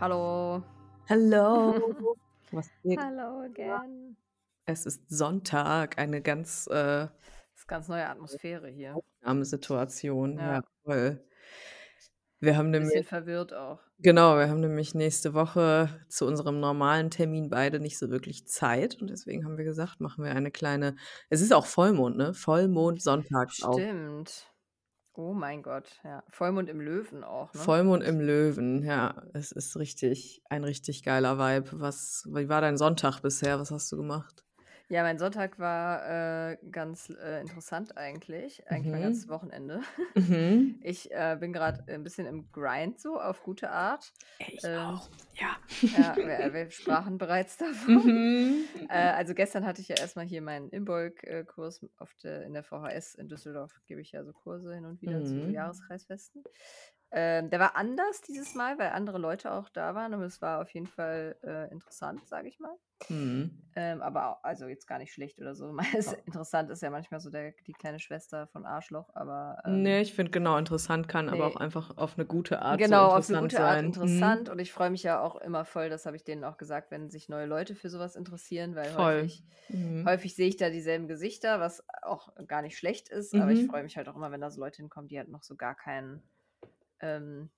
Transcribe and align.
Hallo. 0.00 0.62
Hallo. 1.08 1.74
Was 2.50 2.68
geht? 2.82 2.98
Hallo 3.00 3.40
again. 3.40 4.16
Es 4.66 4.84
ist 4.84 5.08
Sonntag, 5.08 5.96
eine 5.98 6.20
ganz 6.20 6.66
äh, 6.66 7.08
ganz 7.66 7.88
neue 7.88 8.06
Atmosphäre 8.06 8.68
hier. 8.68 8.96
Ausnahmesituation. 8.96 10.36
Ja, 10.36 10.52
Ja, 10.56 10.62
voll. 10.84 11.24
Wir 12.42 12.56
haben 12.56 12.72
bisschen 12.72 12.88
nämlich, 12.88 13.06
verwirrt 13.06 13.54
auch. 13.54 13.78
genau, 14.00 14.36
wir 14.36 14.48
haben 14.48 14.58
nämlich 14.58 14.96
nächste 14.96 15.32
Woche 15.32 15.88
zu 16.08 16.26
unserem 16.26 16.58
normalen 16.58 17.08
Termin 17.08 17.48
beide 17.48 17.78
nicht 17.78 17.96
so 17.96 18.10
wirklich 18.10 18.48
Zeit 18.48 19.00
und 19.00 19.10
deswegen 19.10 19.44
haben 19.44 19.56
wir 19.56 19.64
gesagt, 19.64 20.00
machen 20.00 20.24
wir 20.24 20.32
eine 20.32 20.50
kleine, 20.50 20.96
es 21.30 21.40
ist 21.40 21.52
auch 21.52 21.66
Vollmond, 21.66 22.16
ne? 22.16 22.34
Vollmond 22.34 23.00
sonntags 23.00 23.62
auch. 23.62 23.74
Stimmt. 23.74 24.52
Oh 25.14 25.34
mein 25.34 25.62
Gott, 25.62 26.00
ja. 26.02 26.24
Vollmond 26.30 26.68
im 26.68 26.80
Löwen 26.80 27.22
auch, 27.22 27.54
ne? 27.54 27.60
Vollmond 27.60 28.02
im 28.02 28.18
Löwen, 28.18 28.82
ja, 28.82 29.22
es 29.34 29.52
ist 29.52 29.76
richtig, 29.76 30.42
ein 30.50 30.64
richtig 30.64 31.04
geiler 31.04 31.38
Vibe. 31.38 31.80
Was, 31.80 32.24
wie 32.28 32.48
war 32.48 32.60
dein 32.60 32.76
Sonntag 32.76 33.20
bisher? 33.20 33.60
Was 33.60 33.70
hast 33.70 33.92
du 33.92 33.96
gemacht? 33.96 34.44
Ja, 34.92 35.02
mein 35.04 35.18
Sonntag 35.18 35.58
war 35.58 36.50
äh, 36.50 36.58
ganz 36.70 37.08
äh, 37.08 37.40
interessant 37.40 37.96
eigentlich. 37.96 38.68
Eigentlich 38.68 38.92
mein 38.92 39.00
ganzes 39.00 39.26
Mhm. 39.26 39.30
Wochenende. 39.30 39.80
Mhm. 40.14 40.80
Ich 40.84 41.10
äh, 41.10 41.36
bin 41.40 41.54
gerade 41.54 41.82
ein 41.90 42.02
bisschen 42.04 42.26
im 42.26 42.52
Grind 42.52 43.00
so, 43.00 43.18
auf 43.18 43.42
gute 43.42 43.70
Art. 43.70 44.12
Ich 44.50 44.62
Ähm, 44.64 44.80
auch, 44.80 45.08
ja. 45.36 45.56
ja, 45.96 46.14
wir, 46.16 46.52
wir 46.52 46.70
sprachen 46.70 47.16
bereits 47.16 47.56
davon. 47.56 48.04
Mhm. 48.04 48.64
Äh, 48.90 49.12
also 49.12 49.32
gestern 49.32 49.64
hatte 49.64 49.80
ich 49.80 49.88
ja 49.88 49.96
erstmal 49.96 50.26
hier 50.26 50.42
meinen 50.42 50.68
Imbolg-Kurs 50.68 51.80
in 52.24 52.52
der 52.52 52.62
VHS 52.62 53.14
in 53.14 53.28
Düsseldorf. 53.28 53.72
Gebe 53.86 54.02
ich 54.02 54.12
ja 54.12 54.22
so 54.24 54.34
Kurse 54.34 54.74
hin 54.74 54.84
und 54.84 55.00
wieder 55.00 55.24
zu 55.24 55.36
Mhm. 55.36 55.54
Jahreskreisfesten. 55.54 56.44
Ähm, 57.12 57.50
der 57.50 57.60
war 57.60 57.76
anders 57.76 58.22
dieses 58.22 58.54
Mal, 58.54 58.78
weil 58.78 58.90
andere 58.90 59.18
Leute 59.18 59.52
auch 59.52 59.68
da 59.68 59.94
waren. 59.94 60.14
Aber 60.14 60.24
es 60.24 60.42
war 60.42 60.60
auf 60.62 60.70
jeden 60.74 60.86
Fall 60.88 61.38
äh, 61.44 61.70
interessant, 61.72 62.26
sage 62.28 62.48
ich 62.48 62.58
mal. 62.60 62.76
Mhm. 63.10 63.50
Ähm, 63.74 64.02
aber 64.02 64.28
au- 64.38 64.40
also 64.42 64.66
jetzt 64.68 64.86
gar 64.86 64.98
nicht 64.98 65.12
schlecht 65.12 65.38
oder 65.40 65.54
so. 65.54 65.74
Ist- 65.96 66.12
Interessant 66.26 66.70
ist 66.70 66.82
ja 66.82 66.90
manchmal 66.90 67.20
so 67.20 67.30
der, 67.30 67.52
die 67.66 67.72
kleine 67.74 68.00
Schwester 68.00 68.46
von 68.48 68.66
Arschloch, 68.66 69.10
aber 69.14 69.62
ähm, 69.66 69.94
Nee, 69.94 70.02
ich 70.02 70.14
finde 70.14 70.30
genau 70.32 70.56
interessant 70.56 71.08
kann 71.08 71.28
aber 71.28 71.46
auch 71.48 71.56
nee, 71.56 71.56
einfach 71.56 71.96
auf 71.96 72.16
eine 72.16 72.26
gute 72.26 72.62
Art 72.62 72.84
so 72.84 72.94
Genau, 72.94 73.10
auf 73.12 73.28
eine 73.28 73.36
interessant 73.36 73.36
gute 73.36 73.62
Art 73.62 73.82
sein. 73.82 73.96
Mhm. 74.00 74.38
interessant. 74.38 74.48
Und 74.48 74.58
ich 74.58 74.72
freue 74.72 74.90
mich 74.90 75.02
ja 75.02 75.20
auch 75.20 75.36
immer 75.36 75.64
voll, 75.64 75.90
das 75.90 76.06
habe 76.06 76.16
ich 76.16 76.24
denen 76.24 76.44
auch 76.44 76.56
gesagt, 76.56 76.90
wenn 76.90 77.10
sich 77.10 77.28
neue 77.28 77.46
Leute 77.46 77.74
für 77.74 77.90
sowas 77.90 78.16
interessieren, 78.16 78.74
weil 78.76 78.94
Voll. 78.94 78.94
häufig, 78.94 79.44
Mhm. 79.68 80.02
häufig 80.04 80.34
sehe 80.34 80.48
ich 80.48 80.56
da 80.56 80.70
dieselben 80.70 81.06
Gesichter, 81.08 81.60
was 81.60 81.84
auch 82.02 82.34
gar 82.46 82.62
nicht 82.62 82.78
schlecht 82.78 83.08
ist, 83.10 83.36
aber 83.38 83.52
ich 83.52 83.62
Mhm. 83.62 83.66
freue 83.66 83.82
mich 83.82 83.96
halt 83.96 84.08
auch 84.08 84.16
immer, 84.16 84.30
wenn 84.30 84.40
da 84.40 84.50
so 84.50 84.60
Leute 84.60 84.78
hinkommen, 84.78 85.08
die 85.08 85.18
halt 85.18 85.28
noch 85.28 85.42
so 85.42 85.54
gar 85.56 85.74
keinen, 85.74 86.22
ähm, 87.02 87.50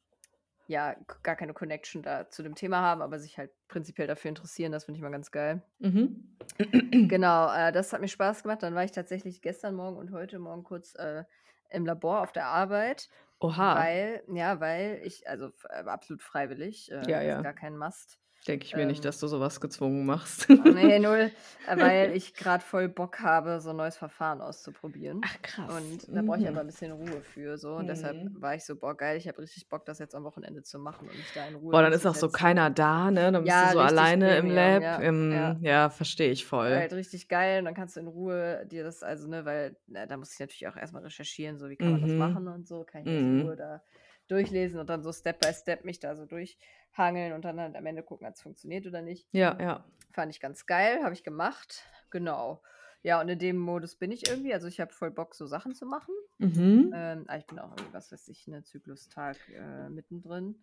ja, 0.66 0.96
gar 1.22 1.36
keine 1.36 1.52
Connection 1.52 2.02
da 2.02 2.28
zu 2.30 2.42
dem 2.42 2.54
Thema 2.54 2.80
haben, 2.80 3.02
aber 3.02 3.18
sich 3.18 3.36
halt 3.36 3.50
prinzipiell 3.68 4.06
dafür 4.06 4.30
interessieren. 4.30 4.72
Das 4.72 4.84
finde 4.84 4.98
ich 4.98 5.02
mal 5.02 5.10
ganz 5.10 5.30
geil. 5.30 5.62
Mhm. 5.78 6.36
Genau, 7.08 7.52
äh, 7.52 7.72
das 7.72 7.92
hat 7.92 8.00
mir 8.00 8.08
Spaß 8.08 8.42
gemacht. 8.42 8.62
Dann 8.62 8.74
war 8.74 8.84
ich 8.84 8.92
tatsächlich 8.92 9.42
gestern 9.42 9.74
Morgen 9.74 9.96
und 9.96 10.12
heute 10.12 10.38
Morgen 10.38 10.62
kurz 10.62 10.94
äh, 10.94 11.24
im 11.70 11.84
Labor 11.84 12.22
auf 12.22 12.32
der 12.32 12.46
Arbeit, 12.46 13.08
Oha, 13.40 13.76
weil, 13.76 14.22
ja, 14.28 14.60
weil 14.60 15.00
ich, 15.04 15.28
also 15.28 15.50
äh, 15.68 15.84
absolut 15.84 16.22
freiwillig, 16.22 16.90
äh, 16.90 17.10
ja, 17.10 17.20
ist 17.20 17.26
ja. 17.26 17.42
gar 17.42 17.52
kein 17.52 17.76
Must. 17.76 18.18
Denke 18.46 18.66
ich 18.66 18.76
mir 18.76 18.86
nicht, 18.86 19.04
Ähm, 19.04 19.06
dass 19.06 19.18
du 19.20 19.26
sowas 19.26 19.60
gezwungen 19.60 20.04
machst. 20.06 20.48
oh, 20.58 20.70
nee, 20.70 20.98
null, 20.98 21.32
weil 21.66 22.12
ich 22.12 22.34
gerade 22.34 22.62
voll 22.64 22.88
Bock 22.88 23.20
habe, 23.20 23.60
so 23.60 23.70
ein 23.70 23.76
neues 23.76 23.96
Verfahren 23.96 24.40
auszuprobieren. 24.40 25.26
Ach, 25.26 25.42
krass. 25.42 25.74
Und 25.74 26.06
da 26.14 26.22
brauche 26.22 26.38
ich 26.38 26.48
aber 26.48 26.60
ein 26.60 26.66
Mhm. 26.66 26.66
bisschen 26.66 26.92
Ruhe 26.92 27.22
für 27.22 27.56
so. 27.58 27.76
Und 27.76 27.86
deshalb 27.88 28.18
Mhm. 28.22 28.34
war 28.34 28.54
ich 28.54 28.64
so, 28.64 28.76
boah, 28.76 28.96
geil, 28.96 29.16
ich 29.16 29.26
habe 29.28 29.38
richtig 29.40 29.68
Bock, 29.68 29.84
das 29.86 29.98
jetzt 29.98 30.14
am 30.14 30.24
Wochenende 30.24 30.62
zu 30.62 30.78
machen 30.78 31.08
und 31.08 31.18
mich 31.18 31.32
da 31.32 31.46
in 31.46 31.54
Ruhe 31.54 31.78
Boah, 31.78 31.82
dann 31.82 31.92
ist 31.92 32.06
auch 32.06 32.14
so 32.14 32.30
keiner 32.30 32.70
da, 32.70 33.10
ne? 33.10 33.32
Dann 33.32 33.44
bist 33.44 33.60
du 33.60 33.66
so 33.66 33.78
alleine 33.80 34.36
im 34.36 34.48
Premium, 34.48 34.50
Lab. 34.50 34.96
ja, 34.96 34.98
Im, 34.98 35.58
ja. 35.60 35.60
ja, 35.60 35.90
verstehe 35.90 36.30
ich 36.30 36.44
voll. 36.44 36.84
Halt 36.84 36.92
richtig 36.94 37.28
geil 37.28 37.58
und 37.58 37.66
dann 37.66 37.74
kannst 37.74 37.96
du 37.96 38.00
in 38.00 38.06
Ruhe 38.08 38.64
dir 38.66 38.84
das, 38.84 39.02
also, 39.02 39.28
ne, 39.28 39.44
weil 39.44 39.76
na, 39.86 40.06
da 40.06 40.16
muss 40.16 40.32
ich 40.32 40.38
natürlich 40.40 40.66
auch 40.66 40.76
erstmal 40.76 41.02
recherchieren, 41.02 41.58
so 41.58 41.68
wie 41.68 41.76
kann 41.76 41.92
man 41.92 42.00
das 42.00 42.16
Mhm. 42.16 42.16
machen 42.16 42.48
und 42.48 42.66
so, 42.66 42.84
kann 42.84 43.02
ich 43.02 43.10
das 43.10 43.26
in 43.26 43.32
Ruhe 43.34 43.54
Mhm. 43.54 43.56
da 43.56 43.82
durchlesen 44.28 44.80
und 44.80 44.88
dann 44.88 45.02
so 45.02 45.12
Step 45.12 45.40
by 45.40 45.52
Step 45.52 45.84
mich 45.84 46.00
da 46.00 46.16
so 46.16 46.26
durchhangeln 46.26 47.32
und 47.32 47.44
dann 47.44 47.60
halt 47.60 47.76
am 47.76 47.86
Ende 47.86 48.02
gucken, 48.02 48.26
ob 48.26 48.34
es 48.34 48.42
funktioniert 48.42 48.86
oder 48.86 49.02
nicht. 49.02 49.28
Ja, 49.32 49.56
ja. 49.60 49.84
Fand 50.12 50.32
ich 50.32 50.40
ganz 50.40 50.66
geil, 50.66 51.02
habe 51.02 51.14
ich 51.14 51.24
gemacht. 51.24 51.82
Genau. 52.10 52.62
Ja, 53.02 53.20
und 53.20 53.28
in 53.28 53.38
dem 53.38 53.58
Modus 53.58 53.96
bin 53.96 54.10
ich 54.10 54.28
irgendwie. 54.28 54.54
Also 54.54 54.66
ich 54.66 54.80
habe 54.80 54.92
voll 54.92 55.10
Bock, 55.10 55.34
so 55.34 55.46
Sachen 55.46 55.74
zu 55.74 55.84
machen. 55.84 56.14
Mhm. 56.38 56.90
Ähm, 56.94 57.24
aber 57.26 57.38
ich 57.38 57.46
bin 57.46 57.58
auch 57.58 57.70
irgendwie, 57.76 57.92
was 57.92 58.10
weiß 58.10 58.28
ich, 58.28 58.46
ne 58.48 58.62
Zyklustag 58.62 59.36
äh, 59.50 59.90
mittendrin. 59.90 60.56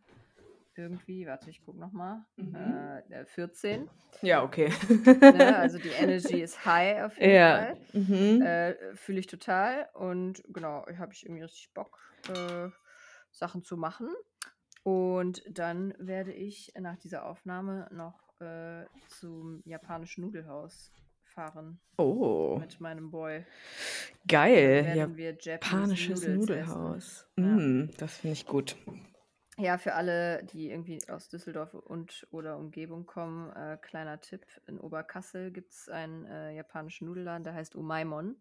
Irgendwie, 0.75 1.27
warte, 1.27 1.49
ich 1.49 1.63
gucke 1.63 1.77
nochmal. 1.77 2.23
Mhm. 2.37 2.55
Äh, 2.55 3.03
der 3.09 3.25
14. 3.27 3.89
Ja, 4.21 4.41
okay. 4.43 4.71
Ne? 5.21 5.57
Also 5.57 5.77
die 5.77 5.89
Energy 5.99 6.41
ist 6.41 6.65
high 6.65 7.03
auf 7.03 7.17
jeden 7.17 7.33
Ja. 7.33 7.57
Fall. 7.57 7.77
Mhm. 7.93 8.41
Äh, 8.41 8.95
Fühle 8.95 9.19
ich 9.19 9.27
total. 9.27 9.89
Und 9.93 10.41
genau, 10.47 10.85
habe 10.97 11.13
ich 11.13 11.25
irgendwie 11.25 11.43
richtig 11.43 11.73
Bock, 11.73 11.99
äh, 12.29 12.69
Sachen 13.31 13.63
zu 13.63 13.77
machen. 13.77 14.09
Und 14.83 15.43
dann 15.47 15.93
werde 15.99 16.33
ich 16.33 16.73
nach 16.79 16.97
dieser 16.97 17.25
Aufnahme 17.25 17.87
noch 17.91 18.39
äh, 18.39 18.85
zum 19.07 19.61
japanischen 19.65 20.25
Nudelhaus 20.25 20.91
fahren 21.23 21.79
Oh, 21.97 22.57
mit 22.59 22.79
meinem 22.79 23.11
Boy. 23.11 23.39
Dann 23.39 24.27
geil. 24.27 24.85
werden 24.85 25.17
wir 25.17 25.37
Japanese 25.39 25.93
Japanisches. 26.11 26.27
Nudelhaus. 26.27 27.27
Ja. 27.37 27.45
Mm, 27.45 27.91
das 27.97 28.17
finde 28.17 28.33
ich 28.33 28.45
gut. 28.45 28.75
Ja, 29.57 29.77
für 29.77 29.93
alle, 29.93 30.43
die 30.45 30.71
irgendwie 30.71 30.99
aus 31.09 31.29
Düsseldorf 31.29 31.73
und 31.73 32.27
oder 32.31 32.57
Umgebung 32.57 33.05
kommen, 33.05 33.51
äh, 33.51 33.77
kleiner 33.81 34.19
Tipp. 34.19 34.45
In 34.65 34.79
Oberkassel 34.79 35.51
gibt 35.51 35.71
es 35.73 35.87
einen 35.89 36.25
äh, 36.25 36.55
japanischen 36.55 37.05
Nudelladen, 37.07 37.43
der 37.43 37.53
heißt 37.53 37.75
Umaimon. 37.75 38.37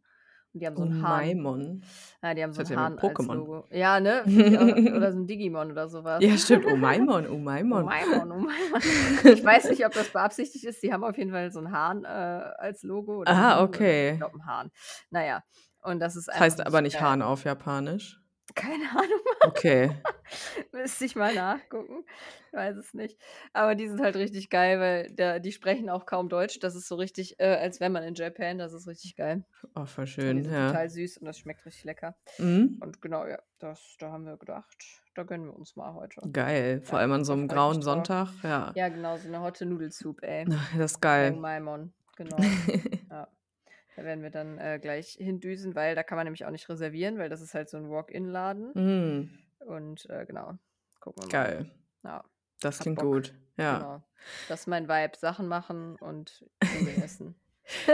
Und 0.53 0.61
die 0.61 0.66
haben 0.66 0.77
so 0.77 0.83
einen 0.83 1.00
Hahn. 1.03 1.21
Umaimon. 1.22 1.83
Ja, 2.22 2.34
die 2.34 2.43
haben 2.43 2.53
Das 2.53 2.66
so 2.69 2.75
einen 2.75 2.78
an 2.84 2.93
Hahn 2.94 2.99
als. 2.99 3.37
Logo. 3.37 3.65
Ja, 3.71 4.00
ne? 4.00 4.22
Oder 4.97 5.12
so 5.12 5.19
ein 5.19 5.27
Digimon 5.28 5.71
oder 5.71 5.88
sowas. 5.88 6.22
Ja, 6.25 6.37
stimmt. 6.37 6.65
Umaimon, 6.66 7.27
Umaimon. 7.28 7.83
Umaimon, 7.84 8.31
Umaimon. 8.33 8.81
Ich 9.25 9.44
weiß 9.44 9.71
nicht, 9.71 9.87
ob 9.87 9.93
das 9.93 10.09
beabsichtigt 10.09 10.65
ist. 10.65 10.83
Die 10.83 10.93
haben 10.93 11.05
auf 11.05 11.16
jeden 11.16 11.31
Fall 11.31 11.53
so 11.53 11.60
einen 11.60 11.71
Hahn 11.71 12.05
äh, 12.05 12.09
als 12.09 12.83
Logo. 12.83 13.19
Oder 13.21 13.31
Ah, 13.33 13.62
oder- 13.62 13.71
Ich 13.72 13.77
okay. 13.77 14.16
glaube, 14.16 14.34
einen 14.34 14.47
Hahn. 14.47 14.71
Naja, 15.10 15.43
und 15.83 16.00
das 16.00 16.16
ist 16.16 16.27
Das 16.27 16.34
einfach 16.34 16.44
heißt 16.47 16.66
aber 16.66 16.83
nicht 16.83 16.94
geil. 16.94 17.03
Hahn 17.03 17.22
auf 17.22 17.44
Japanisch. 17.44 18.20
Keine 18.55 18.84
Ahnung. 18.91 19.21
Okay. 19.43 19.91
Müsste 20.72 21.05
ich 21.05 21.16
mal 21.16 21.34
nachgucken. 21.34 22.05
Ich 22.49 22.53
weiß 22.53 22.77
es 22.77 22.94
nicht. 22.94 23.19
Aber 23.53 23.75
die 23.75 23.88
sind 23.88 24.00
halt 24.00 24.16
richtig 24.16 24.50
geil, 24.50 24.81
weil 24.81 25.11
der, 25.15 25.41
die 25.41 25.53
sprechen 25.53 25.88
auch 25.91 26.06
kaum 26.06 26.28
Deutsch. 26.28 26.59
Das 26.60 26.75
ist 26.75 26.89
so 26.89 26.97
richtig, 26.97 27.39
äh, 27.41 27.56
als 27.56 27.81
wäre 27.81 27.91
man 27.91 28.03
in 28.03 28.15
Japan. 28.15 28.59
Das 28.59 28.72
ist 28.72 28.87
richtig 28.89 29.16
geil. 29.16 29.44
Oh, 29.75 29.87
voll 29.87 30.06
schön, 30.06 30.43
sind 30.43 30.53
ja. 30.53 30.69
total 30.69 30.91
süß 30.91 31.19
und 31.19 31.27
das 31.27 31.39
schmeckt 31.39 31.65
richtig 31.66 31.84
lecker. 31.84 32.16
Mhm. 32.39 32.78
Und 32.81 33.00
genau, 33.03 33.27
ja, 33.27 33.39
das, 33.59 33.97
da 33.99 34.10
haben 34.12 34.25
wir 34.25 34.37
gedacht, 34.37 34.77
da 35.15 35.22
gönnen 35.22 35.47
wir 35.47 35.55
uns 35.56 35.77
mal 35.77 35.94
heute. 35.94 36.21
Geil. 36.33 36.81
Vor 36.83 36.99
Ja, 36.99 37.03
allem 37.03 37.12
an 37.12 37.25
so 37.25 37.33
einem 37.33 37.49
grauen. 37.49 37.83
Sonntag. 37.83 38.28
Ja. 38.43 38.72
Ja, 38.75 38.89
genau, 38.89 39.16
so 39.16 39.28
eine 39.28 39.41
Hotte 39.41 39.66
Nudelsoup, 39.66 40.22
ey. 40.22 40.44
Das 40.77 40.93
ist 40.93 41.00
geil. 41.00 41.33
Maimon, 41.33 41.93
genau. 42.16 42.37
Ja. 43.10 43.28
Da 44.00 44.06
werden 44.06 44.22
wir 44.22 44.31
dann 44.31 44.56
äh, 44.56 44.78
gleich 44.81 45.19
hindüsen, 45.21 45.75
weil 45.75 45.94
da 45.94 46.03
kann 46.03 46.16
man 46.16 46.25
nämlich 46.25 46.47
auch 46.47 46.50
nicht 46.50 46.71
reservieren, 46.71 47.19
weil 47.19 47.28
das 47.28 47.43
ist 47.43 47.53
halt 47.53 47.69
so 47.69 47.77
ein 47.77 47.91
Walk-in-Laden. 47.91 48.71
Mhm. 48.72 49.31
Und 49.66 50.09
äh, 50.09 50.25
genau, 50.25 50.55
gucken 51.00 51.25
wir 51.25 51.27
mal. 51.38 51.44
Geil. 51.44 51.71
Ja, 52.03 52.25
Das 52.63 52.77
hab 52.77 52.83
klingt 52.84 52.98
Bock. 53.01 53.13
gut. 53.13 53.34
Ja. 53.59 53.77
Genau. 53.78 54.03
Das 54.48 54.60
ist 54.60 54.66
mein 54.69 54.89
Vibe. 54.89 55.19
Sachen 55.19 55.48
machen 55.48 55.97
und 56.01 56.47
Nudeln 56.78 57.03
essen. 57.04 57.34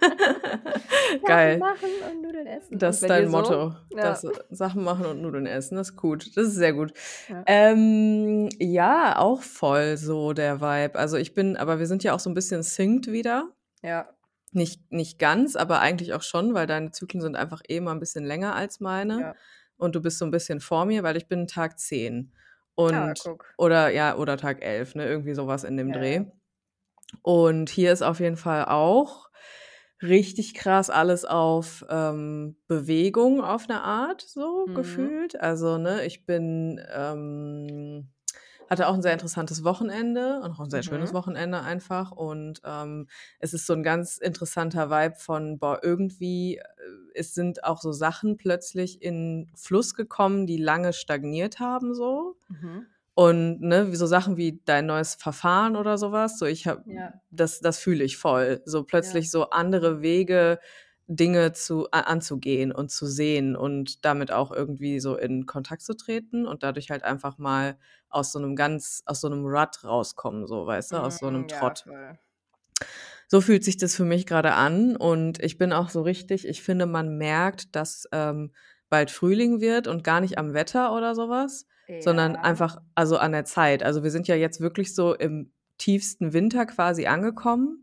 Sachen 0.00 1.22
Geil. 1.26 1.58
machen 1.58 1.90
und 2.10 2.22
Nudeln 2.22 2.46
essen. 2.46 2.78
Das 2.78 3.02
ist 3.02 3.10
dein 3.10 3.28
Motto. 3.28 3.70
So? 3.90 3.96
Ja. 3.98 4.02
Das, 4.04 4.26
Sachen 4.48 4.82
machen 4.82 5.04
und 5.04 5.20
Nudeln 5.20 5.44
essen. 5.44 5.76
Das 5.76 5.90
ist 5.90 5.96
gut. 5.96 6.34
Das 6.38 6.46
ist 6.46 6.54
sehr 6.54 6.72
gut. 6.72 6.94
Ja. 7.28 7.44
Ähm, 7.46 8.48
ja, 8.58 9.18
auch 9.18 9.42
voll 9.42 9.98
so 9.98 10.32
der 10.32 10.62
Vibe. 10.62 10.98
Also 10.98 11.18
ich 11.18 11.34
bin, 11.34 11.58
aber 11.58 11.78
wir 11.78 11.86
sind 11.86 12.02
ja 12.02 12.14
auch 12.14 12.20
so 12.20 12.30
ein 12.30 12.34
bisschen 12.34 12.62
synced 12.62 13.12
wieder. 13.12 13.50
ja, 13.82 14.08
Nicht, 14.52 14.92
nicht 14.92 15.18
ganz, 15.18 15.56
aber 15.56 15.80
eigentlich 15.80 16.12
auch 16.14 16.22
schon, 16.22 16.52
weil 16.54 16.66
deine 16.66 16.90
Zyklen 16.90 17.22
sind 17.22 17.36
einfach 17.36 17.62
eh 17.68 17.80
mal 17.80 17.92
ein 17.92 18.00
bisschen 18.00 18.24
länger 18.24 18.54
als 18.54 18.80
meine. 18.80 19.26
ja. 19.26 19.34
Und 19.78 19.94
du 19.96 20.02
bist 20.02 20.18
so 20.18 20.26
ein 20.26 20.30
bisschen 20.30 20.60
vor 20.60 20.84
mir, 20.84 21.02
weil 21.02 21.16
ich 21.16 21.26
bin 21.28 21.46
Tag 21.46 21.78
10. 21.78 22.32
Ah, 22.90 23.14
Und, 23.14 23.18
guck. 23.18 23.44
oder 23.56 23.90
ja, 23.90 24.16
oder 24.16 24.36
Tag 24.36 24.62
11, 24.62 24.94
ne? 24.94 25.06
Irgendwie 25.06 25.34
sowas 25.34 25.64
in 25.64 25.76
dem 25.76 25.90
Ja, 25.90 25.94
Dreh. 25.94 26.24
ja. 26.24 26.32
Und 27.22 27.70
hier 27.70 27.92
ist 27.92 28.02
auf 28.02 28.20
jeden 28.20 28.36
Fall 28.36 28.64
auch 28.66 29.30
richtig 30.02 30.54
krass 30.54 30.90
alles 30.90 31.24
auf 31.24 31.84
ähm, 31.88 32.56
Bewegung 32.68 33.42
auf 33.42 33.64
eine 33.68 33.82
Art 33.82 34.22
so 34.22 34.68
Mhm. 34.68 34.72
gefühlt. 34.74 35.40
Also, 35.40 35.78
ne, 35.78 36.04
ich 36.06 36.26
bin, 36.26 36.80
ähm, 36.92 38.11
hatte 38.72 38.88
auch 38.88 38.94
ein 38.94 39.02
sehr 39.02 39.12
interessantes 39.12 39.64
Wochenende 39.64 40.40
und 40.42 40.52
auch 40.52 40.60
ein 40.60 40.70
sehr 40.70 40.82
schönes 40.82 41.12
Mhm. 41.12 41.14
Wochenende 41.14 41.60
einfach. 41.62 42.10
Und 42.12 42.60
ähm, 42.64 43.08
es 43.38 43.54
ist 43.54 43.66
so 43.66 43.74
ein 43.74 43.82
ganz 43.84 44.18
interessanter 44.18 44.90
Vibe 44.90 45.16
von, 45.16 45.58
boah, 45.58 45.80
irgendwie, 45.82 46.56
äh, 46.58 46.62
es 47.14 47.34
sind 47.34 47.64
auch 47.64 47.80
so 47.82 47.92
Sachen 47.92 48.36
plötzlich 48.38 49.02
in 49.02 49.50
Fluss 49.54 49.94
gekommen, 49.94 50.46
die 50.46 50.58
lange 50.58 50.92
stagniert 50.94 51.60
haben, 51.60 51.94
so. 51.94 52.36
Mhm. 52.48 52.86
Und 53.14 53.60
ne, 53.60 53.94
so 53.94 54.06
Sachen 54.06 54.36
wie 54.38 54.62
dein 54.64 54.86
neues 54.86 55.14
Verfahren 55.16 55.76
oder 55.76 55.98
sowas, 55.98 56.38
so 56.38 56.46
ich 56.46 56.66
habe, 56.66 56.84
Ja. 56.86 57.12
das, 57.30 57.60
das 57.60 57.78
fühle 57.78 58.04
ich 58.04 58.16
voll. 58.16 58.62
So 58.64 58.84
plötzlich 58.84 59.30
so 59.30 59.50
andere 59.50 60.00
Wege, 60.02 60.60
Dinge 61.08 61.52
zu, 61.52 61.90
anzugehen 61.90 62.72
und 62.72 62.90
zu 62.90 63.06
sehen 63.06 63.56
und 63.56 64.04
damit 64.04 64.32
auch 64.32 64.50
irgendwie 64.52 65.00
so 65.00 65.16
in 65.16 65.46
Kontakt 65.46 65.82
zu 65.82 65.94
treten 65.94 66.46
und 66.46 66.62
dadurch 66.62 66.90
halt 66.90 67.02
einfach 67.04 67.38
mal 67.38 67.78
aus 68.08 68.32
so 68.32 68.38
einem 68.38 68.56
ganz, 68.56 69.02
aus 69.06 69.20
so 69.20 69.28
einem 69.28 69.44
Rut 69.46 69.84
rauskommen, 69.84 70.46
so, 70.46 70.66
weißt 70.66 70.92
du, 70.92 70.96
aus 70.98 71.18
so 71.18 71.26
einem 71.26 71.46
Mm, 71.46 71.48
Ja, 71.48 71.74
Trott. 71.74 71.86
voll. 71.86 72.18
So 73.28 73.40
fühlt 73.40 73.64
sich 73.64 73.76
das 73.76 73.94
für 73.96 74.04
mich 74.04 74.26
gerade 74.26 74.52
an 74.54 74.96
und 74.96 75.42
ich 75.42 75.58
bin 75.58 75.72
auch 75.72 75.88
so 75.90 76.02
richtig, 76.02 76.46
ich 76.46 76.62
finde, 76.62 76.86
man 76.86 77.16
merkt, 77.18 77.74
dass 77.74 78.06
ähm, 78.12 78.52
bald 78.90 79.10
Frühling 79.10 79.60
wird 79.60 79.86
und 79.88 80.04
gar 80.04 80.20
nicht 80.20 80.38
am 80.38 80.54
Wetter 80.54 80.94
oder 80.94 81.14
sowas, 81.14 81.66
sondern 81.98 82.36
Ja. 82.36 82.42
einfach, 82.42 82.78
also 82.94 83.16
an 83.16 83.32
der 83.32 83.44
Zeit. 83.44 83.82
Also 83.82 84.02
wir 84.02 84.10
sind 84.10 84.28
ja 84.28 84.34
jetzt 84.34 84.60
wirklich 84.60 84.94
so 84.94 85.14
im 85.14 85.52
tiefsten 85.78 86.32
Winter 86.32 86.66
quasi 86.66 87.06
angekommen 87.06 87.81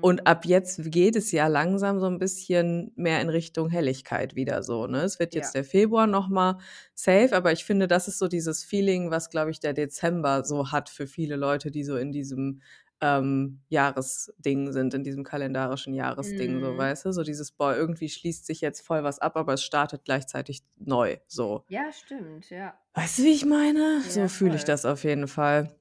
und 0.00 0.26
Mhm. 0.26 0.26
ab 0.26 0.46
jetzt 0.46 0.80
geht 0.90 1.14
es 1.16 1.30
ja 1.32 1.46
langsam 1.46 2.00
so 2.00 2.06
ein 2.06 2.18
bisschen 2.18 2.92
mehr 2.96 3.20
in 3.20 3.28
Richtung 3.28 3.68
Helligkeit 3.68 4.34
wieder 4.34 4.62
so, 4.62 4.86
ne? 4.86 5.02
Es 5.02 5.18
wird 5.18 5.34
jetzt 5.34 5.54
Ja. 5.54 5.54
der 5.54 5.64
Februar 5.64 6.06
noch 6.06 6.28
mal 6.28 6.58
safe, 6.94 7.34
aber 7.36 7.52
ich 7.52 7.64
finde, 7.64 7.86
das 7.88 8.08
ist 8.08 8.18
so 8.18 8.28
dieses 8.28 8.64
Feeling, 8.64 9.10
was, 9.10 9.28
glaube 9.30 9.50
ich, 9.50 9.60
der 9.60 9.74
Dezember 9.74 10.44
so 10.44 10.72
hat 10.72 10.88
für 10.88 11.06
viele 11.06 11.36
Leute, 11.36 11.70
die 11.70 11.84
so 11.84 11.96
in 11.96 12.12
diesem 12.12 12.62
ähm, 13.02 13.60
Jahresding 13.68 14.72
sind, 14.72 14.92
in 14.94 15.04
diesem 15.04 15.24
kalendarischen 15.24 15.94
Jahresding, 15.94 16.60
so, 16.60 16.76
Mhm. 16.76 16.76
weißt 16.76 17.04
du? 17.06 17.12
So 17.12 17.22
dieses, 17.22 17.52
boah, 17.52 17.74
irgendwie 17.76 18.08
schließt 18.10 18.46
sich 18.46 18.60
jetzt 18.60 18.80
voll 18.86 19.02
was 19.04 19.18
ab, 19.18 19.36
aber 19.36 19.54
es 19.54 19.62
startet 19.64 20.04
gleichzeitig 20.04 20.62
neu, 20.78 21.16
so. 21.26 21.64
Ja, 21.68 21.90
stimmt, 21.90 22.50
ja. 22.50 22.78
Weißt 22.94 23.18
du, 23.18 23.22
wie 23.24 23.32
ich 23.32 23.44
meine? 23.44 24.00
So 24.02 24.26
Ja, 24.26 24.28
fühle 24.28 24.54
ich 24.56 24.64
das 24.64 24.84
auf 24.84 25.02
jeden 25.04 25.26
Fall. 25.28 25.76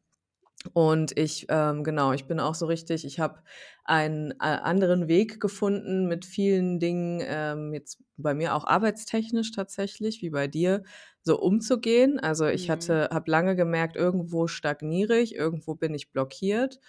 Und 0.73 1.17
ich, 1.17 1.45
ähm, 1.49 1.83
genau, 1.85 2.11
ich 2.11 2.25
bin 2.25 2.39
auch 2.39 2.53
so 2.55 2.65
richtig, 2.65 3.05
ich 3.05 3.19
habe 3.19 3.41
einen 3.85 4.31
äh, 4.31 4.35
anderen 4.39 5.07
Weg 5.07 5.39
gefunden 5.39 6.07
mit 6.07 6.25
vielen 6.25 6.79
Dingen, 6.79 7.21
ähm, 7.25 7.73
jetzt 7.73 7.99
bei 8.17 8.33
mir 8.33 8.53
auch 8.55 8.65
arbeitstechnisch 8.65 9.51
tatsächlich, 9.53 10.21
wie 10.21 10.29
bei 10.29 10.47
dir, 10.47 10.83
so 11.21 11.39
umzugehen. 11.39 12.19
Also 12.19 12.45
ich 12.45 12.69
Mhm. 12.69 12.69
hatte, 12.69 13.09
habe 13.13 13.31
lange 13.31 13.55
gemerkt, 13.55 13.95
irgendwo 13.95 14.47
stagniere 14.47 15.17
ich, 15.19 15.33
irgendwo 15.35 15.75
bin 15.75 15.93
ich 15.93 16.11
blockiert. 16.11 16.79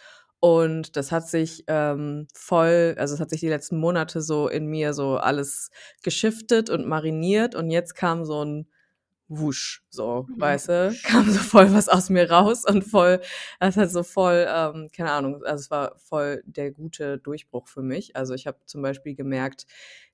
Und 0.41 0.97
das 0.97 1.13
hat 1.13 1.29
sich 1.29 1.65
ähm, 1.67 2.27
voll, 2.35 2.95
also 2.99 3.15
es 3.15 3.21
hat 3.21 3.31
sich 3.31 3.41
die 3.41 3.49
letzten 3.49 3.79
Monate 3.79 4.23
so 4.23 4.49
in 4.49 4.67
mir 4.67 4.95
so 4.95 5.17
alles 5.17 5.71
geschiftet 6.03 6.71
und 6.71 6.87
mariniert. 6.89 7.55
Und 7.55 7.71
jetzt 7.71 7.95
kam 7.95 8.25
so 8.25 8.43
ein 8.45 8.67
wusch, 9.31 9.85
so, 9.91 10.29
Mhm. 10.29 10.35
weißt 10.37 10.69
du, 10.69 10.99
kam 11.03 11.31
so 11.31 11.39
voll 11.41 11.73
was 11.73 11.89
aus 11.89 12.11
mir 12.11 12.31
raus 12.31 12.65
und 12.67 12.83
voll, 12.85 13.21
das 13.61 13.77
hat 13.79 13.91
so 13.91 14.03
voll, 14.03 14.47
ähm, 14.49 14.89
keine 14.95 15.13
Ahnung, 15.13 15.43
also 15.45 15.63
es 15.63 15.71
war 15.71 15.97
voll 15.99 16.43
der 16.47 16.73
gute 16.73 17.19
Durchbruch 17.19 17.69
für 17.69 17.83
mich. 17.83 18.17
Also 18.17 18.35
ich 18.35 18.47
habe 18.47 18.59
zum 18.67 18.83
Beispiel 18.83 19.15
gemerkt, 19.15 19.67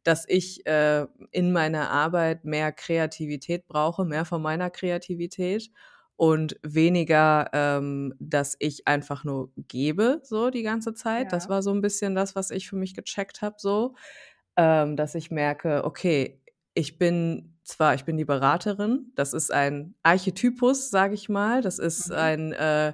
dass 0.04 0.24
ich 0.28 0.66
äh, 0.66 1.06
in 1.32 1.52
meiner 1.52 1.90
Arbeit 1.90 2.44
mehr 2.44 2.72
Kreativität 2.72 3.66
brauche, 3.66 4.04
mehr 4.04 4.24
von 4.24 4.42
meiner 4.42 4.70
Kreativität 4.70 5.70
und 6.16 6.56
weniger, 6.62 7.50
ähm, 7.52 8.14
dass 8.20 8.56
ich 8.58 8.86
einfach 8.88 9.24
nur 9.24 9.50
gebe, 9.56 10.20
so 10.24 10.50
die 10.50 10.62
ganze 10.62 10.94
Zeit. 10.94 11.32
Das 11.32 11.48
Ja. 11.48 11.50
war 11.50 11.62
so 11.62 11.72
ein 11.72 11.80
bisschen 11.82 12.14
das, 12.14 12.34
was 12.36 12.50
ich 12.50 12.68
für 12.68 12.76
mich 12.76 12.94
gecheckt 12.94 13.42
habe, 13.42 13.56
so, 13.58 13.94
ähm, 14.56 14.96
dass 14.96 15.14
ich 15.14 15.30
merke, 15.30 15.84
okay, 15.84 16.40
ich 16.76 16.98
bin 16.98 17.58
zwar, 17.64 17.94
ich 17.94 18.04
bin 18.04 18.16
die 18.16 18.24
Beraterin, 18.24 19.12
das 19.16 19.32
ist 19.34 19.52
ein 19.52 19.96
Archetypus, 20.04 20.90
sage 20.90 21.14
ich 21.14 21.28
mal, 21.28 21.62
das 21.62 21.80
ist 21.80 22.10
Mhm. 22.10 22.14
ein, 22.16 22.52
äh, 22.52 22.92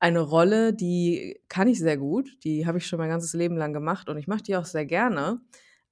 eine 0.00 0.20
Rolle, 0.20 0.72
die 0.74 1.40
kann 1.48 1.68
ich 1.68 1.78
sehr 1.78 1.98
gut, 1.98 2.28
die 2.44 2.66
habe 2.66 2.78
ich 2.78 2.86
schon 2.86 2.98
mein 2.98 3.10
ganzes 3.10 3.34
Leben 3.34 3.56
lang 3.56 3.72
gemacht 3.74 4.08
und 4.08 4.16
ich 4.18 4.26
mache 4.28 4.42
die 4.42 4.56
auch 4.56 4.64
sehr 4.64 4.86
gerne. 4.86 5.40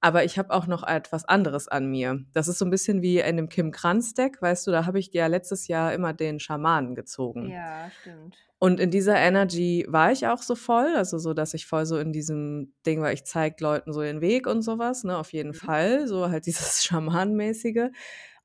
Aber 0.01 0.23
ich 0.23 0.37
habe 0.37 0.51
auch 0.53 0.67
noch 0.67 0.83
etwas 0.83 1.25
anderes 1.25 1.67
an 1.67 1.87
mir. 1.89 2.23
Das 2.33 2.47
ist 2.47 2.59
so 2.59 2.65
ein 2.65 2.69
bisschen 2.71 3.01
wie 3.01 3.19
in 3.19 3.37
dem 3.37 3.49
Kim 3.49 3.71
Kranz-Deck, 3.71 4.41
weißt 4.41 4.67
du, 4.67 4.71
da 4.71 4.85
habe 4.85 4.99
ich 4.99 5.11
ja 5.13 5.27
letztes 5.27 5.67
Jahr 5.67 5.93
immer 5.93 6.13
den 6.13 6.39
Schamanen 6.39 6.95
gezogen. 6.95 7.49
Ja, 7.49 7.89
stimmt. 8.01 8.37
Und 8.65 8.79
in 8.79 8.89
dieser 8.89 9.15
Energy 9.17 9.85
war 9.87 10.11
ich 10.11 10.25
auch 10.27 10.41
so 10.41 10.55
voll, 10.55 10.87
also 10.95 11.19
so, 11.19 11.33
dass 11.33 11.53
ich 11.53 11.67
voll 11.67 11.85
so 11.85 11.97
in 11.99 12.11
diesem 12.13 12.73
Ding 12.85 12.99
war, 13.01 13.11
ich 13.13 13.25
zeige 13.25 13.57
Leuten 13.63 13.93
so 13.93 14.01
den 14.01 14.21
Weg 14.21 14.47
und 14.47 14.61
sowas, 14.63 15.03
ne, 15.03 15.17
auf 15.17 15.33
jeden 15.33 15.49
Mhm. 15.49 15.53
Fall, 15.53 16.07
so 16.07 16.29
halt 16.29 16.45
dieses 16.47 16.83
Schamanenmäßige. 16.85 17.89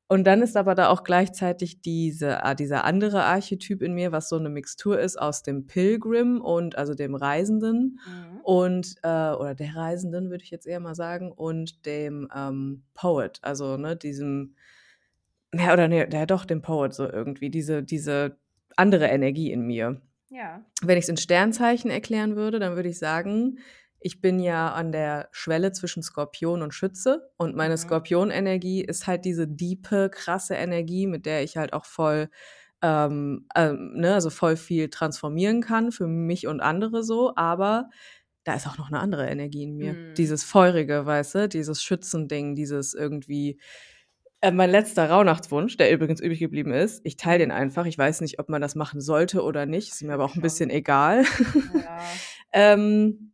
Und 0.08 0.24
dann 0.24 0.42
ist 0.42 0.56
aber 0.56 0.74
da 0.74 0.88
auch 0.88 1.04
gleichzeitig 1.04 1.80
diese, 1.82 2.44
ah, 2.44 2.54
dieser 2.54 2.84
andere 2.84 3.22
Archetyp 3.24 3.80
in 3.82 3.94
mir, 3.94 4.10
was 4.12 4.28
so 4.28 4.36
eine 4.36 4.48
Mixtur 4.50 4.98
ist 4.98 5.16
aus 5.20 5.42
dem 5.44 5.66
Pilgrim 5.68 6.40
und 6.40 6.76
also 6.76 6.94
dem 6.94 7.14
Reisenden 7.14 8.00
Mhm. 8.04 8.40
und 8.42 8.96
äh, 9.04 9.08
oder 9.32 9.54
der 9.54 9.76
Reisenden 9.76 10.30
würde 10.30 10.42
ich 10.44 10.50
jetzt 10.50 10.66
eher 10.66 10.80
mal 10.80 10.96
sagen 10.96 11.30
und 11.32 11.86
dem 11.86 12.28
ähm, 12.34 12.82
Poet, 12.94 13.38
also 13.42 13.76
ne, 13.76 13.96
diesem 13.96 14.56
ja 15.54 15.72
oder 15.72 15.88
ne, 15.88 16.08
ja 16.12 16.26
doch 16.26 16.44
dem 16.44 16.62
Poet 16.62 16.94
so 16.94 17.08
irgendwie 17.10 17.50
diese 17.50 17.82
diese 17.82 18.36
andere 18.76 19.06
Energie 19.06 19.52
in 19.52 19.62
mir. 19.66 20.00
Ja. 20.30 20.64
Wenn 20.82 20.96
ich 20.98 21.04
es 21.04 21.08
in 21.08 21.16
Sternzeichen 21.16 21.90
erklären 21.90 22.36
würde, 22.36 22.58
dann 22.58 22.76
würde 22.76 22.88
ich 22.88 22.98
sagen, 22.98 23.58
ich 24.00 24.20
bin 24.22 24.38
ja 24.40 24.72
an 24.72 24.92
der 24.92 25.28
Schwelle 25.32 25.72
zwischen 25.72 26.02
Skorpion 26.02 26.62
und 26.62 26.72
Schütze 26.72 27.30
und 27.36 27.54
meine 27.54 27.76
Mhm. 27.76 27.76
Skorpionenergie 27.76 28.82
ist 28.82 29.06
halt 29.06 29.24
diese 29.26 29.46
diepe, 29.46 30.08
krasse 30.10 30.54
Energie, 30.54 31.06
mit 31.06 31.26
der 31.26 31.42
ich 31.42 31.56
halt 31.58 31.74
auch 31.74 31.84
voll, 31.84 32.30
ähm, 32.82 33.46
ähm, 33.54 33.92
ne, 33.96 34.14
also 34.14 34.30
voll 34.30 34.56
viel 34.56 34.88
transformieren 34.88 35.60
kann 35.60 35.92
für 35.92 36.06
mich 36.06 36.46
und 36.46 36.60
andere 36.60 37.04
so, 37.04 37.34
aber 37.36 37.90
da 38.44 38.54
ist 38.54 38.66
auch 38.66 38.78
noch 38.78 38.88
eine 38.88 39.00
andere 39.00 39.28
Energie 39.28 39.64
in 39.64 39.76
mir. 39.76 39.98
Mhm. 39.98 40.14
Dieses 40.16 40.44
Feurige, 40.44 41.04
weißt 41.04 41.34
du, 41.34 41.48
dieses 41.48 41.82
Schützending, 41.82 42.54
dieses 42.56 42.94
irgendwie 42.94 43.60
äh, 44.40 44.50
mein 44.50 44.70
letzter 44.70 45.10
Rauhnachtswunsch, 45.10 45.76
der 45.76 45.92
übrigens 45.92 46.20
übrig 46.20 46.38
geblieben 46.38 46.72
ist, 46.72 47.00
ich 47.04 47.16
teile 47.16 47.40
den 47.40 47.50
einfach. 47.50 47.86
Ich 47.86 47.98
weiß 47.98 48.20
nicht, 48.22 48.38
ob 48.38 48.48
man 48.48 48.62
das 48.62 48.74
machen 48.74 49.00
sollte 49.00 49.42
oder 49.42 49.66
nicht. 49.66 49.88
Ist 49.90 50.02
mir 50.02 50.14
aber 50.14 50.24
auch 50.24 50.34
ein 50.34 50.42
bisschen 50.42 50.70
egal. 50.70 51.24
Ja. 51.74 52.00
ähm, 52.52 53.32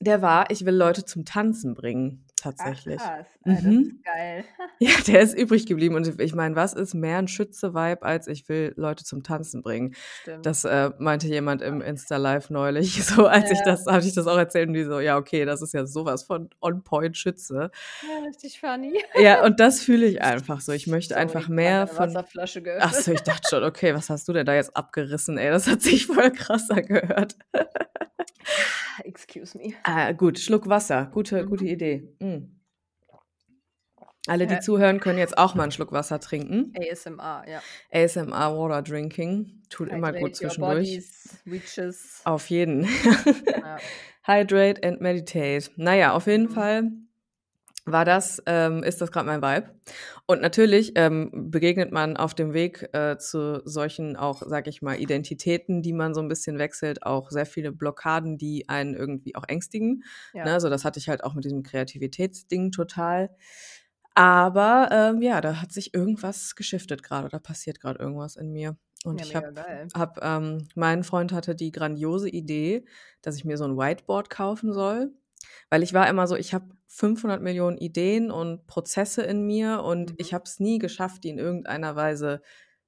der 0.00 0.22
war, 0.22 0.50
ich 0.50 0.64
will 0.64 0.74
Leute 0.74 1.04
zum 1.04 1.24
Tanzen 1.24 1.74
bringen, 1.74 2.25
Ach 2.46 2.54
tatsächlich. 2.54 2.96
krass. 2.98 3.26
Ah, 3.44 3.50
das 3.52 3.62
Mhm. 3.62 3.80
ist 3.80 4.04
geil. 4.04 4.44
Ja, 4.78 4.90
der 5.06 5.20
ist 5.22 5.36
übrig 5.36 5.66
geblieben. 5.66 5.94
Und 5.94 6.20
ich 6.20 6.34
meine, 6.34 6.54
was 6.54 6.74
ist 6.74 6.92
mehr 6.94 7.16
ein 7.18 7.28
Schütze-Vibe, 7.28 8.02
als 8.02 8.26
ich 8.28 8.48
will 8.48 8.74
Leute 8.76 9.04
zum 9.04 9.22
Tanzen 9.22 9.62
bringen? 9.62 9.94
Stimmt. 10.22 10.44
Das 10.44 10.64
äh, 10.64 10.90
meinte 10.98 11.26
jemand 11.28 11.62
im 11.62 11.80
Insta-Live 11.80 12.50
neulich. 12.50 13.02
So, 13.06 13.26
als 13.26 13.50
ich 13.50 13.58
Ja. 13.60 13.64
das, 13.64 13.86
habe 13.86 14.04
ich 14.04 14.14
das 14.14 14.26
auch 14.26 14.36
erzählt 14.36 14.68
und 14.68 14.74
die 14.74 14.84
so, 14.84 15.00
ja, 15.00 15.16
okay, 15.16 15.44
das 15.44 15.62
ist 15.62 15.72
ja 15.72 15.86
sowas 15.86 16.24
von 16.24 16.50
on-point 16.60 17.16
Schütze. 17.16 17.70
Ja, 18.02 18.26
richtig 18.26 18.60
funny. 18.60 19.00
Ja, 19.14 19.42
und 19.46 19.60
das 19.60 19.80
fühle 19.80 20.06
ich 20.06 20.20
einfach 20.22 20.60
so. 20.60 20.72
Ich 20.72 20.86
möchte 20.86 21.14
Sorry, 21.14 21.22
einfach 21.22 21.40
grad 21.46 21.50
mehr 21.50 21.74
meine 21.78 21.86
von. 21.88 22.08
Wasserflasche 22.14 22.60
Ach 22.60 22.64
geöffnet. 22.64 22.94
so, 23.04 23.12
ich 23.12 23.22
dachte 23.22 23.48
schon, 23.48 23.64
okay, 23.64 23.94
was 23.94 24.10
hast 24.10 24.28
du 24.28 24.32
denn 24.34 24.44
da 24.46 24.54
jetzt 24.54 24.76
abgerissen, 24.76 25.38
ey? 25.38 25.50
Das 25.50 25.66
hat 25.66 25.80
sich 25.82 26.06
voll 26.06 26.30
krass 26.32 26.68
angehört. 26.70 27.36
Excuse 29.04 29.56
me. 29.58 29.74
Ah, 29.84 30.12
gut, 30.12 30.38
Schluck 30.38 30.68
Wasser. 30.68 31.06
Gute, 31.12 31.42
Mhm. 31.44 31.48
gute 31.48 31.64
Idee. 31.66 32.08
Mm. 32.20 32.52
Alle, 34.28 34.46
die 34.48 34.54
Ja. 34.54 34.60
zuhören, 34.60 34.98
können 34.98 35.18
jetzt 35.20 35.38
auch 35.38 35.54
mal 35.54 35.62
einen 35.64 35.72
Schluck 35.72 35.92
Wasser 35.92 36.18
trinken. 36.18 36.72
ASMR, 36.76 37.44
ja. 37.48 37.62
ASMR 37.92 38.56
Water 38.58 38.82
Drinking. 38.82 39.62
Tut 39.70 39.88
immer 39.88 40.12
gut 40.12 40.34
zwischendurch. 40.34 40.78
bodies. 40.78 41.38
Auf 42.24 42.50
jeden. 42.50 42.82
Ja. 42.84 43.78
Hydrate 44.26 44.82
and 44.82 45.00
meditate. 45.00 45.70
Naja, 45.76 46.12
auf 46.12 46.26
jeden 46.26 46.44
Mhm. 46.46 46.50
Fall 46.50 46.90
war 47.86 48.04
das, 48.04 48.42
ähm, 48.46 48.82
ist 48.82 49.00
das 49.00 49.12
gerade 49.12 49.26
mein 49.26 49.40
Vibe. 49.40 49.74
Und 50.26 50.42
natürlich 50.42 50.92
ähm, 50.96 51.30
begegnet 51.50 51.92
man 51.92 52.16
auf 52.16 52.34
dem 52.34 52.52
Weg 52.52 52.88
äh, 52.92 53.16
zu 53.16 53.62
solchen 53.64 54.16
auch, 54.16 54.42
sag 54.44 54.66
ich 54.66 54.82
mal, 54.82 55.00
Identitäten, 55.00 55.82
die 55.82 55.92
man 55.92 56.12
so 56.12 56.20
ein 56.20 56.28
bisschen 56.28 56.58
wechselt, 56.58 57.04
auch 57.04 57.30
sehr 57.30 57.46
viele 57.46 57.70
Blockaden, 57.70 58.38
die 58.38 58.68
einen 58.68 58.94
irgendwie 58.94 59.36
auch 59.36 59.44
ängstigen. 59.46 60.02
Ja. 60.34 60.44
Ne? 60.44 60.52
Also 60.52 60.68
das 60.68 60.84
hatte 60.84 60.98
ich 60.98 61.08
halt 61.08 61.22
auch 61.22 61.34
mit 61.34 61.44
diesem 61.44 61.62
Kreativitätsding 61.62 62.72
total. 62.72 63.30
Aber 64.14 64.88
ähm, 64.90 65.22
ja, 65.22 65.40
da 65.40 65.60
hat 65.60 65.72
sich 65.72 65.94
irgendwas 65.94 66.56
geschiftet 66.56 67.02
gerade, 67.02 67.28
da 67.28 67.38
passiert 67.38 67.80
gerade 67.80 68.00
irgendwas 68.00 68.36
in 68.36 68.50
mir. 68.52 68.76
Und 69.04 69.20
Ja, 69.20 69.26
ich 69.26 69.34
habe, 69.36 69.54
hab, 69.94 70.24
ähm, 70.24 70.66
mein 70.74 71.04
Freund 71.04 71.32
hatte 71.32 71.54
die 71.54 71.70
grandiose 71.70 72.28
Idee, 72.28 72.84
dass 73.22 73.36
ich 73.36 73.44
mir 73.44 73.56
so 73.58 73.64
ein 73.64 73.76
Whiteboard 73.76 74.30
kaufen 74.30 74.72
soll. 74.72 75.12
Weil 75.70 75.82
ich 75.82 75.94
war 75.94 76.08
immer 76.08 76.26
so, 76.26 76.36
ich 76.36 76.54
habe 76.54 76.66
500 76.88 77.42
Millionen 77.42 77.78
Ideen 77.78 78.30
und 78.30 78.66
Prozesse 78.66 79.22
in 79.22 79.46
mir 79.46 79.82
und 79.82 80.12
Mhm. 80.12 80.16
ich 80.18 80.34
habe 80.34 80.44
es 80.44 80.60
nie 80.60 80.78
geschafft, 80.78 81.24
die 81.24 81.30
in 81.30 81.38
irgendeiner 81.38 81.96
Weise 81.96 82.40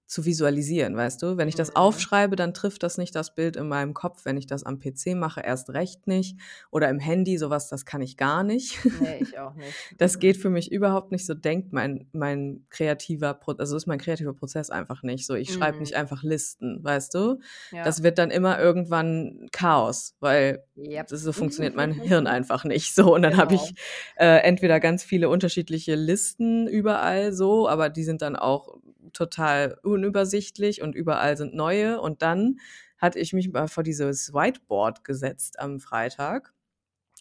zu 0.09 0.25
visualisieren, 0.25 0.97
weißt 0.97 1.23
du? 1.23 1.37
Wenn 1.37 1.49
ich 1.49 1.55
das 1.55 1.69
Mhm. 1.69 1.77
aufschreibe, 1.77 2.35
dann 2.35 2.55
trifft 2.55 2.83
das 2.83 2.97
nicht 2.99 3.15
das 3.15 3.35
Bild 3.35 3.57
in 3.57 3.69
meinem 3.69 3.93
Kopf. 3.93 4.25
Wenn 4.25 4.39
ich 4.39 4.47
das 4.47 4.65
am 4.65 4.79
PC 4.81 5.15
mache, 5.15 5.43
erst 5.43 5.69
recht 5.71 6.07
nicht. 6.07 6.39
Oder 6.71 6.89
im 6.89 6.99
Handy, 6.99 7.37
sowas, 7.37 7.69
das 7.69 7.85
kann 7.85 8.01
ich 8.01 8.17
gar 8.17 8.43
nicht. 8.43 8.79
Nee, 8.85 9.19
ich 9.21 9.39
auch 9.39 9.55
nicht. 9.55 9.75
Das 9.99 10.17
Mhm. 10.17 10.21
geht 10.21 10.37
für 10.39 10.49
mich 10.51 10.73
überhaupt 10.73 11.13
nicht 11.13 11.27
so, 11.27 11.35
denkt 11.35 11.75
mein, 11.75 12.09
mein 12.13 12.65
kreativer 12.71 13.35
Prozess, 13.35 13.61
also 13.61 13.77
ist 13.77 13.87
mein 13.87 13.99
kreativer 13.99 14.33
Prozess 14.33 14.71
einfach 14.71 15.03
nicht 15.03 15.27
so. 15.27 15.35
Ich 15.35 15.53
schreibe 15.53 15.79
nicht 15.79 15.93
Mhm. 15.93 15.99
einfach 16.01 16.23
Listen, 16.23 16.83
weißt 16.83 17.15
du? 17.15 17.39
Ja. 17.71 17.85
Das 17.85 18.03
wird 18.03 18.17
dann 18.19 18.31
immer 18.31 18.59
irgendwann 18.59 19.47
Chaos, 19.53 20.15
weil 20.21 20.65
Yep. 20.77 21.11
so 21.11 21.33
funktioniert 21.33 21.75
mein 21.77 21.93
Hirn 22.23 22.27
einfach 22.27 22.65
nicht 22.65 22.95
so. 22.95 23.15
Und 23.15 23.21
dann 23.23 23.37
habe 23.37 23.55
Genau. 23.55 23.63
ich 23.63 23.75
äh, 24.17 24.39
entweder 24.39 24.81
ganz 24.81 25.05
viele 25.05 25.29
unterschiedliche 25.29 25.97
Listen 25.97 26.67
überall 26.67 27.33
so, 27.35 27.69
aber 27.69 27.91
die 27.91 28.05
sind 28.05 28.23
dann 28.23 28.35
auch 28.35 28.79
total 29.13 29.79
unübersichtlich 29.83 30.83
und 30.83 30.95
überall 30.95 31.37
sind 31.37 31.55
neue. 31.55 32.01
Und 32.01 32.23
dann 32.23 32.57
hatte 32.99 33.19
ich 33.19 33.33
mich 33.33 33.51
mal 33.53 33.69
vor 33.69 33.83
dieses 33.83 34.33
Whiteboard 34.33 35.05
gesetzt 35.05 35.59
am 35.59 35.81
Freitag, 35.81 36.53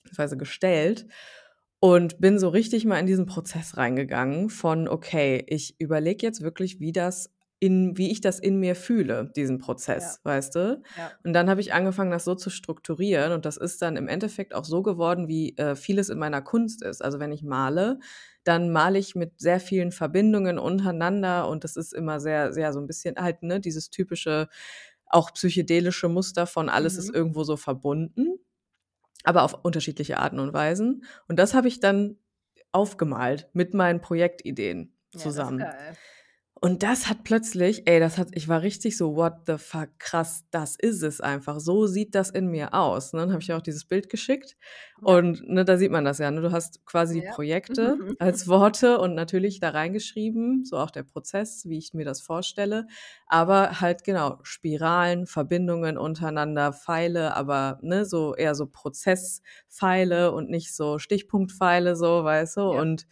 beziehungsweise 0.03 0.37
gestellt 0.37 1.07
und 1.79 2.19
bin 2.19 2.39
so 2.39 2.49
richtig 2.49 2.85
mal 2.85 2.99
in 2.99 3.05
diesen 3.05 3.25
Prozess 3.25 3.77
reingegangen 3.77 4.49
von, 4.49 4.87
okay, 4.87 5.43
ich 5.47 5.79
überlege 5.79 6.25
jetzt 6.25 6.41
wirklich, 6.41 6.79
wie 6.79 6.91
das 6.91 7.31
in, 7.59 7.97
wie 7.97 8.11
ich 8.11 8.21
das 8.21 8.39
in 8.39 8.59
mir 8.59 8.75
fühle, 8.75 9.31
diesen 9.35 9.57
Prozess, 9.57 10.19
weißt 10.23 10.55
du? 10.55 10.81
Ja. 10.95 11.11
Und 11.23 11.33
dann 11.33 11.49
habe 11.49 11.59
ich 11.59 11.73
angefangen, 11.73 12.11
das 12.11 12.23
so 12.23 12.35
zu 12.35 12.51
strukturieren 12.51 13.31
und 13.31 13.45
das 13.45 13.57
ist 13.57 13.81
dann 13.81 13.95
im 13.95 14.07
Endeffekt 14.07 14.53
auch 14.53 14.65
so 14.65 14.83
geworden, 14.83 15.27
wie 15.27 15.57
äh, 15.57 15.75
vieles 15.75 16.09
in 16.09 16.19
meiner 16.19 16.43
Kunst 16.43 16.83
ist. 16.83 17.03
Also 17.03 17.19
wenn 17.19 17.31
ich 17.31 17.43
male, 17.43 17.99
dann 18.47 18.71
male 18.71 18.99
ich 18.99 19.15
mit 19.15 19.39
sehr 19.39 19.59
vielen 19.59 19.91
Verbindungen 19.91 20.59
untereinander 20.59 21.47
und 21.49 21.63
das 21.63 21.75
ist 21.77 21.93
immer 21.93 22.19
sehr, 22.19 22.53
sehr 22.53 22.73
so 22.73 22.79
ein 22.79 22.87
bisschen 22.87 23.15
halt, 23.17 23.43
ne, 23.43 23.59
dieses 23.59 23.89
typische, 23.89 24.49
auch 25.07 25.33
psychedelische 25.33 26.09
Muster 26.09 26.47
von 26.47 26.69
alles 26.69 26.97
ist 26.97 27.09
Mhm. 27.09 27.13
irgendwo 27.13 27.43
so 27.43 27.57
verbunden, 27.57 28.39
aber 29.23 29.43
auf 29.43 29.53
unterschiedliche 29.65 30.17
Arten 30.19 30.39
und 30.39 30.53
Weisen. 30.53 31.03
Und 31.27 31.39
das 31.39 31.53
habe 31.53 31.67
ich 31.67 31.79
dann 31.79 32.17
aufgemalt 32.71 33.49
mit 33.53 33.73
meinen 33.73 34.01
Projektideen 34.01 34.93
Ja, 35.13 35.31
zusammen. 35.33 35.37
ist 35.37 35.55
geil. 35.57 35.97
Und 36.59 36.81
das 36.81 37.07
hat 37.07 37.23
plötzlich, 37.23 37.83
ey, 37.87 37.99
das 37.99 38.17
hat, 38.17 38.29
ich 38.31 38.47
war 38.47 38.61
richtig 38.63 38.97
so, 38.97 39.15
what 39.15 39.33
the 39.45 39.57
fuck, 39.57 39.89
krass, 39.99 40.43
das 40.49 40.75
ist 40.75 41.03
es 41.03 41.21
einfach. 41.21 41.59
So 41.59 41.85
sieht 41.85 42.15
das 42.15 42.29
in 42.31 42.47
mir 42.47 42.73
aus. 42.73 43.13
Ne? 43.13 43.19
Dann 43.21 43.31
habe 43.31 43.41
ich 43.41 43.47
ja 43.47 43.57
auch 43.57 43.61
dieses 43.61 43.85
Bild 43.85 44.09
geschickt. 44.09 44.57
Ja. 45.01 45.13
Und 45.13 45.47
ne, 45.47 45.65
da 45.65 45.77
sieht 45.77 45.91
man 45.91 46.03
das 46.03 46.17
ja. 46.17 46.31
Ne? 46.31 46.41
Du 46.41 46.51
hast 46.51 46.83
quasi 46.85 47.19
die 47.19 47.25
Ja. 47.25 47.33
Projekte 47.33 47.97
als 48.19 48.47
Worte 48.47 48.97
und 48.99 49.13
natürlich 49.13 49.59
da 49.59 49.69
reingeschrieben, 49.69 50.65
so 50.65 50.77
auch 50.77 50.89
der 50.89 51.03
Prozess, 51.03 51.65
wie 51.67 51.77
ich 51.77 51.93
mir 51.93 52.05
das 52.05 52.21
vorstelle. 52.21 52.87
Aber 53.27 53.79
halt 53.79 54.03
genau, 54.03 54.39
Spiralen, 54.41 55.27
Verbindungen 55.27 55.97
untereinander, 55.97 56.73
Pfeile, 56.73 57.35
aber 57.35 57.77
ne, 57.83 58.05
so 58.05 58.35
eher 58.35 58.55
so 58.55 58.65
Prozesspfeile 58.65 60.31
und 60.31 60.49
nicht 60.49 60.75
so 60.75 60.97
Stichpunktpfeile, 60.97 61.95
so, 61.95 62.23
weißt 62.23 62.57
du? 62.57 62.61
Ja. 62.61 62.81
Und 62.81 63.05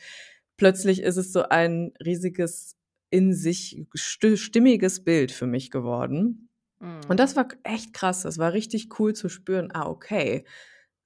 plötzlich 0.57 1.01
ist 1.01 1.17
es 1.17 1.31
so 1.31 1.43
ein 1.43 1.91
riesiges 2.03 2.75
in 3.09 3.33
sich 3.33 3.83
sti- 3.95 4.37
stimmiges 4.37 5.03
Bild 5.03 5.31
für 5.31 5.47
mich 5.47 5.71
geworden. 5.71 6.49
Mhm. 6.79 7.09
Und 7.09 7.19
das 7.19 7.35
war 7.35 7.47
echt 7.63 7.93
krass. 7.93 8.23
Das 8.23 8.37
war 8.37 8.53
richtig 8.53 8.99
cool 8.99 9.13
zu 9.15 9.29
spüren. 9.29 9.71
Ah, 9.73 9.87
okay. 9.87 10.45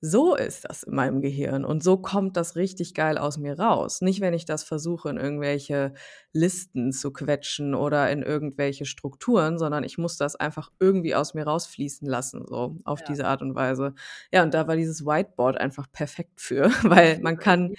So 0.01 0.33
ist 0.35 0.63
das 0.69 0.83
in 0.83 0.95
meinem 0.95 1.19
Gehirn 1.19 1.65
und 1.65 1.83
so 1.83 1.97
kommt 1.97 2.37
das 2.37 2.55
richtig 2.55 2.93
geil 2.93 3.17
aus 3.17 3.37
mir 3.37 3.59
raus. 3.59 3.99
Nicht, 3.99 4.21
wenn 4.21 4.33
ich 4.33 4.45
das 4.45 4.63
versuche, 4.63 5.09
in 5.09 5.17
irgendwelche 5.17 5.93
Listen 6.31 6.93
zu 6.93 7.11
quetschen 7.11 7.75
oder 7.75 8.09
in 8.09 8.23
irgendwelche 8.23 8.85
Strukturen, 8.85 9.57
sondern 9.59 9.83
ich 9.83 9.97
muss 9.97 10.15
das 10.15 10.37
einfach 10.37 10.71
irgendwie 10.79 11.15
aus 11.15 11.33
mir 11.33 11.43
rausfließen 11.45 12.07
lassen, 12.07 12.45
so 12.47 12.77
auf 12.85 12.99
Ja. 13.01 13.05
diese 13.09 13.25
Art 13.27 13.41
und 13.41 13.55
Weise. 13.55 13.93
Ja, 14.31 14.43
und 14.43 14.53
da 14.53 14.67
war 14.69 14.77
dieses 14.77 15.05
Whiteboard 15.05 15.57
einfach 15.57 15.91
perfekt 15.91 16.39
für, 16.39 16.69
weil 16.83 17.19
man 17.21 17.37
kann 17.37 17.73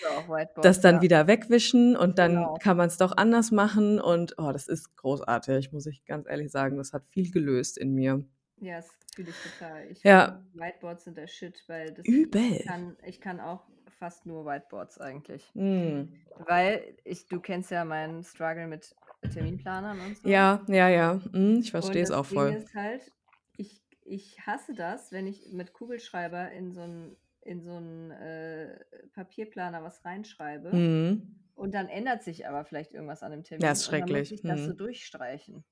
das 0.62 0.80
dann 0.82 0.96
ja. 0.96 1.02
wieder 1.02 1.26
wegwischen 1.26 1.96
und 1.96 2.18
dann 2.18 2.32
Genau. 2.32 2.58
kann 2.62 2.76
man 2.76 2.88
es 2.88 2.98
doch 2.98 3.16
anders 3.16 3.50
machen 3.50 3.98
und 3.98 4.34
oh, 4.38 4.52
das 4.52 4.68
ist 4.68 4.94
großartig, 4.96 5.72
muss 5.72 5.86
ich 5.86 6.04
ganz 6.04 6.26
ehrlich 6.28 6.50
sagen. 6.50 6.76
Das 6.76 6.92
hat 6.92 7.04
viel 7.08 7.30
gelöst 7.30 7.78
in 7.78 7.94
mir. 7.94 8.22
Ja, 8.60 8.76
das 8.76 8.90
fühle 9.14 9.30
ich 9.30 9.36
total. 9.58 9.86
Ich 9.90 10.02
Ja. 10.02 10.42
finde, 10.52 10.64
Whiteboards 10.64 11.04
sind 11.04 11.16
der 11.16 11.26
Shit, 11.26 11.62
weil 11.66 11.92
das 11.92 12.06
Übel. 12.06 12.40
ich 12.52 12.64
kann, 12.66 12.96
ich 13.04 13.20
kann 13.20 13.40
auch 13.40 13.66
fast 13.98 14.26
nur 14.26 14.44
Whiteboards 14.46 14.98
eigentlich. 14.98 15.50
Mm. 15.54 16.04
Weil 16.46 16.96
ich, 17.04 17.26
du 17.26 17.40
kennst 17.40 17.70
ja 17.70 17.84
meinen 17.84 18.22
Struggle 18.22 18.66
mit 18.66 18.94
Terminplanern 19.32 20.00
und 20.00 20.16
so. 20.16 20.28
Ja, 20.28 20.64
ja, 20.68 20.88
ja. 20.88 21.20
Mm, 21.32 21.58
ich 21.60 21.70
verstehe 21.70 22.02
es 22.02 22.10
auch 22.10 22.26
Ding 22.26 22.38
voll. 22.38 22.50
ist 22.52 22.74
halt, 22.74 23.12
ich, 23.56 23.82
ich 24.04 24.38
hasse 24.46 24.74
das, 24.74 25.12
wenn 25.12 25.26
ich 25.26 25.52
mit 25.52 25.72
Kugelschreiber 25.72 26.50
in 26.52 26.72
so 26.72 26.80
einen 26.82 27.16
in 27.42 27.62
so 27.62 27.72
einen 27.72 28.10
äh, 28.10 28.78
Papierplaner 29.14 29.82
was 29.82 30.04
reinschreibe 30.04 30.74
Mm. 30.76 31.36
und 31.54 31.72
dann 31.74 31.88
ändert 31.88 32.22
sich 32.22 32.46
aber 32.46 32.66
vielleicht 32.66 32.92
irgendwas 32.92 33.22
an 33.22 33.32
dem 33.32 33.44
Termin. 33.44 33.64
Ja, 33.64 33.72
ist 33.72 33.86
Und 33.88 33.92
dann 33.92 34.00
muss 34.02 34.08
schrecklich. 34.10 34.32
ich 34.32 34.42
das 34.42 34.64
so 34.64 34.72
durchstreichen. 34.74 35.64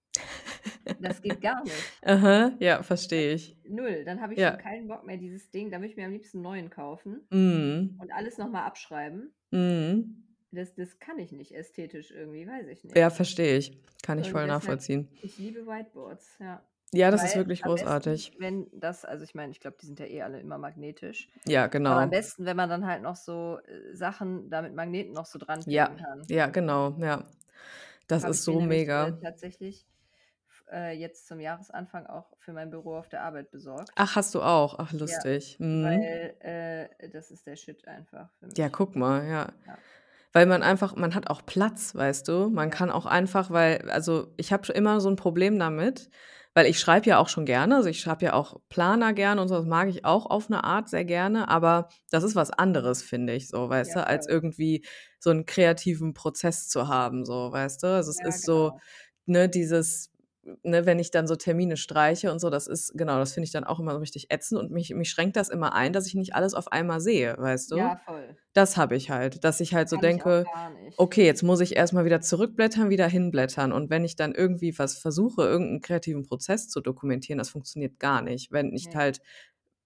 Das 1.00 1.20
geht 1.22 1.40
gar 1.40 1.62
nicht. 1.62 1.74
Aha, 2.02 2.52
ja, 2.60 2.82
verstehe 2.82 3.34
ich. 3.34 3.56
Null. 3.68 4.04
Dann 4.04 4.20
habe 4.20 4.34
ich 4.34 4.38
Ja. 4.40 4.50
schon 4.52 4.60
keinen 4.60 4.88
Bock 4.88 5.04
mehr, 5.04 5.16
dieses 5.16 5.50
Ding. 5.50 5.70
Da 5.70 5.78
möchte 5.78 5.92
ich 5.92 5.96
mir 5.96 6.06
am 6.06 6.12
liebsten 6.12 6.38
einen 6.38 6.42
neuen 6.44 6.70
kaufen 6.70 7.26
Mm. 7.30 7.98
und 8.00 8.12
alles 8.12 8.38
nochmal 8.38 8.64
abschreiben. 8.66 9.32
Mm. 9.50 10.22
Das, 10.50 10.74
das 10.74 10.98
kann 10.98 11.18
ich 11.18 11.30
nicht 11.32 11.52
ästhetisch 11.54 12.10
irgendwie, 12.10 12.46
weiß 12.46 12.66
ich 12.68 12.84
nicht. 12.84 12.96
Ja, 12.96 13.10
verstehe 13.10 13.58
ich. 13.58 13.78
Kann 14.02 14.18
ich 14.18 14.26
Und 14.28 14.32
voll 14.32 14.46
nachvollziehen. 14.46 15.08
Ich 15.22 15.36
liebe 15.38 15.66
Whiteboards, 15.66 16.36
ja. 16.40 16.62
Ja, 16.94 17.10
das 17.10 17.22
ist 17.22 17.32
Weil 17.34 17.40
wirklich 17.42 17.64
am 17.66 17.72
besten, 17.72 17.84
großartig. 17.86 18.32
wenn 18.38 18.66
das, 18.72 19.04
also 19.04 19.22
ich 19.22 19.34
meine, 19.34 19.52
ich 19.52 19.60
glaube, 19.60 19.76
die 19.78 19.84
sind 19.84 20.00
ja 20.00 20.06
eh 20.06 20.22
alle 20.22 20.40
immer 20.40 20.56
magnetisch. 20.56 21.28
Ja, 21.46 21.64
Aber 21.64 21.70
genau. 21.72 21.98
am 21.98 22.08
besten, 22.08 22.46
wenn 22.46 22.56
man 22.56 22.70
dann 22.70 22.86
halt 22.86 23.02
noch 23.02 23.16
so 23.16 23.58
äh, 23.66 23.94
Sachen 23.94 24.48
da 24.48 24.62
mit 24.62 24.74
Magneten 24.74 25.12
noch 25.12 25.26
so 25.26 25.38
dran 25.38 25.60
Ja, 25.66 25.88
kann. 25.88 26.22
ja, 26.28 26.46
genau, 26.46 26.96
ja. 26.98 27.24
Das 28.06 28.24
ist 28.24 28.42
so 28.44 28.58
mega. 28.62 29.08
Äh, 29.08 29.20
tatsächlich 29.20 29.86
äh, 30.70 30.92
jetzt 30.96 31.26
zum 31.26 31.40
Jahresanfang 31.40 32.06
auch 32.06 32.26
für 32.38 32.52
mein 32.52 32.70
Büro 32.70 32.96
auf 32.96 33.08
der 33.08 33.22
Arbeit 33.22 33.50
besorgt. 33.50 33.92
Ach, 33.96 34.16
hast 34.16 34.34
du 34.34 34.42
auch? 34.42 34.78
Ach, 34.78 34.92
lustig. 34.92 35.56
Mhm. 35.58 36.00
Weil 36.00 36.36
äh, 37.00 37.08
das 37.10 37.30
ist 37.30 37.46
der 37.46 37.56
Shit 37.56 37.86
einfach. 37.86 38.28
Ja, 38.56 38.68
guck 38.68 38.96
mal, 38.96 39.26
ja. 39.26 39.52
Ja. 39.66 39.78
Weil 40.32 40.46
man 40.46 40.62
einfach, 40.62 40.94
man 40.94 41.14
hat 41.14 41.30
auch 41.30 41.44
Platz, 41.46 41.94
weißt 41.94 42.28
du? 42.28 42.48
Man 42.50 42.70
Ja. 42.70 42.76
kann 42.76 42.90
auch 42.90 43.06
einfach, 43.06 43.50
weil, 43.50 43.90
also 43.90 44.32
ich 44.36 44.52
habe 44.52 44.64
schon 44.64 44.76
immer 44.76 45.00
so 45.00 45.08
ein 45.08 45.16
Problem 45.16 45.58
damit, 45.58 46.10
weil 46.54 46.66
ich 46.66 46.78
schreibe 46.80 47.06
ja 47.06 47.18
auch 47.18 47.28
schon 47.28 47.46
gerne, 47.46 47.76
also 47.76 47.88
ich 47.88 48.00
schreibe 48.00 48.24
ja 48.26 48.32
auch 48.34 48.60
Planer 48.68 49.12
gerne 49.14 49.40
und 49.40 49.48
so, 49.48 49.56
das 49.56 49.66
mag 49.66 49.88
ich 49.88 50.04
auch 50.04 50.26
auf 50.26 50.50
eine 50.50 50.64
Art 50.64 50.88
sehr 50.88 51.04
gerne, 51.04 51.48
aber 51.48 51.88
das 52.10 52.24
ist 52.24 52.36
was 52.36 52.50
anderes, 52.50 53.02
finde 53.02 53.34
ich, 53.34 53.48
so, 53.48 53.68
weißt 53.68 53.94
Ja, 53.94 54.02
du, 54.02 54.06
als 54.06 54.26
voll. 54.26 54.34
irgendwie 54.34 54.84
so 55.18 55.30
einen 55.30 55.46
kreativen 55.46 56.14
Prozess 56.14 56.68
zu 56.68 56.88
haben, 56.88 57.24
so, 57.24 57.52
weißt 57.52 57.82
du? 57.82 57.86
Also 57.88 58.10
es 58.10 58.18
Ja, 58.20 58.28
ist 58.28 58.44
so, 58.44 58.72
genau. 58.72 58.80
ne, 59.26 59.48
dieses, 59.48 60.10
ne, 60.62 60.86
wenn 60.86 60.98
ich 60.98 61.10
dann 61.10 61.26
so 61.26 61.36
Termine 61.36 61.76
streiche 61.76 62.32
und 62.32 62.38
so, 62.40 62.50
das 62.50 62.66
ist, 62.66 62.92
genau, 62.96 63.18
das 63.18 63.32
finde 63.34 63.46
ich 63.46 63.52
dann 63.52 63.64
auch 63.64 63.80
immer 63.80 63.92
so 63.92 63.98
richtig 63.98 64.30
ätzend 64.32 64.60
und 64.60 64.70
mich, 64.70 64.90
mich 64.94 65.10
schränkt 65.10 65.36
das 65.36 65.48
immer 65.48 65.74
ein, 65.74 65.92
dass 65.92 66.06
ich 66.06 66.14
nicht 66.14 66.34
alles 66.34 66.54
auf 66.54 66.72
einmal 66.72 67.00
sehe, 67.00 67.36
weißt 67.38 67.70
du? 67.72 67.88
Ja, 67.88 67.96
voll. 67.96 68.36
Das 68.54 68.76
habe 68.76 68.96
ich 68.96 69.10
halt, 69.10 69.44
dass 69.44 69.60
ich 69.60 69.74
halt 69.74 69.88
so 69.88 69.96
Kann 69.96 69.98
denke, 69.98 70.48
nicht. 70.74 70.96
okay, 70.96 71.24
jetzt 71.26 71.42
muss 71.42 71.60
ich 71.60 71.76
erstmal 71.76 72.04
wieder 72.04 72.20
zurückblättern, 72.20 72.90
wieder 72.90 73.06
hinblättern. 73.08 73.72
Und 73.72 73.90
wenn 73.90 74.04
ich 74.04 74.16
dann 74.16 74.34
irgendwie 74.34 74.78
was 74.78 74.98
versuche, 74.98 75.42
irgendeinen 75.42 75.80
kreativen 75.82 76.24
Prozess 76.24 76.68
zu 76.68 76.80
dokumentieren, 76.80 77.38
das 77.38 77.50
funktioniert 77.50 77.98
gar 78.00 78.22
nicht, 78.22 78.50
wenn 78.52 78.72
ich 78.74 78.88
Nee. 78.88 78.94
halt 78.94 79.20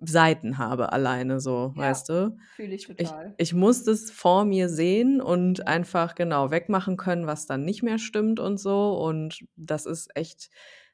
Seiten 0.04 0.59
habe 0.59 0.92
alleine 0.92 1.40
so, 1.40 1.73
Ja. 1.76 1.82
weißt 1.82 2.09
du? 2.09 2.37
Fühle 2.56 2.75
ich 2.75 2.88
Ich, 2.88 3.09
total. 3.09 3.35
ich 3.38 3.54
muss 3.54 3.85
das 3.85 4.11
vor 4.11 4.44
mir 4.44 4.68
sehen 4.68 5.21
und 5.21 5.66
einfach 5.66 6.14
genau 6.14 6.50
wegmachen 6.50 6.97
können, 6.97 7.26
was 7.26 7.47
dann 7.47 7.64
nicht 7.64 7.82
mehr 7.82 7.99
stimmt 7.99 8.40
und 8.40 8.59
so. 8.59 8.99
Und 8.99 9.44
das 9.56 9.87
ist 9.87 10.14
echt, 10.16 10.50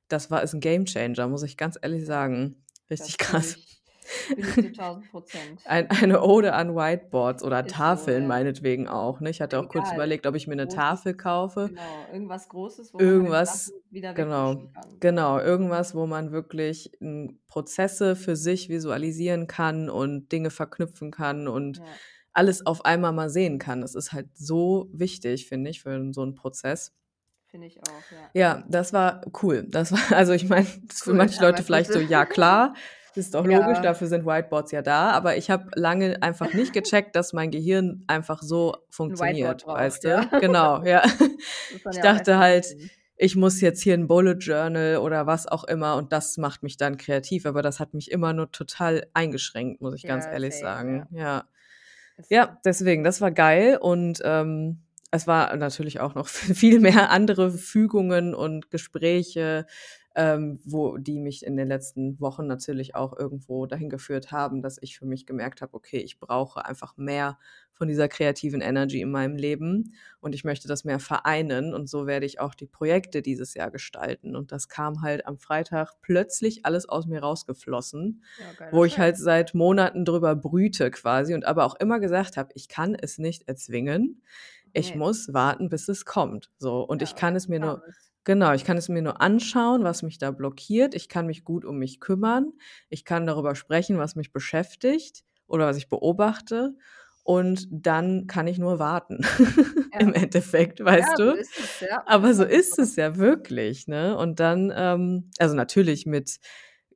das 0.08 0.30
war 0.30 0.42
ist 0.42 0.54
ein 0.54 0.60
Gamechanger, 0.60 1.28
muss 1.28 1.42
ich 1.42 1.56
ganz 1.56 1.78
ehrlich 1.80 2.06
sagen. 2.06 2.64
Richtig 2.90 3.16
das 3.18 3.26
krass. 3.28 3.56
Ich, 4.36 4.54
zu 4.54 4.60
1000 4.66 5.10
Prozent. 5.10 5.60
Ein, 5.64 5.90
eine 5.90 6.22
Ode 6.22 6.52
an 6.54 6.74
Whiteboards 6.74 7.42
oder 7.42 7.60
Ist 7.60 7.70
so, 7.70 7.76
Tafeln 7.76 8.22
ja. 8.22 8.28
meinetwegen 8.28 8.88
auch. 8.88 9.20
Ne? 9.20 9.30
Ich 9.30 9.40
hatte 9.40 9.58
auch 9.58 9.68
kurz 9.68 9.86
Egal. 9.88 9.96
überlegt, 9.96 10.26
ob 10.26 10.34
ich 10.34 10.46
mir 10.46 10.54
eine 10.54 10.64
Großes- 10.66 10.74
Tafel 10.74 11.14
kaufe. 11.14 11.68
Genau, 11.68 12.06
irgendwas 12.12 12.48
Großes, 12.48 12.94
wo 12.94 12.98
man 12.98 13.06
Irgendwas, 13.06 13.48
halt 13.48 13.58
Sachen 13.58 13.82
wieder 13.90 14.14
genau, 14.14 14.70
genau, 15.00 15.38
irgendwas, 15.40 15.94
wo 15.94 16.06
man 16.06 16.32
wirklich 16.32 16.90
m, 17.00 17.38
Prozesse 17.48 18.16
für 18.16 18.36
sich 18.36 18.68
visualisieren 18.68 19.46
kann 19.46 19.88
und 19.90 20.30
Dinge 20.32 20.50
verknüpfen 20.50 21.10
kann 21.10 21.48
und 21.48 21.78
Ja. 21.78 21.84
alles 22.32 22.64
auf 22.66 22.84
einmal 22.84 23.12
mal 23.12 23.30
sehen 23.30 23.58
kann. 23.58 23.80
Das 23.80 23.94
ist 23.94 24.12
halt 24.12 24.28
so 24.34 24.88
wichtig, 24.92 25.48
finde 25.48 25.70
ich, 25.70 25.82
für 25.82 26.12
so 26.12 26.22
einen 26.22 26.34
Prozess. 26.34 26.94
Finde 27.50 27.66
ich 27.66 27.78
auch, 27.80 28.12
ja. 28.12 28.30
Ja, 28.34 28.64
das 28.68 28.92
war 28.92 29.22
cool. 29.42 29.64
Das 29.68 29.90
war, 29.90 29.98
also 30.16 30.32
ich 30.34 30.48
meine, 30.48 30.66
das 30.86 30.96
ist 30.96 31.04
für 31.04 31.10
Cool, 31.10 31.16
manche 31.16 31.40
Leute 31.42 31.62
vielleicht 31.62 31.92
so, 31.92 31.98
ja 31.98 32.26
klar, 32.26 32.74
ist 33.16 33.34
doch 33.34 33.44
logisch, 33.44 33.78
Ja. 33.78 33.82
dafür 33.82 34.06
sind 34.06 34.24
Whiteboards 34.26 34.70
ja 34.72 34.82
da, 34.82 35.10
aber 35.10 35.36
ich 35.36 35.50
habe 35.50 35.70
lange 35.74 36.22
einfach 36.22 36.52
nicht 36.52 36.72
gecheckt, 36.72 37.16
dass 37.16 37.32
mein 37.32 37.50
Gehirn 37.50 38.04
einfach 38.06 38.42
so 38.42 38.76
funktioniert, 38.90 39.64
braucht, 39.64 39.78
weißt 39.78 40.04
du? 40.04 40.08
ja. 40.08 40.24
Genau, 40.38 40.82
ja. 40.84 41.02
Das 41.02 41.96
Ich 41.96 42.00
dachte 42.02 42.38
halt, 42.38 42.66
ich 43.16 43.34
muss 43.34 43.60
jetzt 43.60 43.82
hier 43.82 43.94
ein 43.94 44.06
Bullet 44.06 44.36
Journal 44.38 44.98
oder 44.98 45.26
was 45.26 45.46
auch 45.48 45.64
immer 45.64 45.96
und 45.96 46.12
das 46.12 46.36
macht 46.36 46.62
mich 46.62 46.76
dann 46.76 46.96
kreativ. 46.96 47.46
Aber 47.46 47.62
das 47.62 47.80
hat 47.80 47.92
mich 47.94 48.10
immer 48.12 48.32
nur 48.32 48.52
total 48.52 49.06
eingeschränkt, 49.14 49.80
muss 49.80 49.94
ich 49.96 50.04
ganz 50.06 50.26
Ja, 50.26 50.32
ehrlich 50.32 50.54
same, 50.54 50.62
sagen. 50.62 51.06
Ja. 51.10 51.44
Ja, 52.28 52.58
deswegen, 52.64 53.04
das 53.04 53.20
war 53.20 53.30
geil 53.30 53.78
und 53.80 54.20
ähm, 54.24 54.82
es 55.10 55.26
war 55.26 55.54
natürlich 55.56 56.00
auch 56.00 56.14
noch 56.14 56.26
viel 56.28 56.80
mehr 56.80 57.10
andere 57.10 57.50
Fügungen 57.50 58.34
und 58.34 58.70
Gespräche, 58.70 59.66
ähm, 60.18 60.60
wo 60.64 60.98
die 60.98 61.20
mich 61.20 61.46
in 61.46 61.56
den 61.56 61.68
letzten 61.68 62.20
Wochen 62.20 62.46
natürlich 62.48 62.96
auch 62.96 63.16
irgendwo 63.16 63.66
dahin 63.66 63.88
geführt 63.88 64.32
haben, 64.32 64.62
dass 64.62 64.78
ich 64.82 64.98
für 64.98 65.06
mich 65.06 65.26
gemerkt 65.26 65.62
habe, 65.62 65.74
okay, 65.74 65.98
ich 65.98 66.18
brauche 66.18 66.64
einfach 66.66 66.96
mehr 66.98 67.38
von 67.72 67.88
dieser 67.88 68.08
kreativen 68.08 68.60
Energy 68.60 69.00
in 69.00 69.12
meinem 69.12 69.36
Leben 69.36 69.94
und 70.20 70.34
ich 70.34 70.44
möchte 70.44 70.66
das 70.68 70.84
mehr 70.84 70.98
vereinen 70.98 71.72
und 71.74 71.88
so 71.88 72.06
werde 72.08 72.26
ich 72.26 72.40
auch 72.40 72.54
die 72.56 72.66
Projekte 72.66 73.22
dieses 73.22 73.54
Jahr 73.54 73.70
gestalten 73.70 74.34
und 74.36 74.52
das 74.52 74.68
kam 74.68 75.02
halt 75.02 75.26
am 75.26 75.38
Freitag 75.38 75.94
plötzlich 76.02 76.66
alles 76.66 76.88
aus 76.88 77.06
mir 77.06 77.20
rausgeflossen, 77.20 78.24
Ja, 78.36 78.52
wo 78.70 78.84
ich 78.84 78.98
halt 78.98 79.16
seit 79.16 79.54
Monaten 79.54 80.04
drüber 80.04 80.34
brüte 80.36 80.90
quasi 80.90 81.34
und 81.34 81.44
aber 81.46 81.64
auch 81.64 81.76
immer 81.76 82.00
gesagt 82.00 82.36
habe, 82.36 82.50
ich 82.54 82.68
kann 82.68 82.96
es 82.96 83.18
nicht 83.18 83.48
erzwingen. 83.48 84.22
Ich 84.72 84.94
Nee. 84.94 84.94
muss 84.94 85.32
warten, 85.32 85.68
bis 85.68 85.88
es 85.88 86.04
kommt. 86.04 86.50
So. 86.58 86.82
Und 86.82 87.02
ich 87.02 87.14
Ja, 87.14 87.16
kann 87.16 87.36
es 87.36 87.48
mir 87.48 87.60
nur. 87.60 87.82
Genau, 88.28 88.52
ich 88.52 88.64
kann 88.64 88.76
es 88.76 88.88
mir 88.90 89.02
nur 89.02 89.20
anschauen, 89.22 89.82
was 89.84 90.02
mich 90.02 90.18
da 90.18 90.30
blockiert. 90.30 90.94
Ich 90.94 91.08
kann 91.08 91.26
mich 91.26 91.44
gut 91.44 91.64
um 91.64 91.78
mich 91.78 91.98
kümmern. 91.98 92.52
Ich 92.90 93.04
kann 93.06 93.26
darüber 93.26 93.54
sprechen, 93.56 93.98
was 93.98 94.16
mich 94.16 94.32
beschäftigt 94.32 95.24
oder 95.46 95.66
was 95.66 95.78
ich 95.78 95.88
beobachte. 95.88 96.76
Und 97.24 97.66
dann 97.70 98.26
kann 98.26 98.46
ich 98.46 98.58
nur 98.58 98.78
warten. 98.78 99.20
Im 99.98 100.12
Ja. 100.12 100.14
Endeffekt, 100.14 100.80
Ja, 100.86 100.86
weißt 100.86 101.16
so 101.24 101.32
du? 101.32 101.32
ist 101.32 101.58
es, 101.58 101.80
ja. 101.80 102.04
Aber 102.06 102.34
so 102.34 102.44
ist 102.44 102.78
es 102.78 102.96
ja 102.96 103.16
wirklich, 103.16 103.86
ne? 103.88 104.16
Und 104.16 104.40
dann, 104.40 104.72
ähm, 104.74 105.30
also 105.38 105.54
natürlich 105.54 106.06
mit, 106.06 106.38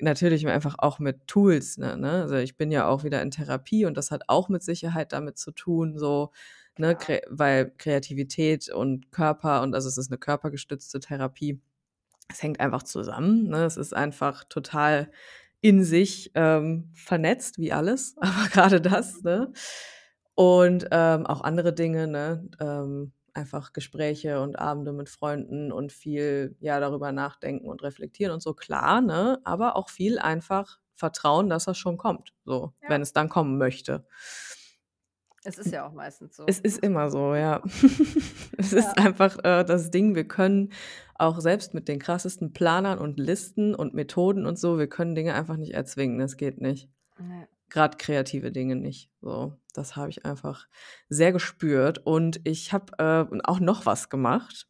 natürlich 0.01 0.47
einfach 0.49 0.77
auch 0.79 0.99
mit 0.99 1.27
Tools, 1.27 1.79
ne, 1.79 1.97
ne? 1.97 2.23
Also 2.23 2.37
ich 2.37 2.57
bin 2.57 2.71
ja 2.73 2.87
auch 2.89 3.05
wieder 3.05 3.23
in 3.23 3.31
Therapie 3.31 3.87
und 3.87 3.97
das 3.97 4.11
hat 4.11 4.23
auch 4.29 4.49
mit 4.49 4.63
Sicherheit 4.63 5.13
damit 5.13 5.39
zu 5.39 5.53
tun, 5.53 5.99
so, 5.99 6.31
ne, 6.79 6.95
kre 6.97 7.23
weil 7.29 7.71
Kreativität 7.79 8.69
und 8.71 9.11
Körper 9.13 9.63
und 9.63 9.75
also 9.75 9.89
es 9.89 9.99
ist 9.99 10.11
eine 10.11 10.19
körpergestützte 10.19 11.01
Therapie. 11.01 11.61
Es 12.31 12.43
hängt 12.43 12.61
einfach 12.61 12.83
zusammen, 12.85 13.49
ne? 13.49 13.65
Es 13.65 13.77
ist 13.77 13.95
einfach 13.95 14.45
total 14.45 15.11
in 15.61 15.85
sich 15.85 16.33
ähm, 16.35 16.91
vernetzt, 16.95 17.59
wie 17.59 17.73
alles, 17.73 18.17
aber 18.21 18.49
gerade 18.51 18.81
das, 18.81 19.23
ne? 19.23 19.53
Und 20.35 20.87
ähm, 20.93 21.27
auch 21.27 21.43
andere 21.43 21.73
Dinge, 21.75 22.07
ne? 22.09 22.49
Ähm, 22.61 23.13
einfach 23.35 23.73
Gespräche 23.73 24.41
und 24.41 24.59
Abende 24.59 24.93
mit 24.93 25.09
Freunden 25.09 25.73
und 25.73 25.93
viel, 25.93 26.57
ja, 26.61 26.81
darüber 26.81 27.13
nachdenken 27.13 27.69
und 27.69 27.83
reflektieren 27.83 28.33
und 28.33 28.43
so, 28.43 28.55
klar, 28.55 29.01
ne? 29.01 29.41
Aber 29.45 29.77
auch 29.77 29.89
viel 29.91 30.19
einfach 30.19 30.79
vertrauen, 30.95 31.49
dass 31.51 31.65
das 31.67 31.79
schon 31.79 31.97
kommt, 31.99 32.33
so, 32.45 32.73
Ja. 32.83 32.91
wenn 32.91 33.03
es 33.03 33.13
dann 33.13 33.29
kommen 33.29 33.59
möchte. 33.59 34.07
Es 35.45 35.59
ist 35.59 35.73
ja 35.73 35.87
auch 35.87 35.93
meistens 35.93 36.37
so. 36.37 36.45
Es 36.47 36.61
ist 36.61 36.79
immer 36.79 37.11
so, 37.11 37.35
ja. 37.35 37.63
es 38.59 38.71
Ja. 38.73 38.79
ist 38.79 38.99
einfach 38.99 39.39
äh, 39.45 39.65
das 39.65 39.91
Ding, 39.91 40.15
wir 40.15 40.27
können 40.29 40.73
auch 41.17 41.41
selbst 41.41 41.75
mit 41.75 41.89
den 41.89 41.99
krassesten 41.99 42.53
Planern 42.53 42.99
und 42.99 43.19
Listen 43.19 43.75
und 43.75 43.95
Methoden 43.95 44.47
und 44.47 44.59
so, 44.59 44.79
wir 44.79 44.89
können 44.89 45.15
Dinge 45.15 45.35
einfach 45.35 45.57
nicht 45.57 45.75
erzwingen, 45.75 46.19
das 46.19 46.37
geht 46.37 46.61
nicht. 46.61 46.89
Nee. 47.19 47.47
Gerade 47.71 47.97
kreative 47.97 48.53
Dinge 48.53 48.77
nicht. 48.77 49.11
So, 49.21 49.55
das 49.73 49.97
habe 49.97 50.11
ich 50.11 50.25
einfach 50.27 50.67
sehr 51.09 51.33
gespürt 51.33 51.99
und 52.05 52.41
ich 52.45 52.73
habe 52.73 52.93
äh, 52.99 53.39
auch 53.45 53.61
noch 53.61 53.87
was 53.87 54.11
gemacht. 54.11 54.69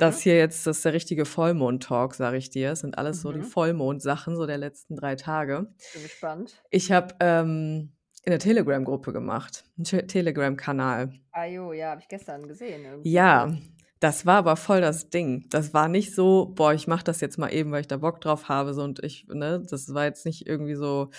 Das 0.00 0.18
Mhm. 0.18 0.22
hier 0.22 0.36
jetzt, 0.38 0.66
das 0.66 0.78
ist 0.78 0.84
der 0.84 0.92
richtige 0.92 1.24
Vollmond-Talk, 1.24 2.14
sage 2.16 2.36
ich 2.36 2.50
dir. 2.50 2.70
Das 2.70 2.80
sind 2.80 2.98
alles 2.98 3.20
so 3.22 3.30
die 3.30 3.38
Mhm. 3.38 3.44
Vollmond-Sachen, 3.44 4.34
so 4.36 4.44
der 4.44 4.58
letzten 4.58 4.96
drei 4.96 5.14
Tage. 5.14 5.68
Bin 5.94 6.02
gespannt. 6.02 6.60
Ich 6.70 6.90
habe 6.90 7.14
ähm, 7.20 7.92
eine 8.26 8.38
Telegram-Gruppe 8.38 9.12
gemacht, 9.12 9.64
einen 9.76 9.84
Te 9.84 10.06
Telegram-Kanal. 10.06 11.12
Ah 11.32 11.44
jo, 11.44 11.72
ja, 11.72 11.90
habe 11.90 12.00
ich 12.00 12.08
gestern 12.08 12.46
gesehen 12.48 12.84
irgendwie. 12.84 13.10
Ja, 13.10 13.56
das 14.00 14.26
war 14.26 14.38
aber 14.38 14.56
voll 14.56 14.80
das 14.80 15.10
Ding. 15.10 15.46
Das 15.50 15.72
war 15.72 15.88
nicht 15.88 16.14
so, 16.14 16.52
boah, 16.54 16.74
ich 16.74 16.86
mache 16.86 17.04
das 17.04 17.20
jetzt 17.20 17.38
mal 17.38 17.52
eben, 17.52 17.70
weil 17.70 17.82
ich 17.82 17.86
da 17.86 17.98
Bock 17.98 18.20
drauf 18.20 18.48
habe, 18.48 18.74
so 18.74 18.82
und 18.82 19.02
ich, 19.02 19.26
ne, 19.28 19.62
das 19.70 19.94
war 19.94 20.04
jetzt 20.04 20.26
nicht 20.26 20.46
irgendwie 20.46 20.74
so, 20.74 21.10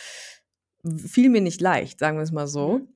fiel 0.83 1.29
mir 1.29 1.41
nicht 1.41 1.61
leicht, 1.61 1.99
sagen 1.99 2.17
wir 2.17 2.23
es 2.23 2.31
mal 2.31 2.47
so. 2.47 2.79
Mhm. 2.79 2.87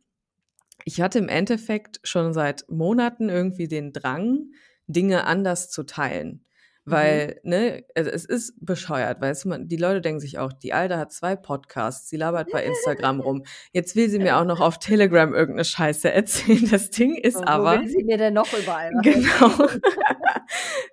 Ich 0.84 1.00
hatte 1.00 1.20
im 1.20 1.30
Endeffekt 1.30 2.00
schon 2.04 2.34
seit 2.34 2.66
Monaten 2.70 3.30
irgendwie 3.30 3.68
den 3.68 3.94
Drang, 3.94 4.52
Dinge 4.88 5.26
anders 5.26 5.70
zu 5.70 5.84
teilen. 5.84 6.46
Mhm. 6.86 6.92
Weil, 6.92 7.40
ne, 7.44 7.84
also 7.96 8.10
es 8.10 8.26
ist 8.26 8.54
bescheuert, 8.60 9.22
du, 9.46 9.50
man, 9.50 9.68
die 9.68 9.78
Leute 9.78 10.02
denken 10.02 10.20
sich 10.20 10.40
auch, 10.40 10.52
die 10.52 10.74
Alte 10.74 10.98
hat 10.98 11.12
zwei 11.14 11.36
Podcasts, 11.36 12.10
sie 12.10 12.18
labert 12.18 12.50
bei 12.52 12.64
Instagram 12.66 13.20
rum. 13.22 13.44
Jetzt 13.72 13.96
will 13.96 14.10
sie 14.10 14.18
mir 14.20 14.38
auch 14.38 14.46
noch 14.46 14.60
auf 14.62 14.80
Telegram 14.80 15.32
irgendeine 15.34 15.64
Scheiße 15.66 16.12
erzählen. 16.12 16.68
Das 16.72 16.90
Ding 16.90 17.16
ist 17.16 17.36
So, 17.36 17.42
wo 17.42 17.46
aber. 17.48 17.82
will 17.82 17.88
sie 17.90 18.04
mir 18.04 18.18
denn 18.18 18.34
noch 18.34 18.52
überall 18.52 18.92
was 18.96 19.04
Genau. 19.04 19.68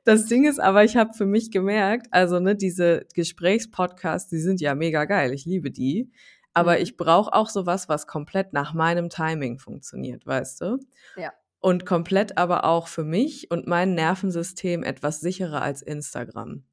Das 0.05 0.27
Ding 0.27 0.47
ist 0.49 0.61
aber, 0.61 0.85
ich 0.85 0.97
habe 0.97 1.13
für 1.15 1.27
mich 1.27 1.51
gemerkt, 1.51 2.07
also 2.13 2.39
ne, 2.41 2.55
diese 2.57 3.07
Gesprächspodcasts, 3.15 4.29
die 4.31 4.39
sind 4.39 4.61
ja 4.61 4.75
mega 4.75 5.05
geil, 5.05 5.33
ich 5.33 5.45
liebe 5.45 5.71
die. 5.71 6.11
Aber 6.55 6.77
Mhm. 6.77 6.83
ich 6.83 6.97
brauche 6.97 7.33
auch 7.33 7.49
sowas, 7.49 7.89
was 7.89 8.07
komplett 8.07 8.53
nach 8.53 8.73
meinem 8.75 9.11
Timing 9.11 9.59
funktioniert, 9.59 10.27
weißt 10.27 10.61
du? 10.63 10.79
Ja. 11.17 11.33
Und 11.61 11.87
komplett 11.87 12.39
aber 12.39 12.65
auch 12.65 12.87
für 12.89 13.05
mich 13.05 13.51
und 13.51 13.67
mein 13.67 13.95
Nervensystem 13.95 14.83
etwas 14.85 15.21
sicherer 15.21 15.61
als 15.63 15.83
Instagram. 15.83 16.65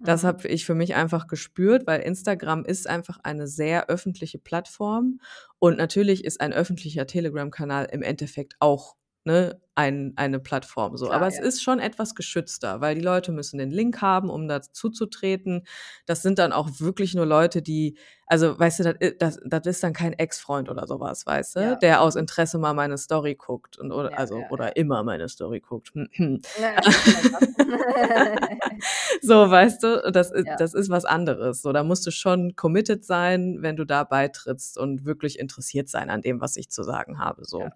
Das 0.00 0.22
Mhm. 0.22 0.26
habe 0.26 0.48
ich 0.48 0.64
für 0.66 0.74
mich 0.74 0.94
einfach 0.94 1.26
gespürt, 1.26 1.86
weil 1.86 2.00
Instagram 2.00 2.64
ist 2.64 2.88
einfach 2.88 3.18
eine 3.22 3.46
sehr 3.46 3.88
öffentliche 3.88 4.38
Plattform 4.38 5.20
und 5.58 5.78
natürlich 5.78 6.24
ist 6.24 6.40
ein 6.40 6.52
öffentlicher 6.52 7.06
Telegram-Kanal 7.06 7.88
im 7.92 8.02
Endeffekt 8.02 8.54
auch 8.58 8.96
ne, 9.24 9.60
ein, 9.74 10.12
eine 10.16 10.38
Plattform 10.38 10.96
so. 10.98 11.06
Klar, 11.06 11.16
Aber 11.16 11.26
es 11.28 11.38
ja. 11.38 11.44
ist 11.44 11.62
schon 11.62 11.78
etwas 11.78 12.14
geschützter, 12.14 12.80
weil 12.82 12.94
die 12.94 13.00
Leute 13.00 13.32
müssen 13.32 13.56
den 13.58 13.70
Link 13.70 14.02
haben, 14.02 14.28
um 14.28 14.46
dazu 14.46 14.90
zu 14.90 15.06
treten. 15.06 15.62
Das 16.04 16.20
sind 16.20 16.38
dann 16.38 16.52
auch 16.52 16.68
wirklich 16.78 17.14
nur 17.14 17.24
Leute, 17.24 17.62
die, 17.62 17.96
also 18.26 18.58
weißt 18.58 18.80
du, 18.80 18.82
das, 18.84 18.94
i- 19.02 19.16
das, 19.18 19.38
das 19.46 19.66
ist 19.66 19.82
dann 19.82 19.94
kein 19.94 20.12
Ex-Freund 20.12 20.68
oder 20.68 20.86
sowas, 20.86 21.24
weißt 21.24 21.56
du, 21.56 21.60
Ja. 21.60 21.74
der 21.76 22.02
aus 22.02 22.16
Interesse 22.16 22.58
mal 22.58 22.74
meine 22.74 22.98
Story 22.98 23.34
guckt 23.34 23.78
und 23.78 23.92
oder 23.92 24.10
Ja, 24.10 24.18
also 24.18 24.42
oder 24.50 24.76
immer 24.76 25.02
meine 25.04 25.26
Story 25.30 25.60
guckt. 25.60 25.92
Hm, 25.94 26.42
lecker. 26.60 26.82
so, 29.22 29.50
weißt 29.50 29.82
du, 29.82 30.10
das 30.12 30.30
ist, 30.30 30.46
das 30.58 30.74
ist 30.74 30.90
was 30.90 31.04
anderes. 31.04 31.62
So, 31.62 31.72
da 31.72 31.82
musst 31.82 32.06
du 32.06 32.10
schon 32.10 32.56
committed 32.56 33.04
sein, 33.04 33.58
wenn 33.60 33.76
du 33.76 33.84
da 33.84 34.04
beitrittst 34.04 34.78
und 34.78 35.04
wirklich 35.04 35.38
interessiert 35.38 35.88
sein 35.88 36.10
an 36.10 36.20
dem, 36.22 36.40
was 36.40 36.56
ich 36.56 36.70
zu 36.70 36.82
sagen 36.82 37.18
habe. 37.18 37.44
So. 37.44 37.68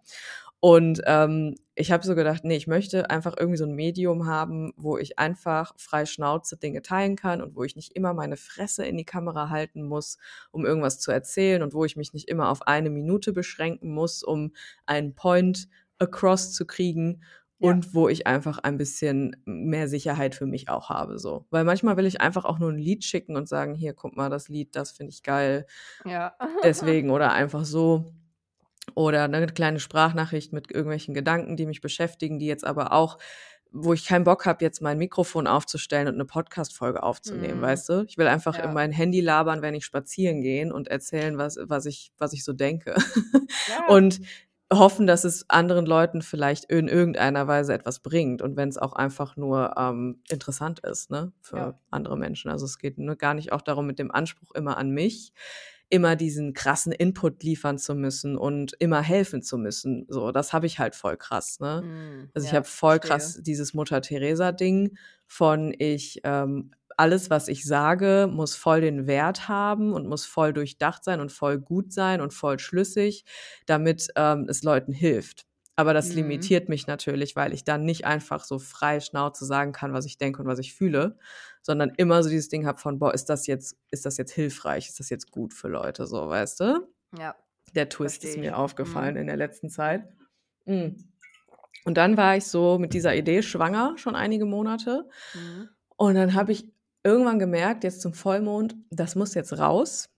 Und 0.60 1.02
ähm, 1.06 1.54
ich 1.74 1.92
habe 1.92 2.04
so 2.06 2.14
gedacht, 2.14 2.42
nee, 2.44 2.56
ich 2.56 2.66
möchte 2.66 3.10
einfach 3.10 3.36
irgendwie 3.38 3.58
so 3.58 3.64
ein 3.66 3.74
Medium 3.74 4.26
haben, 4.26 4.72
wo 4.76 4.96
ich 4.98 5.18
einfach 5.18 5.74
frei 5.76 6.06
Schnauze 6.06 6.56
Dinge 6.56 6.82
teilen 6.82 7.14
kann 7.16 7.42
und 7.42 7.54
wo 7.54 7.62
ich 7.64 7.76
nicht 7.76 7.92
immer 7.94 8.14
meine 8.14 8.36
Fresse 8.36 8.84
in 8.86 8.96
die 8.96 9.04
Kamera 9.04 9.50
halten 9.50 9.82
muss, 9.82 10.16
um 10.50 10.64
irgendwas 10.64 10.98
zu 10.98 11.12
erzählen 11.12 11.62
und 11.62 11.74
wo 11.74 11.84
ich 11.84 11.96
mich 11.96 12.14
nicht 12.14 12.28
immer 12.28 12.48
auf 12.50 12.62
eine 12.66 12.90
Minute 12.90 13.32
beschränken 13.32 13.90
muss, 13.92 14.22
um 14.22 14.52
einen 14.86 15.14
Point 15.14 15.68
across 15.98 16.52
zu 16.54 16.66
kriegen 16.66 17.22
Ja. 17.58 17.72
und 17.72 17.94
wo 17.94 18.08
ich 18.08 18.26
einfach 18.26 18.58
ein 18.58 18.78
bisschen 18.78 19.36
mehr 19.44 19.88
Sicherheit 19.88 20.34
für 20.34 20.46
mich 20.46 20.68
auch 20.70 20.88
habe, 20.90 21.18
so. 21.18 21.46
Weil 21.50 21.64
manchmal 21.64 21.96
will 21.98 22.06
ich 22.06 22.20
einfach 22.20 22.44
auch 22.46 22.58
nur 22.58 22.70
ein 22.72 22.78
Lied 22.78 23.04
schicken 23.04 23.36
und 23.36 23.48
sagen, 23.48 23.74
hier, 23.74 23.92
guck 23.94 24.16
mal, 24.16 24.30
das 24.30 24.48
Lied, 24.48 24.74
das 24.76 24.90
finde 24.92 25.12
ich 25.12 25.22
geil, 25.22 25.66
Ja. 26.04 26.34
deswegen 26.64 27.10
oder 27.10 27.32
einfach 27.32 27.64
so. 27.64 28.06
Oder 28.94 29.24
eine 29.24 29.46
kleine 29.46 29.80
Sprachnachricht 29.80 30.52
mit 30.52 30.70
irgendwelchen 30.70 31.12
Gedanken, 31.14 31.56
die 31.56 31.66
mich 31.66 31.80
beschäftigen, 31.80 32.38
die 32.38 32.46
jetzt 32.46 32.64
aber 32.64 32.92
auch, 32.92 33.18
wo 33.72 33.92
ich 33.92 34.06
keinen 34.06 34.24
Bock 34.24 34.46
habe, 34.46 34.64
jetzt 34.64 34.80
mein 34.80 34.96
Mikrofon 34.96 35.46
aufzustellen 35.46 36.08
und 36.08 36.14
eine 36.14 36.24
Podcast-Folge 36.24 37.02
aufzunehmen, 37.02 37.58
Mhm. 37.58 37.62
weißt 37.62 37.88
du? 37.90 38.04
Ich 38.08 38.16
will 38.16 38.26
einfach 38.28 38.56
Ja. 38.56 38.64
in 38.64 38.72
mein 38.72 38.92
Handy 38.92 39.20
labern, 39.20 39.60
wenn 39.60 39.74
ich 39.74 39.84
spazieren 39.84 40.40
gehen 40.40 40.72
und 40.72 40.88
erzählen, 40.88 41.36
was, 41.36 41.58
was, 41.62 41.84
ich, 41.84 42.12
was 42.16 42.32
ich 42.32 42.44
so 42.44 42.52
denke. 42.52 42.94
Ja. 43.68 43.86
Und 43.88 44.20
hoffen, 44.72 45.06
dass 45.06 45.24
es 45.24 45.48
anderen 45.50 45.86
Leuten 45.86 46.22
vielleicht 46.22 46.64
in 46.64 46.88
irgendeiner 46.88 47.46
Weise 47.46 47.72
etwas 47.74 48.00
bringt 48.00 48.42
und 48.42 48.56
wenn 48.56 48.68
es 48.68 48.78
auch 48.78 48.94
einfach 48.94 49.36
nur 49.36 49.74
ähm, 49.76 50.22
interessant 50.28 50.80
ist, 50.80 51.10
ne, 51.10 51.32
für 51.40 51.56
Ja. 51.56 51.78
andere 51.90 52.16
Menschen. 52.16 52.50
Also 52.50 52.64
es 52.64 52.78
geht 52.78 52.98
nur 52.98 53.14
gar 53.16 53.34
nicht 53.34 53.52
auch 53.52 53.62
darum, 53.62 53.86
mit 53.86 53.98
dem 54.00 54.10
Anspruch 54.10 54.52
immer 54.54 54.76
an 54.76 54.90
mich, 54.90 55.32
immer 55.90 56.16
diesen 56.16 56.52
krassen 56.54 56.92
Input 56.92 57.42
liefern 57.42 57.78
zu 57.78 57.94
müssen 57.94 58.36
und 58.36 58.74
immer 58.80 59.02
helfen 59.02 59.42
zu 59.42 59.58
müssen. 59.58 60.06
So, 60.08 60.32
das 60.32 60.52
habe 60.52 60.66
ich 60.66 60.78
halt 60.78 60.94
voll 60.94 61.16
krass, 61.16 61.60
ne? 61.60 61.84
Mhm. 61.84 62.32
Also 62.34 62.46
ich 62.46 62.52
Ja, 62.52 62.54
habe 62.54 62.66
voll 62.66 62.98
verstehe. 63.00 63.00
krass 63.00 63.38
dieses 63.42 63.72
Mutter 63.74 64.00
Teresa 64.02 64.52
Ding 64.52 64.96
von 65.26 65.74
ich 65.78 66.20
ähm, 66.24 66.72
alles 66.98 67.30
was 67.30 67.48
ich 67.48 67.64
sage 67.64 68.28
muss 68.30 68.54
voll 68.56 68.80
den 68.80 69.06
Wert 69.06 69.48
haben 69.48 69.92
und 69.92 70.06
muss 70.08 70.24
voll 70.26 70.52
durchdacht 70.52 71.04
sein 71.04 71.20
und 71.20 71.30
voll 71.32 71.58
gut 71.58 71.92
sein 71.92 72.20
und 72.20 72.32
voll 72.34 72.58
schlüssig, 72.58 73.24
damit 73.66 74.08
ähm, 74.16 74.46
es 74.48 74.62
Leuten 74.62 74.92
hilft. 74.92 75.45
Aber 75.76 75.92
das 75.94 76.08
Mhm. 76.08 76.14
limitiert 76.16 76.68
mich 76.70 76.86
natürlich, 76.86 77.36
weil 77.36 77.52
ich 77.52 77.64
dann 77.64 77.84
nicht 77.84 78.06
einfach 78.06 78.44
so 78.44 78.58
frei 78.58 79.00
Schnauze 79.00 79.44
sagen 79.44 79.72
kann, 79.72 79.92
was 79.92 80.06
ich 80.06 80.16
denke 80.18 80.40
und 80.42 80.48
was 80.48 80.58
ich 80.58 80.74
fühle, 80.74 81.18
sondern 81.62 81.90
immer 81.96 82.22
so 82.22 82.30
dieses 82.30 82.48
Ding 82.48 82.66
habe 82.66 82.78
von, 82.78 82.98
boah, 82.98 83.12
ist 83.12 83.26
das 83.26 83.46
jetzt, 83.46 83.76
ist 83.90 84.06
das 84.06 84.16
jetzt 84.16 84.32
hilfreich, 84.32 84.88
ist 84.88 84.98
das 85.00 85.10
jetzt 85.10 85.30
gut 85.30 85.52
für 85.52 85.68
Leute, 85.68 86.06
so, 86.06 86.28
weißt 86.28 86.60
du? 86.60 86.88
Ja. 87.18 87.34
Der 87.74 87.88
Twist 87.88 88.24
ist 88.24 88.38
mir 88.38 88.56
aufgefallen 88.56 89.14
Mhm. 89.14 89.20
in 89.20 89.26
der 89.26 89.36
letzten 89.36 89.68
Zeit. 89.68 90.08
Mm. 90.64 90.96
Und 91.84 91.96
dann 91.96 92.16
war 92.16 92.36
ich 92.36 92.46
so 92.46 92.78
mit 92.78 92.94
dieser 92.94 93.14
Idee 93.14 93.42
schwanger, 93.42 93.94
schon 93.96 94.16
einige 94.16 94.44
Monate. 94.46 95.08
Mhm. 95.34 95.68
Und 95.96 96.14
dann 96.14 96.34
habe 96.34 96.52
ich 96.52 96.72
irgendwann 97.04 97.38
gemerkt, 97.38 97.84
jetzt 97.84 98.00
zum 98.00 98.14
Vollmond, 98.14 98.74
das 98.90 99.14
muss 99.14 99.34
jetzt 99.34 99.56
raus. 99.58 100.08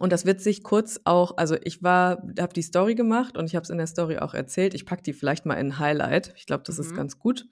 Und 0.00 0.12
das 0.12 0.26
wird 0.26 0.40
sich 0.40 0.64
kurz 0.64 1.00
auch, 1.04 1.36
also 1.36 1.56
ich 1.62 1.82
war, 1.84 2.22
habe 2.40 2.52
die 2.52 2.62
Story 2.62 2.96
gemacht 2.96 3.36
und 3.38 3.46
ich 3.46 3.54
habe 3.54 3.62
es 3.62 3.70
in 3.70 3.78
der 3.78 3.86
Story 3.86 4.18
auch 4.18 4.34
erzählt. 4.34 4.74
Ich 4.74 4.86
packe 4.86 5.02
die 5.04 5.12
vielleicht 5.12 5.46
mal 5.46 5.54
in 5.54 5.78
Highlight. 5.78 6.32
Ich 6.36 6.46
glaube, 6.46 6.64
das 6.66 6.80
ist 6.80 6.92
Mhm. 6.92 6.96
ganz 6.96 7.18
gut. 7.20 7.46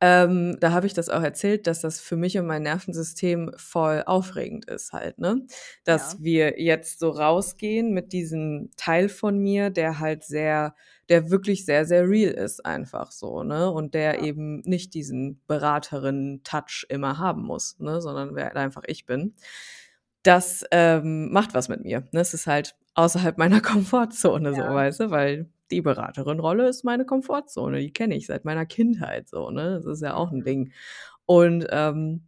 Ähm, 0.00 0.56
da 0.60 0.72
habe 0.72 0.86
ich 0.86 0.94
das 0.94 1.08
auch 1.08 1.22
erzählt, 1.22 1.66
dass 1.66 1.80
das 1.80 2.00
für 2.00 2.16
mich 2.16 2.38
und 2.38 2.46
mein 2.46 2.62
Nervensystem 2.62 3.52
voll 3.56 4.02
aufregend 4.06 4.64
ist 4.68 4.92
halt, 4.92 5.18
ne? 5.18 5.46
Dass 5.84 6.14
Ja. 6.14 6.24
wir 6.24 6.60
jetzt 6.60 6.98
so 7.00 7.10
rausgehen 7.10 7.92
mit 7.92 8.12
diesem 8.12 8.70
Teil 8.76 9.08
von 9.08 9.38
mir, 9.38 9.70
der 9.70 9.98
halt 10.00 10.24
sehr, 10.24 10.74
der 11.08 11.30
wirklich 11.30 11.64
sehr, 11.64 11.84
sehr 11.84 12.08
real 12.08 12.32
ist, 12.32 12.64
einfach 12.66 13.12
so, 13.12 13.42
ne? 13.44 13.70
Und 13.70 13.94
der 13.94 14.18
Ja. 14.18 14.22
eben 14.22 14.60
nicht 14.62 14.94
diesen 14.94 15.40
Beraterin-Touch 15.46 16.86
immer 16.88 17.18
haben 17.18 17.42
muss, 17.42 17.78
ne? 17.80 18.00
Sondern 18.00 18.34
wer 18.34 18.56
einfach 18.56 18.82
ich 18.86 19.06
bin. 19.06 19.34
Das 20.22 20.64
ähm, 20.70 21.32
macht 21.32 21.54
was 21.54 21.68
mit 21.68 21.82
mir. 21.84 22.06
Ne? 22.12 22.20
Es 22.20 22.34
ist 22.34 22.46
halt 22.46 22.76
außerhalb 22.94 23.38
meiner 23.38 23.60
Komfortzone, 23.62 24.54
so, 24.54 24.60
Ja. 24.60 24.74
weißt 24.74 25.00
du, 25.00 25.10
weil 25.10 25.50
die 25.70 25.82
Beraterin-Rolle 25.82 26.68
ist 26.68 26.84
meine 26.84 27.04
Komfortzone. 27.06 27.80
Die 27.80 27.92
kenne 27.92 28.14
ich 28.16 28.26
seit 28.26 28.44
meiner 28.44 28.66
Kindheit 28.66 29.28
so, 29.28 29.50
ne? 29.50 29.74
Das 29.76 29.86
ist 29.86 30.02
ja 30.02 30.14
auch 30.14 30.30
ein. 30.30 30.44
Ding. 30.44 30.72
Und 31.26 31.66
ähm, 31.70 32.26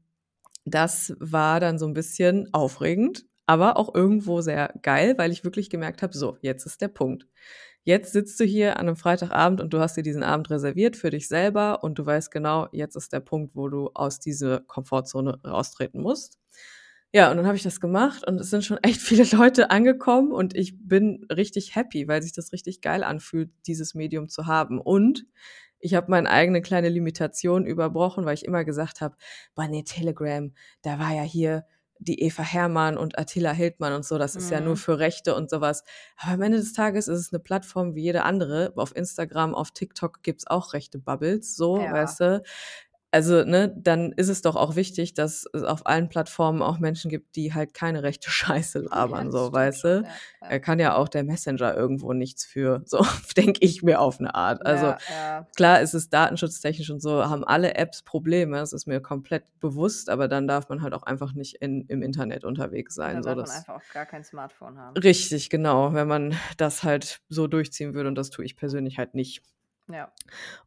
das 0.65 1.15
war 1.21 1.61
dann 1.61 1.79
so 1.79 1.87
ein 1.87 1.95
bisschen 1.95 2.49
aufregend, 2.55 3.27
aber 3.47 3.77
auch 3.77 3.95
irgendwo 3.95 4.41
sehr 4.41 4.73
geil, 4.83 5.15
weil 5.19 5.33
ich 5.33 5.45
wirklich 5.45 5.71
gemerkt 5.71 6.03
habe, 6.03 6.17
so, 6.17 6.39
jetzt 6.43 6.67
ist 6.67 6.81
der 6.81 6.89
Punkt. 6.89 7.27
Jetzt 7.85 8.13
sitzt 8.13 8.41
du 8.41 8.45
hier 8.45 8.79
an 8.79 8.87
einem 8.89 8.97
Freitagabend 8.97 9.61
und 9.61 9.75
du 9.75 9.81
hast 9.81 9.97
dir 9.97 10.03
diesen 10.03 10.23
Abend 10.23 10.51
reserviert 10.51 10.97
für 10.97 11.11
dich 11.11 11.29
selber 11.29 11.85
und 11.85 11.99
du 11.99 12.07
weißt 12.07 12.31
genau, 12.31 12.69
jetzt 12.73 12.97
ist 12.97 13.13
der 13.13 13.21
Punkt, 13.21 13.55
wo 13.57 13.69
du 13.69 13.91
aus 13.95 14.21
dieser 14.21 14.61
Komfortzone 14.61 15.41
raustreten 15.47 16.01
musst. 16.01 16.39
Ja, 17.15 17.31
und 17.31 17.37
dann 17.37 17.47
habe 17.47 17.57
ich 17.57 17.63
das 17.63 17.81
gemacht 17.81 18.27
und 18.27 18.41
es 18.41 18.51
sind 18.51 18.65
schon 18.65 18.79
echt 18.79 19.01
viele 19.01 19.23
Leute 19.37 19.71
angekommen 19.71 20.33
und 20.33 20.57
ich 20.57 20.75
bin 20.77 21.25
richtig 21.31 21.77
happy, 21.77 22.09
weil 22.09 22.21
sich 22.23 22.33
das 22.33 22.53
richtig 22.53 22.81
geil 22.81 23.05
anfühlt, 23.05 23.51
dieses 23.69 23.95
Medium 23.95 24.29
zu 24.29 24.47
haben. 24.47 24.81
Und 24.81 25.25
ich 25.79 25.95
habe 25.95 26.11
meine 26.11 26.29
eigene 26.29 26.61
kleine 26.61 26.89
Limitation 26.89 27.67
überbrochen, 27.67 28.25
weil 28.25 28.35
ich 28.35 28.45
immer 28.45 28.65
gesagt 28.65 29.01
habe, 29.01 29.17
boah, 29.55 29.69
nee, 29.69 29.85
Telegram, 29.85 30.53
da 30.83 30.99
war 30.99 31.15
ja 31.15 31.23
hier 31.23 31.67
die 32.01 32.21
Eva 32.21 32.43
Hermann 32.43 32.99
und 32.99 33.17
Attila 33.17 33.53
Hildmann 33.53 33.93
und 33.93 34.05
so, 34.05 34.19
das 34.19 34.35
ist 34.35 34.51
ja 34.51 34.61
nur 34.61 34.73
Mhm. 34.73 34.79
für 34.79 34.99
Rechte 34.99 35.37
und 35.37 35.49
sowas. 35.49 35.85
Aber 36.17 36.33
am 36.33 36.43
Ende 36.43 36.59
des 36.59 36.73
Tages 36.73 37.07
ist 37.07 37.21
es 37.21 37.33
eine 37.33 37.39
Plattform 37.39 37.95
wie 37.95 38.03
jede 38.03 38.25
andere. 38.25 38.73
Auf 38.75 38.95
Instagram, 38.97 39.55
auf 39.55 39.71
TikTok 39.71 40.25
gibt's 40.25 40.49
auch 40.49 40.73
rechte 40.73 40.99
Bubbles, 40.99 41.55
so, 41.55 41.79
Ja. 41.79 41.93
weißt 41.93 42.21
du. 42.21 42.43
Also, 43.15 43.45
ne, 43.45 43.73
dann 43.77 44.11
ist 44.11 44.29
es 44.29 44.43
doch 44.43 44.57
auch 44.57 44.75
wichtig, 44.75 45.15
dass 45.15 45.47
es 45.53 45.63
auf 45.63 45.87
allen 45.87 46.09
Plattformen 46.09 46.63
auch 46.63 46.81
Menschen 46.81 47.13
gibt, 47.13 47.37
die 47.37 47.55
halt 47.55 47.73
keine 47.73 48.03
rechte 48.03 48.29
Scheiße 48.31 48.81
Ja, 48.91 49.05
labern, 49.05 49.27
das 49.27 49.33
so, 49.33 49.39
stimmt 49.39 49.55
weißt 49.55 49.85
du. 49.85 50.05
Ja, 50.43 50.51
ja. 50.51 50.59
Kann 50.59 50.81
ja 50.81 50.97
auch 50.97 51.09
der 51.09 51.23
Messenger 51.23 51.77
irgendwo 51.77 52.13
nichts 52.13 52.45
für, 52.45 52.83
so 52.87 53.07
denke 53.37 53.61
ich 53.65 53.85
mir 53.85 54.01
auf 54.01 54.19
eine 54.19 54.35
Art. 54.35 54.67
Also 54.67 54.87
Ja, 54.87 54.99
ja. 55.09 55.47
klar 55.55 55.81
ist 55.81 55.95
es 55.95 56.11
datenschutztechnisch 56.11 56.91
und 56.91 57.01
so, 57.01 57.25
haben 57.25 57.45
alle 57.45 57.77
Apps 57.77 58.03
Probleme, 58.03 58.57
das 58.57 58.73
ist 58.73 58.89
mir 58.89 59.01
komplett 59.01 59.45
bewusst, 59.61 60.11
aber 60.11 60.27
dann 60.27 60.49
darf 60.49 60.69
man 60.69 60.83
halt 60.83 60.93
auch 60.93 61.05
einfach 61.05 61.35
nicht 61.35 61.63
in, 61.63 61.87
im 61.87 62.03
Internet 62.03 62.45
unterwegs 62.45 62.97
sein. 62.97 63.23
So, 63.23 63.33
darf 63.33 63.47
man 63.47 63.51
einfach 63.57 63.77
auch 63.77 63.93
gar 63.93 64.07
kein 64.07 64.25
Smartphone 64.25 64.77
haben. 64.77 64.97
richtig, 64.97 65.51
genau, 65.51 65.95
wenn 65.95 66.09
man 66.09 66.35
das 66.57 66.83
halt 66.83 67.21
so 67.29 67.47
durchziehen 67.47 67.95
würde 67.95 68.09
und 68.09 68.17
das 68.17 68.31
tue 68.31 68.45
ich 68.45 68.57
persönlich 68.57 68.99
halt 68.99 69.15
nicht. 69.15 69.41
Ja. 69.91 70.13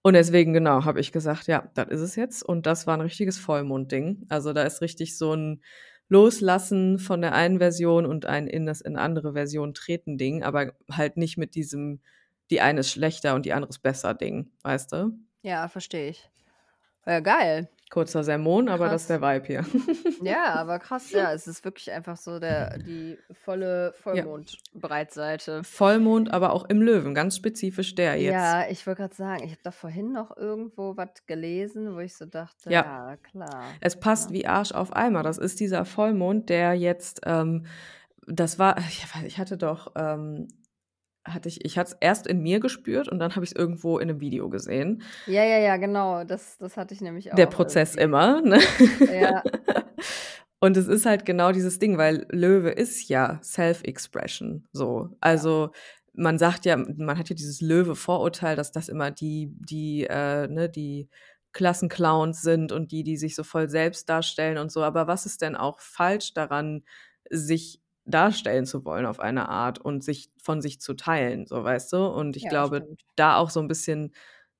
Und 0.02 0.14
deswegen, 0.14 0.54
genau, 0.54 0.86
habe 0.86 1.00
ich 1.00 1.12
gesagt, 1.12 1.48
ja, 1.48 1.70
das 1.74 1.88
ist 1.90 2.02
es 2.02 2.16
jetzt. 2.16 2.44
Und 2.44 2.66
das 2.66 2.86
war 2.86 2.96
ein 2.96 3.02
richtiges 3.02 3.38
Vollmondding. 3.38 4.26
Also 4.30 4.54
da 4.54 4.64
ist 4.64 4.82
richtig 4.82 5.18
so 5.18 5.34
ein 5.34 5.62
Loslassen 6.10 7.00
von 7.00 7.22
der 7.22 7.34
einen 7.34 7.58
Version 7.58 8.06
und 8.06 8.26
ein 8.26 8.48
in 8.48 8.66
das 8.66 8.82
in 8.82 8.96
andere 8.96 9.34
Version 9.34 9.74
treten 9.74 10.18
Ding, 10.18 10.44
aber 10.44 10.74
halt 10.92 11.18
nicht 11.18 11.38
mit 11.38 11.56
diesem, 11.56 12.02
die 12.50 12.62
eine 12.62 12.80
ist 12.80 12.92
schlechter 12.92 13.36
und 13.36 13.46
die 13.46 13.54
andere 13.54 13.70
ist 13.70 13.80
besser 13.80 14.14
Ding, 14.14 14.52
weißt 14.64 14.94
du? 14.94 15.12
Ja, 15.42 15.68
verstehe 15.68 16.10
ich. 16.10 16.30
Ja, 17.06 17.20
geil. 17.20 17.70
Kurzer 17.90 18.24
Sermon, 18.24 18.68
aber 18.68 18.90
das 18.90 19.04
ist 19.04 19.10
der 19.10 19.22
Vibe 19.22 19.46
hier. 19.48 19.66
Ja, 20.22 20.56
aber 20.56 20.78
krass, 20.80 21.12
ja, 21.12 21.32
es 21.32 21.48
ist 21.48 21.64
wirklich 21.64 21.92
einfach 21.92 22.18
so 22.18 22.40
der, 22.40 22.80
die 22.80 23.18
volle 23.46 23.94
Ja. 24.14 24.24
Vollmond-Breitseite. 24.74 25.64
Vollmond, 25.64 26.32
aber 26.34 26.54
auch 26.54 26.66
im 26.70 26.82
Löwen, 26.82 27.14
ganz 27.14 27.36
spezifisch 27.38 27.96
der 27.96 28.16
jetzt. 28.20 28.34
Ja, 28.34 28.68
ich 28.70 28.86
wollte 28.88 29.02
gerade 29.04 29.16
sagen, 29.16 29.44
ich 29.44 29.52
habe 29.52 29.62
da 29.64 29.72
vorhin 29.72 30.12
noch 30.12 30.36
irgendwo 30.36 30.98
was 30.98 31.26
gelesen, 31.28 31.96
wo 31.96 32.00
ich 32.00 32.16
so 32.16 32.26
dachte, 32.26 32.72
Ja. 32.72 33.12
ja, 33.12 33.18
klar. 33.18 33.64
Es 33.80 34.00
passt 34.00 34.32
Ne? 34.32 34.38
wie 34.38 34.48
Arsch 34.48 34.72
auf 34.74 34.92
Eimer. 34.94 35.24
Das 35.24 35.38
ist 35.38 35.60
dieser 35.60 35.86
Vollmond, 35.86 36.50
der 36.50 36.74
jetzt, 36.74 37.22
ähm, 37.26 37.66
das 38.26 38.60
war, 38.60 38.78
ich 39.26 39.38
hatte 39.38 39.58
doch, 39.58 39.94
ähm, 39.96 40.48
hatte 41.28 41.50
ich, 41.50 41.64
ich 41.66 41.78
hatte 41.78 41.92
es 41.92 41.98
erst 42.00 42.28
in 42.28 42.42
mir 42.42 42.60
gespürt 42.60 43.08
und 43.08 43.20
dann 43.20 43.36
habe 43.36 43.44
ich 43.44 43.52
es 43.52 43.56
irgendwo 43.56 44.00
in 44.00 44.10
einem 44.10 44.20
Video 44.20 44.50
gesehen. 44.50 45.04
Ja, 45.26 45.44
ja, 45.44 45.60
ja, 45.60 45.78
genau. 45.78 46.24
Das, 46.24 46.58
das 46.58 46.78
hatte 46.78 46.94
ich 46.94 47.02
nämlich 47.02 47.32
auch. 47.32 47.36
Der 47.36 47.46
Prozess 47.46 47.96
irgendwie. 47.96 48.04
immer. 48.04 48.42
Ne? 48.42 48.60
Ja. 49.12 49.44
Und 50.60 50.76
es 50.76 50.88
ist 50.88 51.06
halt 51.06 51.26
genau 51.26 51.52
dieses 51.52 51.78
Ding, 51.78 51.98
weil 51.98 52.26
Löwe 52.32 52.72
ist 52.72 53.10
ja 53.10 53.40
Self-Expression. 53.44 54.68
So. 54.72 55.10
Also 55.22 55.70
man 56.14 56.40
sagt 56.40 56.66
ja, 56.66 56.76
man 56.78 57.18
hat 57.18 57.30
ja 57.30 57.36
dieses 57.36 57.62
Löwe-Vorurteil, 57.62 58.56
dass 58.56 58.72
das 58.72 58.90
immer 58.90 59.12
die, 59.12 59.52
die, 59.54 60.08
äh, 60.10 60.48
ne, 60.48 60.68
die 60.68 61.10
Klassenclowns 61.54 62.42
sind 62.42 62.72
und 62.72 62.92
die, 62.92 63.04
die 63.04 63.18
sich 63.18 63.36
so 63.36 63.44
voll 63.44 63.70
selbst 63.70 64.10
darstellen 64.10 64.58
und 64.58 64.72
so. 64.72 64.84
Aber 64.84 65.06
was 65.06 65.28
ist 65.28 65.42
denn 65.42 65.56
auch 65.56 65.80
falsch 65.80 66.34
daran, 66.34 66.84
sich 67.30 67.82
darstellen 68.08 68.66
zu 68.66 68.86
wollen 68.86 69.06
auf 69.06 69.20
eine 69.20 69.50
Art 69.50 69.80
und 69.80 70.04
sich 70.04 70.30
von 70.42 70.62
sich 70.62 70.80
zu 70.82 70.94
teilen, 70.96 71.46
so 71.46 71.64
weißt 71.64 71.94
du? 71.94 72.08
Und 72.08 72.36
ich 72.38 72.44
Ja, 72.44 72.50
glaube, 72.50 72.78
stimmt. 72.78 73.02
da 73.16 73.38
auch 73.38 73.50
so 73.50 73.60
ein 73.60 73.68
bisschen 73.68 74.14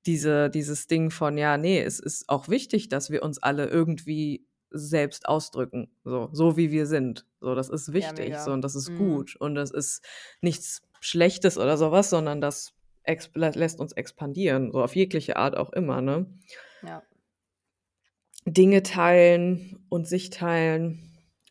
diese, 0.06 0.50
dieses 0.50 0.86
Ding 0.86 1.10
von, 1.10 1.36
ja, 1.38 1.56
nee, 1.58 1.80
es 1.82 1.98
ist 1.98 2.28
auch 2.28 2.48
wichtig, 2.48 2.88
dass 2.88 3.10
wir 3.10 3.22
uns 3.22 3.42
alle 3.42 3.66
irgendwie 3.66 4.46
selbst 4.70 5.26
ausdrücken, 5.28 5.90
so, 6.04 6.28
so 6.32 6.56
wie 6.58 6.70
wir 6.70 6.86
sind. 6.86 7.26
So, 7.40 7.54
das 7.54 7.68
ist 7.70 7.92
wichtig, 7.94 8.26
mega. 8.28 8.44
so, 8.44 8.52
und 8.52 8.62
das 8.62 8.74
ist 8.74 8.90
Mhm. 8.90 8.98
gut. 8.98 9.36
Und 9.36 9.54
das 9.54 9.70
ist 9.70 10.04
nichts 10.42 10.82
Schlechtes 11.00 11.56
oder 11.58 11.76
sowas, 11.78 12.10
sondern 12.10 12.40
das 12.40 12.74
lässt 13.34 13.80
uns 13.80 13.92
expandieren, 13.92 14.70
so 14.70 14.82
auf 14.82 14.94
jegliche 14.94 15.36
Art 15.36 15.56
auch 15.56 15.72
immer, 15.72 16.02
ne? 16.02 16.26
Ja. 16.86 17.02
Dinge 18.44 18.82
teilen 18.82 19.84
und 19.88 20.06
sich 20.06 20.30
teilen. 20.30 21.07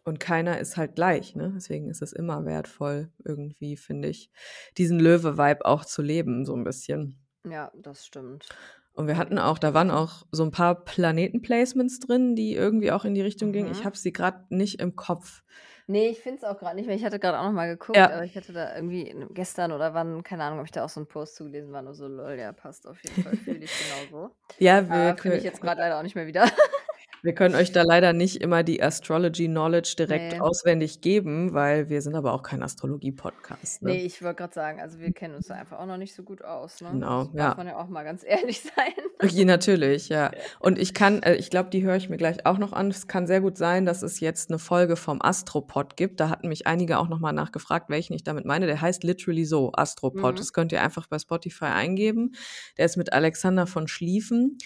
Und 0.07 0.21
keiner 0.21 0.57
ist 0.57 0.77
halt 0.77 0.95
gleich, 0.95 1.35
ne? 1.35 1.51
Deswegen 1.53 1.89
ist 1.89 2.01
es 2.01 2.13
immer 2.13 2.45
wertvoll, 2.45 3.11
irgendwie, 3.25 3.75
finde 3.75 4.07
ich, 4.07 4.31
diesen 4.77 5.01
Löwe-Vibe 5.01 5.65
auch 5.65 5.83
zu 5.83 6.01
leben, 6.01 6.45
so 6.45 6.55
ein 6.55 6.63
bisschen. 6.63 7.19
Ja, 7.45 7.73
das 7.75 8.05
stimmt. 8.05 8.47
Und 8.93 9.07
wir 9.07 9.17
hatten 9.17 9.37
auch, 9.37 9.59
da 9.59 9.73
waren 9.73 9.91
auch 9.91 10.23
so 10.31 10.43
ein 10.43 10.51
paar 10.51 10.85
Planetenplacements 10.85 11.99
drin, 11.99 12.35
die 12.37 12.53
irgendwie 12.55 12.93
auch 12.93 13.03
in 13.03 13.15
die 13.15 13.21
Richtung 13.21 13.51
gingen. 13.51 13.69
Ich 13.69 13.81
Mhm. 13.81 13.85
habe 13.85 13.97
sie 13.97 14.13
gerade 14.13 14.45
nicht 14.49 14.79
im 14.79 14.95
Kopf. 14.95 15.43
Nee, 15.87 16.07
ich 16.07 16.19
finde 16.21 16.37
es 16.37 16.43
auch 16.45 16.57
gerade 16.57 16.77
nicht 16.77 16.85
mehr. 16.87 16.95
Ich 16.95 17.03
hatte 17.03 17.19
gerade 17.19 17.37
auch 17.39 17.43
noch 17.45 17.51
mal 17.51 17.67
geguckt, 17.67 17.97
Ja. 17.97 18.09
aber 18.09 18.23
ich 18.23 18.35
hatte 18.37 18.53
da 18.53 18.75
irgendwie 18.75 19.13
gestern 19.33 19.73
oder 19.73 19.93
wann, 19.93 20.23
keine 20.23 20.43
Ahnung, 20.45 20.59
ob 20.59 20.65
ich 20.65 20.71
da 20.71 20.85
auch 20.85 20.89
so 20.89 21.01
einen 21.01 21.07
Post 21.07 21.35
zugelesen 21.35 21.73
war, 21.73 21.81
nur 21.81 21.93
so, 21.95 22.07
lol, 22.07 22.33
ja, 22.39 22.53
passt 22.53 22.87
auf 22.87 23.01
jeden 23.03 23.21
Fall, 23.23 23.35
fühle 23.35 23.57
ich 23.65 23.71
genauso. 24.11 24.31
Ja, 24.57 24.87
wir, 24.87 25.09
Aber 25.09 25.17
finde 25.17 25.37
ich 25.37 25.43
jetzt 25.43 25.59
gerade 25.61 25.81
leider 25.81 25.99
auch 25.99 26.03
nicht 26.03 26.15
mehr 26.15 26.27
wieder. 26.27 26.45
wir 27.27 27.35
können 27.35 27.55
euch 27.55 27.73
da 27.73 27.83
leider 27.83 28.13
nicht 28.13 28.37
immer 28.37 28.63
die 28.63 28.81
Astrology-Knowledge 28.81 29.95
direkt 29.99 30.31
Nee. 30.31 30.39
auswendig 30.39 31.01
geben, 31.01 31.53
weil 31.53 31.89
wir 31.89 32.01
sind 32.01 32.15
aber 32.15 32.31
auch 32.31 32.41
kein 32.41 32.63
Astrologie-Podcast. 32.63 33.81
Ne? 33.81 33.91
Nee, 33.91 34.05
ich 34.05 34.23
wollte 34.23 34.37
gerade 34.37 34.53
sagen, 34.53 34.79
also 34.79 34.99
wir 34.99 35.11
kennen 35.11 35.35
uns 35.35 35.47
da 35.47 35.55
einfach 35.55 35.77
auch 35.79 35.85
noch 35.85 35.97
nicht 35.97 36.15
so 36.15 36.23
gut 36.23 36.41
aus, 36.41 36.79
ne? 36.79 36.91
Genau, 36.93 37.25
Das 37.25 37.33
darf 37.33 37.49
ja. 37.51 37.55
man 37.57 37.67
ja 37.67 37.75
auch 37.77 37.89
mal 37.89 38.03
ganz 38.03 38.23
ehrlich 38.25 38.61
sein. 38.61 38.93
Okay, 39.21 39.43
natürlich, 39.43 40.07
ja. 40.09 40.31
Und 40.59 40.79
ich 40.79 40.93
kann, 40.93 41.21
äh, 41.21 41.35
ich 41.35 41.49
glaube, 41.49 41.69
die 41.69 41.83
höre 41.83 41.97
ich 41.97 42.07
mir 42.07 42.15
gleich 42.15 42.45
auch 42.45 42.57
noch 42.59 42.71
an. 42.71 42.89
Es 42.89 43.09
kann 43.09 43.27
sehr 43.27 43.41
gut 43.41 43.57
sein, 43.57 43.85
dass 43.85 44.03
es 44.03 44.21
jetzt 44.21 44.49
eine 44.49 44.57
Folge 44.57 44.95
vom 44.95 45.21
Astropod 45.21 45.97
gibt. 45.97 46.21
Da 46.21 46.29
hatten 46.29 46.47
mich 46.47 46.65
einige 46.65 46.97
auch 46.97 47.09
nochmal 47.09 47.33
nachgefragt, 47.33 47.89
welchen 47.89 48.13
ich 48.13 48.23
damit 48.23 48.45
meine. 48.45 48.67
Der 48.67 48.79
heißt 48.79 49.03
literally 49.03 49.43
so, 49.43 49.73
Astropod. 49.73 50.35
Mhm. 50.35 50.37
Das 50.37 50.53
könnt 50.53 50.71
ihr 50.71 50.81
einfach 50.81 51.07
bei 51.07 51.19
Spotify 51.19 51.65
eingeben. 51.65 52.31
Der 52.77 52.85
ist 52.85 52.95
mit 52.95 53.11
Alexander 53.11 53.67
von 53.67 53.89
Schlieffen. 53.89 54.57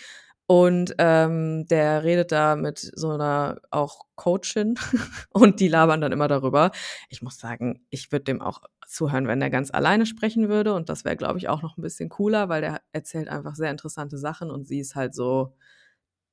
Und 0.52 0.96
ähm, 0.98 1.66
der 1.68 2.04
redet 2.04 2.34
da 2.34 2.58
mit 2.58 2.78
so 2.78 3.12
einer 3.12 3.62
auch 3.70 4.04
Coachin 4.16 4.76
und 5.32 5.62
die 5.62 5.70
labern 5.70 6.02
dann 6.02 6.12
immer 6.12 6.28
darüber. 6.28 6.72
Ich 7.08 7.22
muss 7.22 7.38
sagen, 7.40 7.86
ich 7.90 8.12
würde 8.12 8.26
dem 8.26 8.42
auch 8.42 8.62
zuhören, 8.86 9.28
wenn 9.30 9.40
der 9.40 9.50
ganz 9.50 9.72
alleine 9.72 10.06
sprechen 10.06 10.50
würde. 10.50 10.74
Und 10.74 10.90
das 10.90 11.06
wäre, 11.06 11.16
glaube 11.16 11.40
ich, 11.40 11.48
auch 11.48 11.62
noch 11.62 11.78
ein 11.78 11.82
bisschen 11.82 12.10
cooler, 12.10 12.50
weil 12.50 12.60
der 12.60 12.82
erzählt 12.92 13.30
einfach 13.30 13.56
sehr 13.56 13.72
interessante 13.72 14.18
Sachen 14.18 14.52
und 14.52 14.68
sie 14.68 14.80
ist 14.82 14.96
halt 14.96 15.16
so 15.16 15.54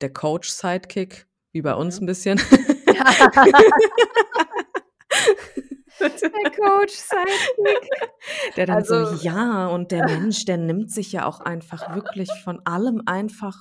der 0.00 0.12
Coach-Sidekick, 0.12 1.28
wie 1.52 1.62
bei 1.62 1.74
uns 1.74 2.00
Mhm. 2.00 2.04
ein 2.04 2.06
bisschen. 2.06 2.40
Der 6.00 6.50
Coach 6.50 6.94
Sidekick. 6.94 7.90
Der 8.56 8.66
dann 8.66 8.84
so, 8.84 8.94
Also 8.94 9.24
ja, 9.26 9.66
und 9.68 9.90
der 9.92 10.04
Mensch, 10.06 10.44
der 10.44 10.56
nimmt 10.56 10.90
sich 10.92 11.12
ja 11.12 11.26
auch 11.26 11.40
einfach 11.40 11.94
wirklich 11.94 12.30
von 12.44 12.60
allem 12.64 13.02
einfach. 13.06 13.56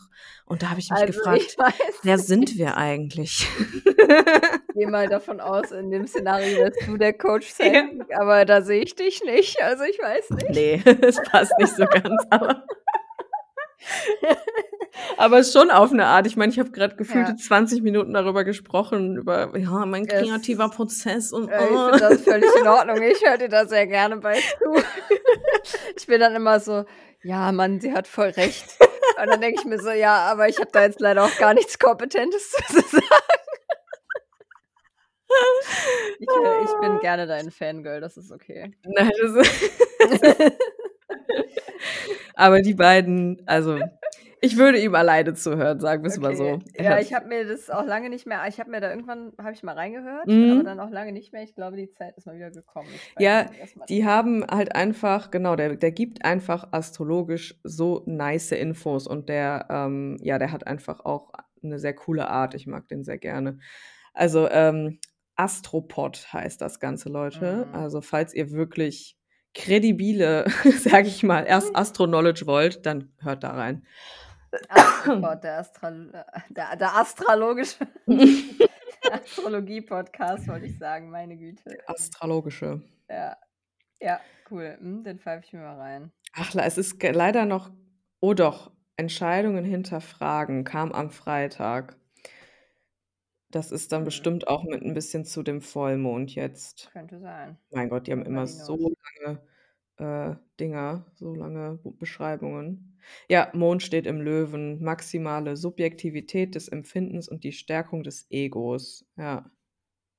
Und 0.45 0.61
da 0.63 0.69
habe 0.69 0.79
ich 0.79 0.89
mich 0.89 0.99
Also, 0.99 1.13
gefragt, 1.13 1.41
ich 1.41 1.57
wer 2.03 2.17
sind 2.17 2.57
wir 2.57 2.77
eigentlich? 2.77 3.47
Ich 3.85 4.73
gehe 4.75 4.87
mal 4.87 5.07
davon 5.07 5.39
aus, 5.39 5.71
in 5.71 5.89
dem 5.91 6.05
Szenario 6.07 6.57
wärst 6.57 6.87
du 6.87 6.97
der 6.97 7.13
Coach 7.13 7.47
Ja. 7.59 7.65
Sidekick, 7.65 8.15
aber 8.17 8.45
da 8.45 8.61
sehe 8.61 8.81
ich 8.83 8.95
dich 8.95 9.23
nicht. 9.23 9.61
Also, 9.61 9.83
ich 9.83 9.97
weiß 9.99 10.29
nicht. 10.31 10.49
Nee, 10.51 10.81
es 11.01 11.21
passt 11.23 11.53
nicht 11.57 11.75
so 11.75 11.85
ganz, 11.85 12.23
aber 12.29 12.63
aber 15.17 15.43
schon 15.43 15.71
auf 15.71 15.91
eine 15.91 16.05
Art. 16.05 16.27
Ich 16.27 16.35
meine, 16.35 16.51
ich 16.51 16.59
habe 16.59 16.71
gerade 16.71 16.95
gefühlte 16.95 17.31
Ja. 17.31 17.37
20 17.37 17.81
Minuten 17.81 18.13
darüber 18.13 18.43
gesprochen, 18.43 19.17
über, 19.17 19.57
ja, 19.57 19.85
mein 19.85 20.05
Es 20.07 20.19
kreativer 20.25 20.69
Prozess 20.69 21.31
und, 21.31 21.49
Äh, 21.49 21.69
ich 21.69 21.75
oh. 21.75 21.85
finde 21.85 21.99
das 21.99 22.21
völlig 22.21 22.49
in 22.59 22.67
Ordnung. 22.67 23.01
Ich 23.01 23.25
höre 23.25 23.37
dir 23.37 23.49
da 23.49 23.65
sehr 23.67 23.87
gerne 23.87 24.17
bei 24.17 24.39
zu. 24.39 24.83
Ich 25.95 26.07
bin 26.07 26.19
dann 26.19 26.35
immer 26.35 26.59
so: 26.59 26.85
„Ja, 27.23 27.51
Mann, 27.51 27.79
sie 27.79 27.93
hat 27.93 28.07
voll 28.07 28.29
recht.“ 28.29 28.65
Und 29.21 29.27
dann 29.27 29.41
denke 29.41 29.59
ich 29.59 29.65
mir 29.65 29.79
so: 29.79 29.89
„Ja, 29.89 30.31
aber 30.31 30.47
ich 30.47 30.59
habe 30.59 30.69
da 30.71 30.83
jetzt 30.83 30.99
leider 30.99 31.23
auch 31.23 31.37
gar 31.37 31.53
nichts 31.53 31.77
Kompetentes 31.79 32.51
zu 32.51 32.73
sagen.“ 32.81 33.03
Ich 36.19 36.27
ich 36.63 36.79
bin 36.79 36.99
gerne 36.99 37.27
dein 37.27 37.51
Fangirl, 37.51 38.01
das 38.01 38.17
ist 38.17 38.31
okay. 38.31 38.73
Nein, 38.83 39.11
das 39.21 39.47
ist 39.47 40.53
aber 42.35 42.61
die 42.61 42.73
beiden, 42.73 43.41
also, 43.45 43.79
ich 44.41 44.57
würde 44.57 44.79
ihm 44.79 44.93
alleine 44.95 45.33
zuhören, 45.33 45.79
sagen 45.79 46.03
mal 46.21 46.35
so. 46.35 46.53
Okay. 46.53 46.63
Er 46.75 46.85
Ja, 46.85 46.91
hat 46.91 47.01
ich 47.01 47.13
habe 47.13 47.27
mir 47.27 47.47
das 47.47 47.69
auch 47.69 47.85
lange 47.85 48.09
nicht 48.09 48.27
mehr 48.27 48.45
ich 48.47 48.59
habe 48.59 48.69
mir 48.69 48.79
da 48.81 48.89
irgendwann 48.91 49.33
habe 49.39 49.53
ich 49.53 49.63
mal 49.63 49.73
reingehört, 49.73 50.27
aber 50.47 50.61
Mhm. 50.61 50.63
dann 50.63 50.79
auch 50.79 50.91
lange 50.91 51.11
nicht 51.11 51.33
mehr. 51.33 51.43
Ich 51.43 51.55
glaube, 51.55 51.75
die 51.77 51.89
Zeit 51.91 52.15
ist 52.17 52.27
mal 52.27 52.35
wieder 52.35 52.51
gekommen. 52.51 52.89
Ja, 53.17 53.49
die 53.89 54.05
haben 54.05 54.45
halt 54.45 54.75
einfach 54.75 55.31
genau, 55.31 55.55
der 55.55 55.75
der 55.75 55.91
gibt 55.91 56.23
einfach 56.23 56.67
astrologisch 56.71 57.59
so 57.63 58.03
nice 58.05 58.51
Infos 58.51 59.07
und 59.07 59.27
der, 59.29 59.65
ähm 59.69 60.17
ja, 60.21 60.37
der 60.37 60.51
hat 60.51 60.67
einfach 60.67 60.99
auch 61.05 61.31
eine 61.63 61.79
sehr 61.79 61.93
coole 61.95 62.29
Art. 62.29 62.53
Ich 62.53 62.67
mag 62.67 62.87
den 62.87 63.03
sehr 63.03 63.17
gerne. 63.17 63.59
Also, 64.13 64.47
ähm, 64.49 64.99
Astropod 65.35 66.31
heißt 66.33 66.61
das 66.61 66.79
Ganze, 66.79 67.09
Leute. 67.09 67.67
Mhm. 67.67 67.75
Also, 67.75 68.01
falls 68.01 68.33
ihr 68.33 68.51
wirklich 68.51 69.16
kredibile, 69.57 70.45
sage 70.77 71.07
ich 71.07 71.23
mal, 71.23 71.45
erst 71.45 71.75
Astro-Knowledge 71.75 72.45
wollt, 72.45 72.85
dann 72.85 73.11
hört 73.19 73.43
da 73.43 73.51
rein. 73.51 73.85
Astropod, 74.69 75.43
der 75.43 75.57
Astral 75.59 76.25
der 76.49 76.75
der 76.77 76.95
astrologische 76.95 77.85
Astrologie-Podcast, 79.11 80.47
wollte 80.47 80.67
ich 80.67 80.77
sagen, 80.77 81.09
meine 81.09 81.37
Güte. 81.37 81.77
Astrologische. 81.87 82.81
Ja. 83.09 83.35
Ja, 83.99 84.19
cool. 84.51 84.77
Mhm, 84.79 85.03
den 85.03 85.19
pfeife 85.19 85.43
ich 85.45 85.53
mir 85.53 85.61
mal 85.61 85.77
rein. 85.77 86.11
Ach, 86.33 86.53
es 86.55 86.77
ist 86.77 87.01
leider 87.01 87.45
noch 87.45 87.71
oh 88.19 88.33
doch, 88.33 88.71
Entscheidungen 88.95 89.63
hinterfragen 89.63 90.63
kam 90.63 90.91
am 90.91 91.09
Freitag. 91.11 91.95
Das 93.51 93.71
ist 93.71 93.91
dann 93.93 94.03
Mhm. 94.03 94.03
bestimmt 94.03 94.47
auch 94.47 94.63
mit 94.65 94.81
'n 94.83 94.93
bisschen 94.93 95.23
zu 95.23 95.41
dem 95.41 95.61
Vollmond 95.61 96.35
jetzt. 96.35 96.91
Könnte 96.91 97.19
sein. 97.19 97.57
Mein 97.71 97.89
Gott, 97.89 98.07
die 98.07 98.11
haben 98.13 98.23
immer 98.25 98.47
so 98.47 98.77
lange, 99.25 99.43
äh, 99.97 100.35
Dinger, 100.59 101.07
so 101.15 101.35
lange 101.35 101.79
B 101.83 101.91
Beschreibungen. 101.91 102.99
Ja, 103.29 103.51
Mond 103.55 103.83
steht 103.83 104.07
im 104.07 104.21
Löwen, 104.21 104.83
maximale 104.83 105.57
Subjektivität 105.57 106.55
des 106.55 106.69
Empfindens 106.69 107.29
und 107.29 107.43
die 107.45 107.53
Stärkung 107.53 108.03
des 108.03 108.27
Egos. 108.31 109.05
Ja. 109.17 109.51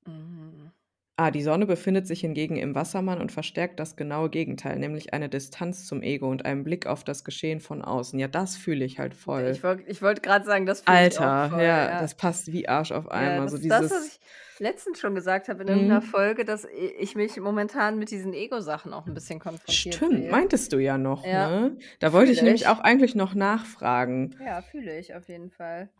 Mhm. 0.06 0.72
Ah, 1.20 1.32
die 1.32 1.42
Sonne 1.42 1.66
befindet 1.66 2.06
sich 2.06 2.20
hingegen 2.20 2.54
im 2.56 2.76
Wassermann 2.76 3.20
und 3.20 3.32
verstärkt 3.32 3.80
das 3.80 3.96
genaue 3.96 4.30
Gegenteil, 4.30 4.78
nämlich 4.78 5.14
eine 5.14 5.28
Distanz 5.28 5.84
zum 5.84 6.00
Ego 6.00 6.30
und 6.30 6.44
einen 6.44 6.62
Blick 6.62 6.86
auf 6.86 7.02
das 7.02 7.24
Geschehen 7.24 7.58
von 7.58 7.82
außen. 7.82 8.20
Ja, 8.20 8.28
das 8.28 8.56
fühle 8.56 8.84
ich 8.84 9.00
halt 9.00 9.14
Ich 9.44 9.62
voll. 9.64 9.64
ich 9.86 10.02
wollte 10.02 10.20
grad 10.20 10.44
sagen, 10.44 10.66
das 10.66 10.80
fühle 10.82 11.00
ich 11.00 11.16
auch 11.16 11.34
Alter, 11.34 11.50
voll, 11.50 11.60
ja, 11.60 11.88
ja. 11.88 11.94
das 11.94 12.16
passt 12.16 12.50
wie 12.52 12.66
Arsch 12.68 12.92
auf 12.92 13.10
Ja, 13.14 13.40
Eimer. 13.40 13.46
So 13.48 13.58
das 13.60 13.60
ist 13.60 13.70
das, 13.70 13.90
was 13.90 14.06
dieses 14.06 14.18
ich 14.20 14.20
letztens 14.58 15.00
schon 15.00 15.14
gesagt 15.14 15.48
habe 15.48 15.62
in 15.62 15.68
irgend 15.68 15.86
'ner 15.88 16.02
Mhm. 16.02 16.02
Folge, 16.02 16.44
dass 16.44 16.64
ich 16.66 17.14
mich 17.14 17.38
momentan 17.40 17.98
mit 17.98 18.10
diesen 18.10 18.34
Ego-Sachen 18.34 18.92
auch 18.92 19.06
'n 19.06 19.14
bisschen 19.14 19.38
konfrontiert 19.40 20.04
Stimmt, 20.04 20.06
sehe. 20.06 20.30
meintest 20.30 20.72
du 20.72 20.78
ja 20.78 20.98
noch, 20.98 21.30
Ja, 21.30 21.32
ne? 21.32 21.76
Da 22.00 22.12
wollte 22.12 22.32
ich 22.32 22.40
fühle 22.40 22.42
nämlich 22.42 22.66
ich. 22.66 22.68
auch 22.68 22.80
eigentlich 22.80 23.14
noch 23.14 23.34
nachfragen. 23.34 24.34
Ja, 24.40 24.62
fühle 24.62 24.98
ich 24.98 25.14
auf 25.14 25.28
jeden 25.28 25.50
Fall. 25.50 25.90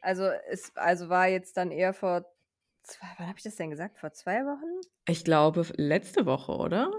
Also, 0.00 0.24
es 0.24 0.72
also, 0.76 1.08
war 1.10 1.28
jetzt 1.28 1.56
dann 1.56 1.72
eher 1.72 1.94
vor 1.94 2.26
zwei 2.86 3.08
wann 3.18 3.28
habe 3.28 3.38
ich 3.38 3.44
das 3.44 3.56
denn 3.56 3.70
gesagt? 3.70 3.98
Vor 3.98 4.12
2 4.12 4.44
Wochen? 4.44 4.86
Ich 5.08 5.22
glaube, 5.24 5.64
letzte 5.76 6.26
Woche, 6.26 6.50
oder? 6.56 6.90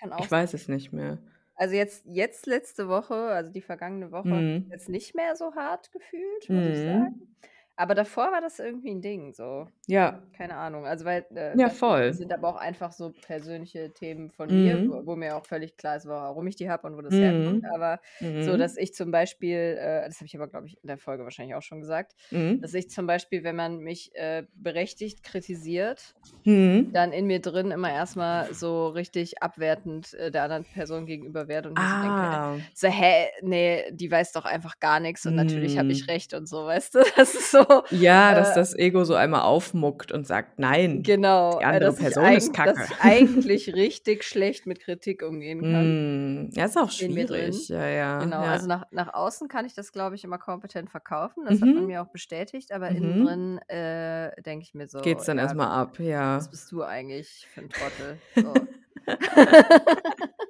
Kann 0.00 0.12
auch 0.12 0.28
Ich 0.28 0.30
weiß 0.30 0.54
es 0.54 0.68
nicht 0.68 0.92
mehr. 0.92 1.18
Also, 1.56 1.74
jetzt 1.74 2.04
jetzt 2.06 2.46
letzte 2.46 2.88
Woche, 2.88 3.14
also, 3.14 3.50
die 3.50 3.62
vergangene 3.62 4.12
Woche 4.12 4.42
ich 4.46 4.52
Mhm. 4.54 4.70
jetzt 4.70 4.88
nicht 4.88 5.14
mehr 5.14 5.34
so 5.36 5.54
hart 5.54 5.90
gefühlt, 5.92 6.52
muss 6.52 6.66
ich 6.66 6.78
Mhm. 6.78 6.82
sagen. 6.82 7.36
Aber 7.78 7.94
davor 7.94 8.32
war 8.32 8.40
das 8.40 8.58
irgendwie 8.58 8.90
'n 8.90 9.00
Ding 9.02 9.32
so. 9.32 9.68
Ja. 9.88 10.28
Keine 10.32 10.56
Ahnung. 10.56 10.84
Also, 10.86 11.04
weil, 11.04 11.26
äh, 11.36 11.58
Ja, 11.58 11.68
voll. 11.70 12.18
sind 12.18 12.32
aber 12.32 12.48
auch 12.48 12.56
einfach 12.56 12.90
so 12.92 13.12
persönliche 13.12 13.92
Themen 13.92 14.30
von 14.32 14.52
mir, 14.52 14.80
Mhm. 14.80 14.88
wo 14.88 15.06
wo 15.06 15.16
mir 15.16 15.36
auch 15.36 15.46
völlig 15.46 15.76
klar 15.76 15.96
ist, 15.96 16.06
warum 16.06 16.46
ich 16.48 16.56
die 16.56 16.70
habe 16.70 16.86
und 16.88 16.96
wo 16.96 17.02
das 17.02 17.20
herkommt. 17.20 17.60
Mhm. 17.60 17.74
Aber 17.74 18.00
so, 18.38 18.56
dass 18.56 18.76
Mhm. 18.76 18.78
ich 18.78 18.94
zum 18.94 19.12
Beispiel 19.12 19.76
äh, 19.80 20.06
das 20.06 20.16
habe 20.18 20.26
ich 20.26 20.34
aber, 20.36 20.48
glaube 20.48 20.66
ich, 20.68 20.76
in 20.82 20.88
der 20.88 20.98
Folge 20.98 21.22
wahrscheinlich 21.24 21.54
auch 21.56 21.62
schon 21.62 21.80
gesagt, 21.80 22.14
Mhm. 22.32 22.60
dass 22.60 22.74
ich 22.74 22.90
zum 22.90 23.06
Beispiel, 23.06 23.44
wenn 23.44 23.56
man 23.56 23.78
mich, 23.78 24.10
äh, 24.16 24.44
berechtigt 24.54 25.22
kritisiert, 25.22 26.14
Mhm. 26.46 26.94
dann 26.94 27.12
in 27.12 27.26
mir 27.26 27.40
drin 27.42 27.70
immer 27.72 27.92
erst 27.92 28.16
mal 28.16 28.54
so 28.54 28.88
richtig 28.88 29.42
abwertend, 29.42 30.14
äh, 30.14 30.30
der 30.30 30.44
anderen 30.44 30.66
Person 30.66 31.06
gegenüber 31.06 31.48
werde 31.48 31.68
und 31.70 31.76
mir 31.76 31.88
so 31.88 31.98
denke 31.98 32.26
Ah. 32.26 32.68
so: 32.74 32.88
„Hä, 32.88 33.28
ne, 33.42 33.90
die 33.92 34.10
weiß 34.10 34.32
doch 34.32 34.46
einfach 34.46 34.78
gar 34.80 35.00
nix 35.00 35.26
und 35.26 35.34
natürlich 35.34 35.78
habe 35.78 35.92
ich 35.92 36.00
Mhm. 36.00 36.08
recht“ 36.08 36.34
und 36.34 36.48
so, 36.48 36.64
weißt 36.66 36.94
du? 36.96 37.00
Das 37.16 37.34
ist 37.34 37.50
so, 37.52 37.66
Ja, 37.90 38.34
dass 38.34 38.52
äh 38.54 38.54
das 38.54 38.74
Ego 38.74 39.04
so 39.04 39.14
einmal 39.14 39.42
aufmuckt 39.42 40.12
und 40.12 40.26
sagt: 40.26 40.58
„Nein, 40.58 41.04
Genau, 41.04 41.60
die 41.60 41.64
andere 41.64 41.94
dass 41.94 41.94
Person 41.94 42.36
ist 42.36 42.52
Kacke.“ 42.52 42.64
dass 42.64 42.82
ich 42.82 43.00
eigentlich 43.00 43.74
richtig 43.74 44.24
schlecht 44.24 44.66
mit 44.66 44.80
Kritik 44.80 45.22
umgehen 45.22 45.64
kann. 45.64 45.98
Mhm. 46.00 46.50
Ja, 46.54 46.64
ist 46.66 46.78
auch 46.78 46.90
schwierig. 46.90 47.68
Ja, 47.68 47.86
ja, 47.88 48.32
Genau, 48.32 48.42
ja. 48.42 48.46
also, 48.46 48.66
nach 48.68 48.84
nach 48.92 49.14
außen 49.14 49.48
kann 49.48 49.66
ich 49.66 49.74
das, 49.74 49.92
glaube 49.92 50.16
ich, 50.16 50.24
immer 50.24 50.38
kompetent 50.38 50.90
verkaufen. 50.90 51.44
Das 51.46 51.62
hat 51.62 51.74
man 51.74 51.84
Mhm. 51.84 51.88
mir 51.88 52.02
auch 52.02 52.08
bestätigt, 52.12 52.72
aber 52.72 52.92
innen 52.94 53.14
Mhm. 53.16 53.16
drin, 53.16 53.58
äh, 53.68 54.40
denke 54.42 54.64
ich 54.64 54.74
mir 54.74 54.88
so: 54.88 54.98
Geht's 55.04 55.26
dann 55.26 55.38
„Ja, 55.38 55.38
erst 55.38 55.54
mal 55.54 55.68
ab, 55.68 55.98
was 56.34 56.50
ja. 56.50 56.50
bist 56.50 56.70
du 56.72 56.82
eigentlich 56.84 57.48
für 57.52 57.60
'n 57.60 57.70
Trottel?“ 57.70 58.22
So. 58.32 58.68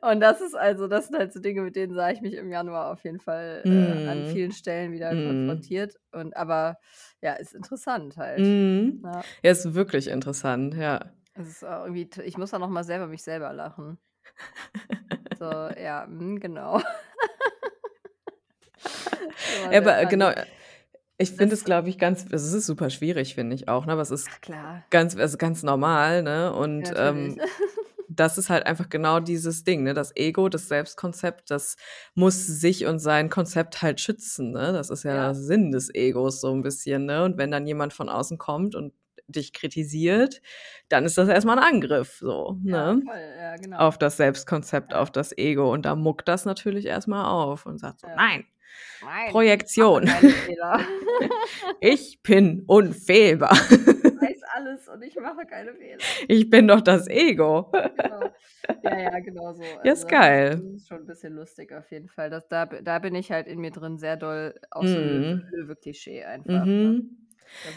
Und 0.00 0.20
das 0.20 0.40
ist 0.40 0.54
also 0.54 0.88
das 0.88 1.06
sind 1.08 1.16
halt 1.18 1.32
so 1.32 1.40
Dinge, 1.40 1.62
mit 1.62 1.76
denen 1.76 1.94
sah 1.94 2.10
ich 2.10 2.20
mich 2.20 2.34
im 2.34 2.50
Januar 2.50 2.92
auf 2.92 3.04
jeden 3.04 3.20
Fall, 3.20 3.64
äh, 4.06 4.08
an 4.10 4.18
Mhm. 4.22 4.26
vielen 4.26 4.52
Stellen 4.52 4.92
wieder 4.92 5.14
Mhm. 5.14 5.26
konfrontiert 5.26 5.96
und 6.12 6.36
aber 6.36 6.78
ja, 7.20 7.34
ist 7.34 7.54
interessant 7.54 8.16
halt. 8.16 8.40
Mhm. 8.40 9.00
Ja. 9.04 9.22
Ja, 9.42 9.50
ist 9.50 9.74
wirklich 9.74 10.08
interessant, 10.08 10.74
ja. 10.74 11.12
Es 11.34 11.48
ist 11.48 11.64
auch 11.64 11.84
irgendwie 11.86 12.08
ich 12.24 12.36
muss 12.36 12.50
dann 12.50 12.60
noch 12.60 12.68
mal 12.68 12.84
selber 12.84 13.06
mich 13.06 13.22
selber 13.22 13.52
lachen. 13.52 13.98
So, 15.38 15.44
ja, 15.78 16.06
mhm, 16.08 16.40
genau. 16.40 16.80
Immer 19.56 19.72
Ja, 19.72 19.78
aber 19.80 20.06
genau, 20.06 20.28
funny. 20.28 20.36
äh, 20.36 20.46
ich 21.18 21.30
finde 21.32 21.54
es, 21.54 21.64
glaube 21.64 21.88
ich, 21.88 21.98
ganz 21.98 22.24
also, 22.24 22.34
es 22.34 22.52
ist 22.52 22.66
super 22.66 22.90
schwierig, 22.90 23.34
finde 23.34 23.54
ich 23.54 23.68
auch, 23.68 23.86
ne? 23.86 23.92
Aber 23.92 24.02
es 24.02 24.10
ist 24.10 24.28
Ach 24.30 24.40
klar. 24.40 24.84
ganz 24.90 25.16
also, 25.16 25.38
ganz 25.38 25.62
normal, 25.62 26.22
ne? 26.22 26.52
Und, 26.52 26.88
Natürlich. 26.88 27.36
ähm, 27.36 27.38
das 28.16 28.38
ist 28.38 28.50
halt 28.50 28.66
einfach 28.66 28.88
genau 28.88 29.20
dieses 29.20 29.64
Ding, 29.64 29.82
ne? 29.84 29.94
Das 29.94 30.14
Ego, 30.16 30.48
das 30.48 30.68
Selbstkonzept, 30.68 31.50
das 31.50 31.76
muss 32.14 32.46
sich 32.46 32.86
und 32.86 32.98
sein 33.00 33.30
Konzept 33.30 33.82
halt 33.82 34.00
schützen, 34.00 34.52
ne? 34.52 34.72
Das 34.72 34.90
ist 34.90 35.04
ja 35.04 35.14
Ja. 35.14 35.26
der 35.28 35.34
Sinn 35.34 35.72
des 35.72 35.94
Egos 35.94 36.40
so 36.40 36.52
'n 36.52 36.62
bisschen, 36.62 37.06
ne? 37.06 37.24
Und 37.24 37.38
wenn 37.38 37.50
dann 37.50 37.66
jemand 37.66 37.92
von 37.92 38.08
außen 38.08 38.38
kommt 38.38 38.74
und 38.74 38.92
dich 39.28 39.52
kritisiert, 39.52 40.40
dann 40.88 41.04
ist 41.04 41.18
das 41.18 41.28
erst 41.28 41.46
mal 41.46 41.54
'n 41.58 41.64
Angriff 41.64 42.16
so, 42.20 42.58
Ja, 42.64 42.94
ne? 42.94 43.02
voll, 43.04 43.34
ja, 43.38 43.56
genau. 43.56 43.78
Auf 43.78 43.98
das 43.98 44.16
Selbstkonzept, 44.18 44.94
auf 44.94 45.10
das 45.12 45.36
Ego. 45.38 45.72
Und 45.72 45.84
da 45.86 45.96
muckt 45.96 46.28
das 46.28 46.44
natürlich 46.46 46.86
erst 46.86 47.08
mal 47.08 47.30
auf 47.30 47.66
und 47.66 47.78
sagt 47.78 48.00
so. 48.00 48.08
„Nein, 48.14 48.44
Nein, 49.00 49.32
Projektion. 49.32 50.10
Ich 51.80 52.20
bin 52.22 52.64
unfehlbar.“ 52.66 53.56
Ich 53.68 53.70
weiß 53.80 54.01
alles 54.62 54.88
und 54.88 55.02
ich 55.02 55.16
mache 55.16 55.46
keine 55.46 55.74
Fehler. 55.74 56.18
Ich 56.28 56.48
bin 56.50 56.68
doch 56.68 56.80
das 56.80 57.08
Ego. 57.08 57.72
Genau. 57.94 58.34
Ja, 58.82 58.98
ja, 58.98 59.18
genau 59.20 59.52
so. 59.54 59.76
Ja, 59.84 59.92
Also 59.92 59.98
ist 59.98 60.08
das 60.08 60.08
geil. 60.08 60.50
ist, 60.50 60.62
das 60.64 60.74
ist 60.74 60.88
schon 60.88 60.98
ein 61.02 61.06
bisschen 61.06 61.34
lustig 61.34 61.72
auf 61.72 61.90
jeden 61.90 62.08
Fall. 62.08 62.30
Das, 62.30 62.48
da, 62.48 62.66
da 62.66 62.98
bin 62.98 63.14
ich 63.14 63.30
halt 63.30 63.46
in 63.46 63.60
mir 63.60 63.70
drin 63.70 63.98
sehr 63.98 64.16
doll 64.16 64.58
auch 64.70 64.86
so 64.86 65.00
Mhm. 65.00 65.42
Löwe-Klischee 65.50 66.24
einfach. 66.24 66.76
Ne? 66.78 66.96
Mhm. 66.96 67.28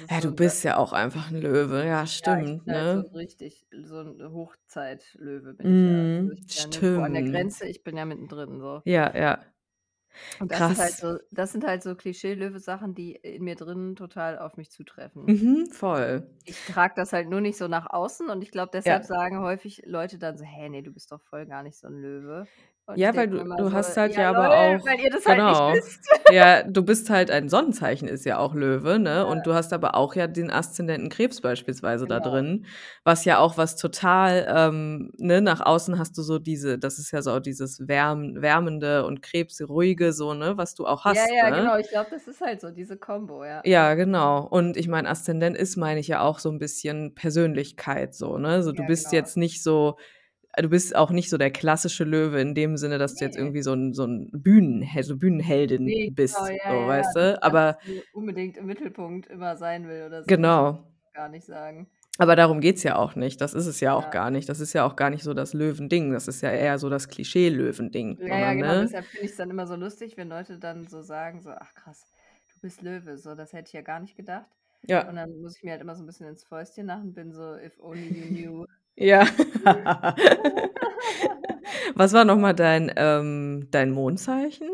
Ja, 0.10 0.19
so 0.19 0.21
du 0.21 0.32
bist 0.34 0.63
ja 0.63 0.78
auch 0.78 0.93
einfach 0.93 1.30
ein 1.32 1.41
Löwe. 1.41 1.86
Ja, 1.86 2.06
Ja, 2.21 2.39
ich 2.41 2.54
stimmt, 2.54 2.65
bin 2.65 2.74
halt 2.74 2.89
so 2.89 3.00
ne? 3.00 3.10
richtig, 3.13 3.65
so 3.71 4.00
ein 4.02 4.21
Hochzeitlöwe 4.34 5.54
bin 5.54 5.69
ich 5.71 5.84
ja. 5.86 6.10
Also 6.17 6.32
Mhm, 6.32 6.34
ich 6.34 6.45
bin 6.48 6.58
ja 6.58 6.67
nirgendwo 6.67 7.00
an 7.02 7.13
der 7.13 7.24
stimmt. 7.24 7.24
Grenze, 7.24 7.67
ich 7.67 7.84
bin 7.84 7.95
ja 7.98 8.04
mittendrin 8.06 8.60
so. 8.60 8.84
Ja, 8.86 9.12
ja. 9.15 9.54
Und 10.39 10.51
das 10.51 10.65
sind 10.65 10.80
halt 10.80 10.95
Krass. 10.95 10.99
so, 10.99 11.17
das 11.32 11.51
sind 11.51 11.65
halt 11.65 11.84
so 11.84 11.95
Klischee-Löwe-Sachen, 11.95 12.95
die 12.95 13.13
in 13.15 13.43
mir 13.43 13.56
drin 13.56 13.95
total 13.95 14.39
auf 14.39 14.58
mich 14.58 14.71
zutreffen. 14.71 15.34
Mhm, 15.34 15.67
voll. 15.71 16.28
Ich 16.47 16.63
trage 16.63 16.93
das 16.95 17.13
halt 17.13 17.30
nur 17.30 17.39
nicht 17.41 17.58
so 17.58 17.67
nach 17.67 17.88
außen 17.89 18.30
und 18.30 18.41
ich 18.43 18.51
glaube, 18.51 18.71
Ja. 18.86 18.99
deshalb 18.99 19.04
sagen 19.04 19.39
häufig 19.41 19.82
Leute 19.86 20.17
dann 20.19 20.38
so, 20.38 20.43
hey, 20.43 20.69
nee, 20.69 20.82
du 20.82 20.91
bist 20.91 21.12
doch 21.12 21.21
voll 21.21 21.45
gar 21.47 21.62
nicht 21.63 21.78
so 21.78 21.88
ein 21.88 21.93
Löwe. 22.01 22.49
Und 22.88 23.00
Ja, 23.00 23.15
weil 23.15 23.28
du, 23.28 23.43
du 23.43 23.69
so, 23.69 23.74
hast 23.74 23.98
halt 23.98 24.13
ja, 24.13 24.21
ja, 24.24 24.30
aber 24.30 24.43
lol, 24.48 24.80
auch, 24.80 24.86
weil 24.86 25.00
ihr 25.00 25.10
das 25.10 25.24
genau. 25.24 25.69
halt 25.69 25.76
nicht 25.76 25.86
wisst. 25.86 26.10
Ja, 26.32 26.63
du 26.63 26.84
bist 26.84 27.10
halt 27.10 27.32
ein 27.32 27.50
Sonnenzeichen, 27.50 28.08
ist 28.08 28.26
ja 28.26 28.38
auch 28.38 28.54
Löwe, 28.54 29.00
ne? 29.00 29.10
Ja, 29.17 29.24
Und 29.24 29.45
du 29.48 29.54
hast 29.54 29.74
aber 29.74 29.95
auch 29.95 30.15
ja 30.15 30.28
den 30.28 30.52
Aszendenten 30.52 31.10
Krebs 31.10 31.41
beispielsweise 31.41 32.06
da 32.08 32.19
genau. 32.19 32.32
drin, 32.32 32.65
was 33.04 33.26
ja 33.26 33.39
auch 33.39 33.58
was 33.58 33.76
total, 33.76 34.45
ähm, 34.50 35.12
ne, 35.17 35.41
nach 35.41 35.62
außen 35.62 35.98
hast 36.00 36.17
du 36.17 36.21
so 36.24 36.38
diese, 36.39 36.78
das 36.80 36.98
ist 37.00 37.12
ja 37.12 37.21
so 37.21 37.39
dieses 37.39 37.88
Wärm, 37.88 38.41
Wärmende 38.41 39.06
und 39.06 39.21
Krebsruhige, 39.21 40.13
so, 40.13 40.34
ne, 40.34 40.58
was 40.58 40.76
du 40.76 40.86
auch 40.86 41.06
Ja, 41.06 41.12
hast, 41.12 41.32
ja, 41.32 41.50
ne? 41.50 41.58
genau. 41.58 41.78
Ich 41.78 41.89
glaube, 41.89 42.10
das 42.12 42.28
ist 42.28 42.41
halt 42.41 42.62
so, 42.62 42.71
diese 42.71 42.98
Kombo, 42.98 43.43
ja. 43.45 43.62
Ja, 43.65 43.93
genau. 43.95 44.45
Und 44.48 44.78
ich 44.78 44.88
meine, 44.88 45.10
Aszendent 45.10 45.58
ist, 45.58 45.76
meine 45.76 46.00
ich 46.00 46.08
ja 46.08 46.21
auch 46.21 46.39
so 46.39 46.50
ein 46.50 46.60
bisschen 46.60 47.13
Persönlichkeit, 47.15 48.13
so, 48.15 48.38
ne? 48.38 48.63
So, 48.63 48.71
du 48.71 48.82
Ja, 48.82 48.88
bist 48.88 49.06
genau. 49.10 49.15
jetzt 49.15 49.38
nicht 49.38 49.62
so, 49.63 49.98
du 50.57 50.69
bist 50.69 50.95
auch 50.95 51.11
nicht 51.11 51.29
so 51.29 51.37
der 51.37 51.51
klassische 51.51 52.03
Löwe 52.03 52.39
in 52.41 52.55
dem 52.55 52.77
Sinne, 52.77 52.97
dass 52.97 53.15
du 53.15 53.25
jetzt 53.25 53.35
Nee. 53.35 53.41
irgendwie 53.41 53.61
so 53.61 53.73
ein, 53.73 53.93
so 53.93 54.05
ein 54.05 54.29
Bühnenheld, 54.31 55.05
so 55.05 55.17
Bühnenheldin 55.17 55.83
Nee, 55.83 56.09
bist, 56.11 56.35
genau, 56.37 56.49
ja, 56.49 56.71
so, 56.71 56.75
ja, 56.81 56.87
weißt 56.87 57.15
ja. 57.15 57.31
du? 57.33 57.43
Aber 57.43 57.77
unbedingt 58.13 58.57
im 58.57 58.65
Mittelpunkt 58.65 59.27
immer 59.27 59.57
sein 59.57 59.87
will 59.87 60.03
oder 60.07 60.21
so. 60.21 60.27
Das 60.27 60.27
genau. 60.27 60.83
gar 61.13 61.29
nicht 61.29 61.45
sagen. 61.45 61.87
Aber 62.17 62.37
darum 62.37 62.61
geht's 62.61 62.83
ja 62.83 62.95
auch 62.95 63.15
nicht. 63.15 63.41
Das 63.41 63.53
ist 63.53 63.65
es 63.65 63.81
ja 63.81 63.93
auch 63.93 64.05
Ja. 64.05 64.09
gar 64.09 64.31
nicht. 64.31 64.47
Das 64.47 64.61
ist 64.61 64.71
ja 64.71 64.85
auch 64.85 64.95
gar 64.95 65.09
nicht 65.09 65.23
so 65.23 65.33
das 65.33 65.53
Löwending. 65.53 66.13
Das 66.13 66.29
ist 66.29 66.39
ja 66.41 66.49
eher 66.49 66.77
so 66.79 66.89
das 66.89 67.09
Klischee-Löwending, 67.09 68.17
Ja, 68.21 68.27
ja, 68.27 68.33
sondern, 68.33 68.57
genau. 68.57 68.73
ne? 68.75 68.81
Deshalb 68.83 69.05
finde 69.05 69.25
ich 69.25 69.31
es 69.31 69.37
dann 69.37 69.49
immer 69.49 69.67
so 69.67 69.75
lustig, 69.75 70.15
wenn 70.15 70.29
Leute 70.29 70.57
dann 70.57 70.87
so 70.87 71.01
sagen, 71.01 71.41
so, 71.41 71.49
ach 71.51 71.73
krass, 71.73 72.05
du 72.53 72.61
bist 72.61 72.81
Löwe. 72.81 73.17
So, 73.17 73.35
das 73.35 73.51
hätte 73.51 73.67
ich 73.67 73.73
ja 73.73 73.81
gar 73.81 73.99
nicht 73.99 74.15
gedacht. 74.15 74.45
Ja. 74.87 75.09
Und 75.09 75.15
dann 75.17 75.29
muss 75.41 75.57
ich 75.57 75.63
mir 75.63 75.71
halt 75.71 75.81
immer 75.81 75.95
so 75.95 76.03
ein 76.03 76.05
bisschen 76.05 76.27
ins 76.29 76.43
Fäustchen 76.45 76.85
machen, 76.85 77.13
bin 77.13 77.33
so, 77.33 77.55
if 77.57 77.73
only 77.81 78.07
you 78.07 78.27
knew. 78.27 78.65
Ja. 78.95 79.25
Was 81.95 82.13
war 82.13 82.25
nochmal 82.25 82.53
dein, 82.53 82.91
ähm, 82.95 83.67
dein 83.71 83.91
Mondzeichen? 83.91 84.69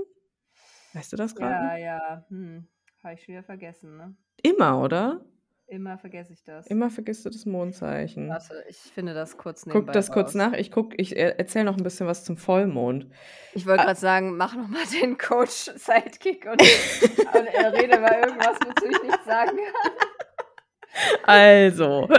Weißt 0.94 1.12
du 1.14 1.18
das 1.18 1.36
gerade? 1.36 1.54
Ja, 1.54 1.78
ja, 1.78 2.26
hm, 2.30 2.68
habe 3.04 3.14
ich 3.14 3.24
schon 3.24 3.34
wieder 3.34 3.44
vergessen, 3.44 3.98
ne? 3.98 4.16
Immer, 4.44 4.82
oder? 4.82 5.22
Immer 5.68 5.98
vergesse 5.98 6.34
ich 6.34 6.44
das. 6.44 6.68
Immer 6.68 6.90
vergisst 6.90 7.26
du 7.26 7.30
das 7.30 7.46
Mondzeichen. 7.46 8.28
Warte, 8.28 8.62
ich 8.68 8.76
finde 8.78 9.14
das 9.14 9.38
kurz 9.38 9.66
nebenbei 9.66 9.86
Guck 9.86 9.94
das 9.94 10.12
kurz 10.12 10.28
raus. 10.30 10.36
nach. 10.36 10.52
Ich 10.54 10.70
guck, 10.70 11.00
ich 11.00 11.16
er- 11.16 11.40
erzähl 11.40 11.64
noch 11.64 11.78
ein 11.78 11.84
bisschen 11.84 12.08
was 12.08 12.26
zum 12.26 12.36
Vollmond. 12.36 13.08
Ich 13.54 13.66
wollte 13.66 13.84
Ah. 13.84 13.86
gerade 13.86 14.00
sagen, 14.00 14.36
mach 14.36 14.54
noch 14.56 14.68
mal 14.68 14.84
den 15.02 15.18
Coach-Sidekick 15.18 16.46
und, 16.46 16.62
und 16.62 17.48
er 17.48 17.72
rede 17.74 18.00
mal 18.02 18.14
irgendwas, 18.20 18.58
wozu 18.66 18.86
ich 18.86 19.02
nichts 19.04 19.26
sagen 19.26 19.58
kann. 19.58 19.92
Also. 21.24 22.10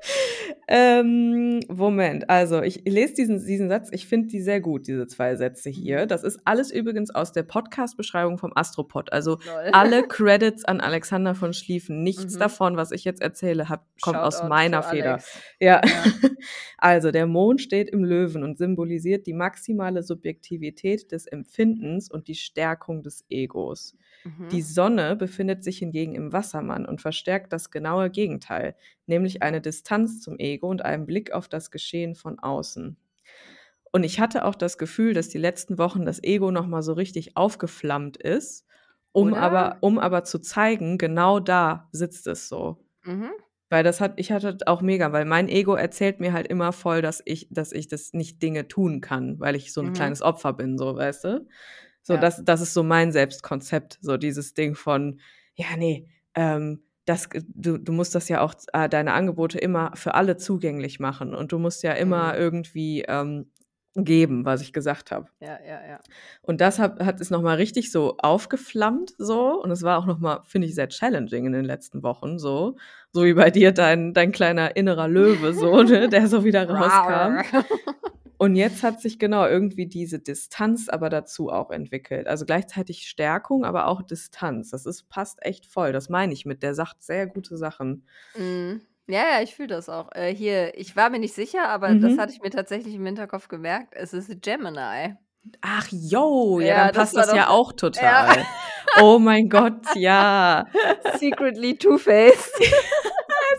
ähm, 0.68 1.60
Moment, 1.68 2.28
also 2.28 2.62
ich 2.62 2.82
lese 2.86 3.14
diesen, 3.14 3.44
diesen 3.44 3.68
Satz, 3.68 3.88
ich 3.92 4.06
finde 4.06 4.28
die 4.28 4.40
sehr 4.40 4.60
gut, 4.60 4.86
diese 4.86 5.06
zwei 5.06 5.36
Sätze 5.36 5.70
hier. 5.70 6.02
Mhm. 6.04 6.08
Das 6.08 6.24
ist 6.24 6.40
alles 6.44 6.70
übrigens 6.70 7.14
aus 7.14 7.32
der 7.32 7.42
Podcast-Beschreibung 7.42 8.38
vom 8.38 8.52
Astropod. 8.54 9.12
Also 9.12 9.38
Lol. 9.46 9.70
alle 9.72 10.02
Credits 10.08 10.64
an 10.64 10.80
Alexander 10.80 11.34
von 11.34 11.52
Schlieffen. 11.52 12.02
Nichts 12.02 12.34
Mhm. 12.34 12.38
davon, 12.38 12.76
was 12.76 12.92
ich 12.92 13.04
jetzt 13.04 13.22
erzähle, 13.22 13.68
hab, 13.68 13.86
kommt 14.00 14.16
aus 14.18 14.36
Shoutout 14.36 14.48
meiner 14.48 14.82
zu 14.82 14.90
Feder. 14.90 15.20
Ja. 15.60 15.80
Ja. 15.82 15.82
Also, 16.80 17.10
der 17.10 17.26
Mond 17.26 17.60
steht 17.60 17.90
im 17.90 18.04
Löwen 18.04 18.44
und 18.44 18.56
symbolisiert 18.56 19.26
die 19.26 19.32
maximale 19.32 20.04
Subjektivität 20.04 21.10
des 21.10 21.26
Empfindens 21.26 22.08
und 22.08 22.28
die 22.28 22.36
Stärkung 22.36 23.02
des 23.02 23.24
Egos. 23.28 23.96
Mhm. 24.28 24.52
Die 24.52 24.62
Sonne 24.62 25.16
befindet 25.16 25.62
sich 25.64 25.78
hingegen 25.78 26.14
im 26.14 26.32
Wassermann 26.32 26.86
und 26.86 27.00
verstärkt 27.02 27.52
das 27.52 27.70
genaue 27.70 28.10
Gegenteil, 28.10 28.76
nämlich 29.06 29.42
eine 29.42 29.60
Distanz 29.60 30.20
zum 30.22 30.38
Ego 30.38 30.68
und 30.70 30.82
einen 30.84 31.06
Blick 31.06 31.32
auf 31.32 31.48
das 31.48 31.70
Geschehen 31.70 32.14
von 32.14 32.38
außen. 32.38 32.96
Und 33.92 34.04
ich 34.04 34.20
hatte 34.20 34.44
auch 34.44 34.54
das 34.54 34.78
Gefühl, 34.78 35.14
dass 35.14 35.28
die 35.28 35.38
letzten 35.38 35.78
Wochen 35.78 36.04
das 36.04 36.22
Ego 36.22 36.50
noch 36.50 36.66
mal 36.66 36.82
so 36.82 36.92
richtig 36.92 37.36
aufgeflammt 37.36 38.16
ist, 38.16 38.66
um 39.12 39.32
Oder? 39.32 39.34
aber 39.34 39.78
um 39.80 39.98
aber 39.98 40.24
zu 40.24 40.38
zeigen, 40.40 40.98
genau 40.98 41.40
da 41.40 41.88
sitzt 41.92 42.26
es 42.26 42.48
so. 42.48 42.84
Mhm. 43.04 43.38
Weil 43.70 43.84
das 43.84 44.00
hat, 44.00 44.14
ich 44.18 44.32
hatte 44.32 44.58
auch 44.66 44.82
mega, 44.82 45.12
weil 45.12 45.26
mein 45.26 45.48
Ego 45.48 45.74
erzählt 45.74 46.20
mir 46.20 46.32
halt 46.32 46.48
immer 46.48 46.72
voll, 46.72 47.02
dass 47.02 47.22
ich, 47.26 47.48
dass 47.50 47.72
ich 47.72 47.88
das 47.88 48.14
nicht 48.14 48.42
Dinge 48.42 48.68
tun 48.68 49.00
kann, 49.02 49.40
weil 49.40 49.56
ich 49.56 49.72
so 49.74 49.82
ein 49.82 49.92
Mhm. 49.92 49.92
kleines 49.92 50.22
Opfer 50.22 50.54
bin, 50.54 50.78
so, 50.78 50.96
weißt 50.96 51.24
du? 51.24 51.46
So, 52.08 52.14
Ja. 52.14 52.20
das, 52.20 52.42
das 52.42 52.62
ist 52.62 52.72
so 52.72 52.82
mein 52.82 53.12
Selbstkonzept, 53.12 53.98
so 54.00 54.16
dieses 54.16 54.54
Ding 54.54 54.74
von, 54.74 55.20
ja, 55.56 55.66
nee, 55.76 56.08
ähm, 56.34 56.82
das, 57.04 57.28
du, 57.48 57.76
du 57.76 57.92
musst 57.92 58.14
das 58.14 58.30
ja 58.30 58.40
auch, 58.40 58.54
äh, 58.72 58.88
deine 58.88 59.12
Angebote 59.12 59.58
immer 59.58 59.92
für 59.94 60.14
alle 60.14 60.38
zugänglich 60.38 61.00
machen 61.00 61.34
und 61.34 61.52
du 61.52 61.58
musst 61.58 61.82
ja 61.82 61.92
immer 61.92 62.32
Mhm. 62.32 62.38
irgendwie 62.38 63.02
ähm, 63.06 63.50
geben, 63.94 64.46
was 64.46 64.62
ich 64.62 64.72
gesagt 64.72 65.10
habe. 65.10 65.28
Ja, 65.40 65.58
ja, 65.62 65.86
ja. 65.86 66.00
Und 66.40 66.62
das 66.62 66.78
hat, 66.78 66.98
hat 67.04 67.20
es 67.20 67.28
nochmal 67.28 67.56
richtig 67.56 67.92
so 67.92 68.16
aufgeflammt, 68.18 69.12
so. 69.18 69.60
Und 69.62 69.70
es 69.70 69.82
war 69.82 69.98
auch 69.98 70.06
nochmal, 70.06 70.40
finde 70.44 70.66
ich, 70.66 70.74
sehr 70.74 70.88
challenging 70.88 71.44
in 71.44 71.52
den 71.52 71.64
letzten 71.66 72.02
Wochen, 72.02 72.38
so. 72.38 72.76
So 73.12 73.24
wie 73.24 73.34
bei 73.34 73.50
dir 73.50 73.72
dein, 73.72 74.14
dein 74.14 74.32
kleiner 74.32 74.76
innerer 74.76 75.08
Löwe, 75.08 75.52
so, 75.52 75.82
ne, 75.82 76.08
der 76.08 76.26
so 76.26 76.42
wieder 76.44 76.66
rauskam. 76.70 77.42
Und 78.38 78.54
jetzt 78.54 78.82
hat 78.84 79.00
sich 79.00 79.18
genau 79.18 79.46
irgendwie 79.46 79.86
diese 79.86 80.20
Distanz 80.20 80.88
aber 80.88 81.10
dazu 81.10 81.50
auch 81.50 81.70
entwickelt. 81.70 82.28
Also 82.28 82.46
gleichzeitig 82.46 83.08
Stärkung, 83.08 83.64
aber 83.64 83.88
auch 83.88 84.00
Distanz. 84.02 84.70
Das 84.70 84.86
ist, 84.86 85.08
passt 85.08 85.44
echt 85.44 85.66
voll. 85.66 85.92
Das 85.92 86.08
meine 86.08 86.32
ich 86.32 86.46
mit. 86.46 86.62
Der 86.62 86.74
sagt 86.74 87.02
sehr 87.02 87.26
gute 87.26 87.56
Sachen. 87.56 88.06
Mhm. 88.36 88.80
Ja, 89.08 89.22
ja, 89.38 89.42
ich 89.42 89.54
fühle 89.56 89.68
das 89.68 89.88
auch. 89.88 90.10
Äh, 90.14 90.34
hier, 90.34 90.78
ich 90.78 90.94
war 90.94 91.10
mir 91.10 91.18
nicht 91.18 91.34
sicher, 91.34 91.68
aber 91.68 91.88
das 91.94 92.12
Mhm. 92.12 92.20
hatte 92.20 92.32
ich 92.32 92.40
mir 92.42 92.50
tatsächlich 92.50 92.94
im 92.94 93.06
Hinterkopf 93.06 93.48
gemerkt. 93.48 93.94
Es 93.96 94.12
ist 94.12 94.30
Gemini. 94.42 95.14
Ach, 95.62 95.86
yo, 95.90 96.60
ja, 96.60 96.66
Ja, 96.66 96.76
dann 96.76 96.86
das 96.88 97.14
passt 97.14 97.16
das 97.16 97.34
ja 97.36 97.44
doch- 97.46 97.52
auch 97.52 97.72
total. 97.72 98.44
Oh 99.00 99.18
mein 99.18 99.48
Gott, 99.48 99.80
ja. 99.94 100.66
Secretly 101.18 101.76
Two-Faced. 101.78 102.52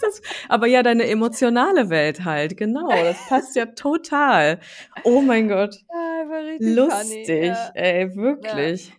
Das, 0.10 0.22
aber 0.50 0.67
ja, 0.67 0.82
deine 0.84 1.08
emotionale 1.08 1.89
Welt 1.89 2.26
halt, 2.26 2.58
genau. 2.58 2.89
Das 2.89 3.17
passt 3.28 3.56
ja 3.56 3.65
total. 3.67 4.60
Oh 5.04 5.22
mein 5.22 5.48
Gott. 5.48 5.76
Ja, 5.91 6.56
Lustig, 6.60 7.28
funny. 7.28 7.48
Ja. 7.48 7.72
ey, 7.74 8.15
wirklich. 8.15 8.93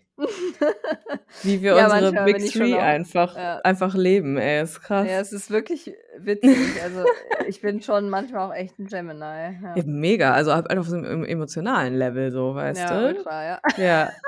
Wie 1.43 1.63
wir 1.63 1.77
Ja, 1.77 1.85
unsere 1.93 2.25
Big 2.25 2.51
Three 2.51 2.79
einfach, 2.79 3.37
ja. 3.37 3.59
einfach 3.61 3.95
leben, 3.95 4.37
ey, 4.37 4.63
ist 4.63 4.81
krass. 4.83 5.07
ja, 5.09 5.21
es 5.21 5.33
ist 5.33 5.51
wirklich 5.51 5.93
witzig. 6.19 6.57
Also, 6.83 7.05
ich 7.47 7.61
bin 7.61 7.81
schon 7.83 8.09
manchmal 8.11 8.49
auch 8.51 8.55
echt 8.55 8.79
ein 8.79 8.87
Gemini. 8.87 9.21
Ja, 9.21 9.75
Ja, 9.77 9.83
mega, 9.87 10.33
also 10.33 10.55
halt 10.55 10.71
auf 10.77 10.87
so 10.89 10.97
einem 10.97 11.25
emotionalen 11.25 11.95
Level, 11.95 12.31
so, 12.31 12.55
weißt 12.55 12.81
ja 12.81 13.01
du? 13.01 13.07
ultra, 13.17 13.45
ja. 13.45 13.61
Ja. 13.77 14.13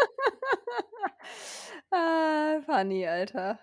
Ah, 1.90 2.61
funny, 2.64 3.07
Alter. 3.07 3.59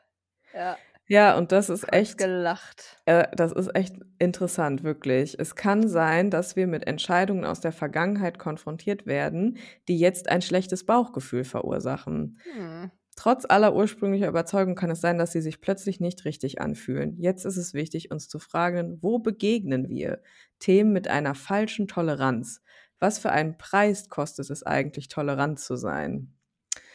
Ja, 0.53 0.77
Ja, 1.09 1.37
und 1.37 1.51
das 1.51 1.69
ist 1.69 1.91
echt, 1.91 2.17
gelacht. 2.19 3.01
äh, 3.05 3.27
das 3.35 3.51
ist 3.51 3.75
echt 3.75 3.95
interessant, 4.19 4.83
wirklich. 4.83 5.37
Es 5.39 5.55
kann 5.55 5.87
sein, 5.87 6.29
dass 6.29 6.55
wir 6.55 6.67
mit 6.67 6.85
Entscheidungen 6.87 7.45
aus 7.45 7.61
der 7.61 7.71
Vergangenheit 7.71 8.37
konfrontiert 8.39 9.07
werden, 9.07 9.57
die 9.87 9.97
jetzt 9.97 10.29
ein 10.29 10.41
schlechtes 10.41 10.85
Bauchgefühl 10.85 11.43
verursachen. 11.43 12.39
Hm. 12.43 12.91
Trotz 13.15 13.45
aller 13.49 13.75
ursprünglicher 13.75 14.29
Überzeugung 14.29 14.75
kann 14.75 14.91
es 14.91 15.01
sein, 15.01 15.17
dass 15.17 15.31
sie 15.33 15.41
sich 15.41 15.61
plötzlich 15.61 15.99
nicht 15.99 16.25
richtig 16.25 16.61
anfühlen. 16.61 17.17
Jetzt 17.19 17.45
ist 17.45 17.57
es 17.57 17.73
wichtig, 17.73 18.11
uns 18.11 18.29
zu 18.29 18.39
fragen, 18.39 18.99
wo 19.01 19.19
begegnen 19.19 19.89
wir 19.89 20.21
Themen 20.59 20.93
mit 20.93 21.07
einer 21.09 21.35
falschen 21.35 21.87
Toleranz? 21.87 22.61
Was 22.99 23.19
für 23.19 23.31
einen 23.31 23.57
Preis 23.57 24.09
kostet 24.09 24.49
es 24.51 24.63
eigentlich, 24.63 25.09
tolerant 25.09 25.59
zu 25.59 25.75
sein? 25.75 26.33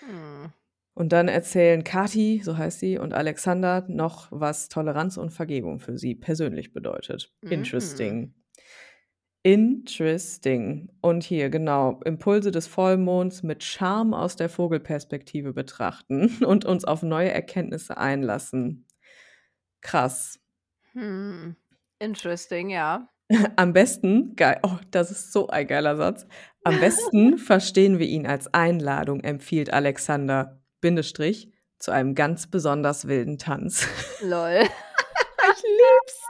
Hm. 0.01 0.53
Und 0.95 1.13
dann 1.13 1.27
erzählen 1.27 1.83
Kati, 1.83 2.41
so 2.45 2.57
heißt 2.57 2.79
sie, 2.79 2.99
und 2.99 3.15
Alexander 3.15 3.85
noch, 3.89 4.29
was 4.31 4.69
Toleranz 4.69 5.17
und 5.17 5.31
Vergebung 5.31 5.81
für 5.81 5.99
sie 5.99 6.15
persönlich 6.15 6.73
bedeutet. 6.73 7.33
Mhm. 7.43 7.53
Interesting. 7.53 8.35
Interesting. 9.43 10.89
Und 11.03 11.23
hier, 11.23 11.51
genau, 11.51 12.01
Impulse 12.05 12.51
des 12.51 12.67
Vollmonds 12.67 13.43
mit 13.43 13.63
Charme 13.63 14.15
aus 14.15 14.37
der 14.37 14.49
Vogelperspektive 14.49 15.53
betrachten 15.53 16.29
und 16.47 16.65
uns 16.65 16.85
auf 16.85 17.03
neue 17.03 17.31
Erkenntnisse 17.31 17.99
einlassen. 17.99 18.87
Krass. 19.83 20.41
Hm. 20.93 21.57
Interesting, 21.99 22.71
ja. 22.71 23.09
Am 23.57 23.73
besten, 23.73 24.35
geil, 24.37 24.61
oh, 24.63 24.79
das 24.91 25.11
ist 25.11 25.33
so 25.33 25.49
ein 25.49 25.67
geiler 25.67 25.97
Satz. 25.97 26.27
Am 26.63 26.81
besten 26.81 27.37
verstehen 27.39 27.99
wir 27.99 28.07
ihn 28.07 28.27
als 28.27 28.53
Einladung, 28.55 29.21
empfiehlt 29.21 29.73
Alexander, 29.73 30.61
Bindestrich, 30.85 31.49
zu 31.79 31.93
einem 31.93 32.15
ganz 32.15 32.47
besonders 32.51 33.09
wilden 33.09 33.39
Tanz. 33.39 33.89
Lol. 34.21 34.61
ich 34.61 35.63
lieb's. 35.63 36.21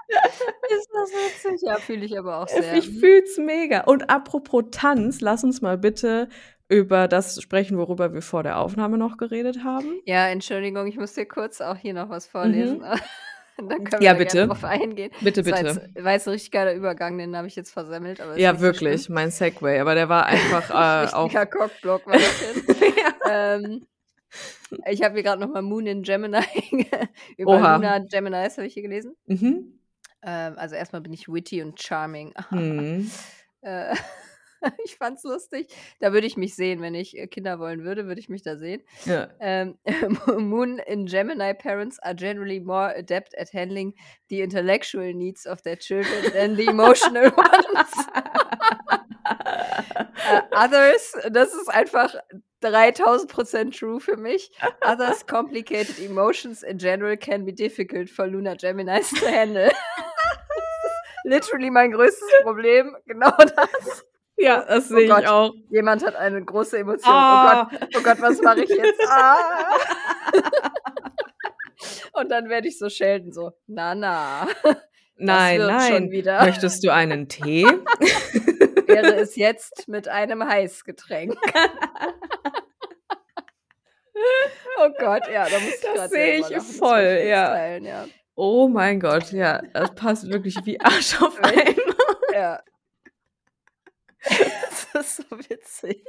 Ist 0.71 0.89
das 0.93 1.11
witzig? 1.11 1.61
Ja, 1.67 1.75
fühle 1.77 2.05
ich 2.05 2.17
aber 2.17 2.39
auch 2.39 2.49
sehr. 2.49 2.75
Ich 2.77 2.89
fühl's 2.89 3.37
mega. 3.37 3.81
Und 3.81 4.11
apropos 4.11 4.67
Tanz, 4.71 5.21
lass 5.21 5.43
uns 5.43 5.61
mal 5.61 5.77
bitte 5.77 6.29
über 6.69 7.09
das 7.09 7.43
sprechen, 7.43 7.79
worüber 7.79 8.15
wir 8.15 8.23
vor 8.23 8.45
der 8.45 8.59
Aufnahme 8.59 8.97
noch 8.97 9.17
geredet 9.17 9.65
haben. 9.65 10.01
Ja, 10.05 10.29
Entschuldigung, 10.29 10.87
ich 10.87 10.97
muss 10.99 11.15
dir 11.15 11.27
kurz 11.27 11.61
auch 11.61 11.77
hier 11.77 11.95
noch 11.95 12.11
was 12.11 12.29
vorlesen. 12.29 12.81
Dann 13.57 13.69
können 13.69 13.91
wir 13.91 13.99
Mhm. 13.99 14.03
Ja, 14.05 14.15
bitte. 14.15 14.47
drauf 14.47 14.63
eingehen. 14.65 15.11
Bitte, 15.21 15.43
Das 15.43 15.53
war 15.53 15.63
bitte. 15.63 15.91
jetzt, 15.95 16.05
war 16.05 16.13
jetzt 16.13 16.27
ein 16.29 16.31
richtig 16.33 16.51
geiler 16.53 16.75
Übergang, 16.75 17.19
den 17.19 17.37
habe 17.37 17.49
ich 17.49 17.57
jetzt 17.57 17.73
versemmelt. 17.73 18.21
Ja, 18.37 18.53
nicht 18.53 18.61
so 18.61 18.65
wirklich, 18.65 19.09
mein 19.09 19.31
Segway. 19.33 19.81
Aber 19.81 19.95
der 19.95 20.09
war 20.09 20.27
einfach 20.27 20.71
äh, 20.71 21.13
auch. 21.13 21.33
Cockblock 21.33 22.07
war 22.07 22.15
das 22.15 22.43
ähm, 23.31 23.87
ich 24.87 25.03
habe 25.03 25.15
hier 25.15 25.23
gerade 25.23 25.41
nochmal 25.41 25.63
Moon 25.63 25.87
in 25.87 26.03
Gemini 26.03 26.39
über 27.37 27.53
Oha. 27.53 27.77
Luna 27.77 27.99
Geminis 28.01 28.57
habe 28.57 28.67
ich 28.67 28.75
hier 28.75 28.83
gelesen. 28.83 29.17
Mhm. 29.27 29.81
Ähm, 30.23 30.55
also 30.57 30.75
erstmal 30.75 31.03
bin 31.03 31.13
ich 31.13 31.29
witty 31.29 31.63
und 31.63 31.81
charming. 31.81 32.33
Hm. 32.51 33.11
Äh, 33.63 33.95
ich 34.85 34.97
fand's 34.97 35.25
lustig. 35.25 35.69
Da 36.01 36.13
würde 36.13 36.27
ich 36.27 36.37
mich 36.37 36.55
sehen, 36.55 36.81
wenn 36.81 36.95
ich 36.95 37.17
äh, 37.17 37.27
Kinder 37.27 37.59
wollen 37.59 37.85
würde, 37.85 38.07
würde 38.07 38.21
ich 38.21 38.29
mich 38.29 38.43
da 38.43 38.57
sehen. 38.57 38.83
Ja. 39.05 39.29
Um, 39.39 40.49
Moon 40.49 40.79
in 40.79 41.07
Gemini 41.07 41.55
parents 41.55 41.99
are 42.01 42.15
generally 42.15 42.61
more 42.61 42.95
adept 42.97 43.37
at 43.39 43.53
handling 43.53 43.95
the 44.31 44.41
intellectual 44.41 45.13
needs 45.13 45.47
of 45.47 45.63
their 45.63 45.77
children 45.77 46.33
than 46.33 46.57
the 46.57 46.67
emotional 46.67 47.31
ones. 47.37 47.93
Uh, 49.27 50.41
others, 50.53 51.15
das 51.31 51.55
ist 51.55 51.69
einfach 51.69 52.15
3000 52.71 53.31
Prozent 53.31 53.79
true 53.79 54.01
für 54.01 54.17
mich. 54.17 54.51
Others 54.85 55.27
complicated 55.27 55.99
emotions 55.99 56.63
in 56.63 56.79
general 56.79 57.17
can 57.17 57.45
be 57.45 57.53
difficult 57.53 58.09
for 58.11 58.27
Luna 58.27 58.55
Geminis 58.55 59.11
to 59.21 59.27
handle. 59.27 59.71
Literally 61.25 61.71
mein 61.71 61.93
größtes 61.93 62.29
Problem, 62.43 62.95
genau 63.07 63.31
das. 63.39 64.05
ja, 64.37 64.63
das 64.67 64.91
Oh 64.91 64.97
sehe 64.97 65.09
Gott. 65.09 65.23
ich 65.23 65.29
auch. 65.29 65.53
Jemand 65.71 66.05
hat 66.05 66.17
eine 66.17 66.45
große 66.45 66.79
Emotion. 66.79 67.13
Ah. 67.15 67.63
Oh 67.73 67.77
Gott, 67.79 67.89
oh 67.97 68.03
Gott, 68.03 68.21
was 68.21 68.43
mache 68.43 68.65
ich 68.65 68.71
jetzt? 68.71 69.01
Ah. 69.09 69.79
Und 72.13 72.31
dann 72.31 72.49
werde 72.49 72.69
ich 72.69 72.79
so 72.79 72.89
schelten, 72.89 73.33
so, 73.33 73.53
na, 73.67 73.95
na. 73.95 74.47
Nein, 75.17 75.59
nein. 75.67 76.11
wieder. 76.11 76.45
Möchtest 76.45 76.85
du 76.85 76.93
einen 76.93 77.29
Tee? 77.29 77.67
Wäre 78.87 79.15
es 79.17 79.37
jetzt 79.37 79.89
mit 79.89 80.09
einem 80.09 80.47
Heißgetränk. 80.47 81.35
oh 84.79 84.91
Gott, 84.99 85.29
ja, 85.33 85.49
da 85.49 85.59
muss 85.61 85.75
ich 85.75 85.81
Das 85.95 86.11
sehe 86.11 86.39
ich 86.39 86.59
voll, 86.63 87.25
ja. 87.27 87.49
Teilen, 87.49 87.85
ja. 87.85 88.07
Oh 88.37 88.69
mein 88.69 88.99
Gott, 89.01 89.31
ja, 89.33 89.63
das 89.73 89.95
passt 89.95 90.29
wirklich 90.29 90.57
wie 90.65 90.81
Arsch 90.81 91.21
auf? 91.23 91.39
Eimer. 91.43 91.95
ja. 92.33 92.61
das 94.93 95.07
ist 95.07 95.17
so 95.29 95.39
witzig. 95.39 96.03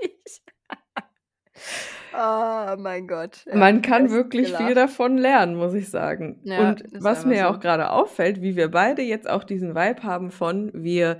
Oh 2.13 2.75
mein 2.77 3.07
Gott. 3.07 3.45
Ja, 3.45 3.55
Man 3.55 3.81
kann 3.81 4.09
wirklich 4.09 4.47
viel 4.47 4.57
gelacht. 4.57 4.77
davon 4.77 5.17
lernen, 5.17 5.55
muss 5.55 5.73
ich 5.73 5.89
sagen. 5.89 6.39
Ja, 6.43 6.69
Und 6.69 6.83
was 6.93 7.25
mir 7.25 7.35
ja 7.37 7.47
so. 7.49 7.55
auch 7.55 7.59
gerade 7.59 7.91
auffällt, 7.91 8.41
wie 8.41 8.55
wir 8.55 8.71
beide 8.71 9.01
jetzt 9.01 9.29
auch 9.29 9.43
diesen 9.43 9.75
Vibe 9.75 10.03
haben 10.03 10.31
von, 10.31 10.71
wir 10.73 11.19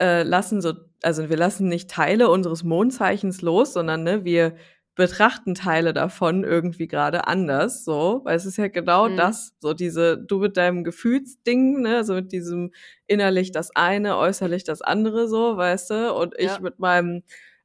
äh, 0.00 0.22
lassen 0.22 0.60
so, 0.60 0.74
also 1.02 1.28
wir 1.28 1.36
lassen 1.36 1.68
nicht 1.68 1.90
Teile 1.90 2.28
unseres 2.30 2.62
Mondzeichens 2.64 3.42
los, 3.42 3.72
sondern 3.72 4.02
ne, 4.04 4.24
wir 4.24 4.54
betrachten 4.94 5.54
Teile 5.54 5.94
davon 5.94 6.44
irgendwie 6.44 6.86
gerade 6.86 7.26
anders, 7.26 7.82
so, 7.84 8.20
weil 8.24 8.36
es 8.36 8.44
ist 8.44 8.58
ja 8.58 8.68
genau 8.68 9.08
Mhm. 9.08 9.16
das, 9.16 9.54
so 9.58 9.72
diese, 9.72 10.18
du 10.18 10.38
mit 10.38 10.56
deinem 10.58 10.84
Gefühlsding, 10.84 11.80
ne, 11.80 12.04
so 12.04 12.12
mit 12.14 12.30
diesem 12.30 12.72
innerlich 13.06 13.52
das 13.52 13.74
eine, 13.74 14.18
äußerlich 14.18 14.64
das 14.64 14.82
andere, 14.82 15.28
so, 15.28 15.56
weißt 15.56 15.90
du, 15.90 16.14
und 16.14 16.34
ich 16.38 16.46
Ja. 16.46 16.60
mit 16.60 16.78
meinem 16.78 17.22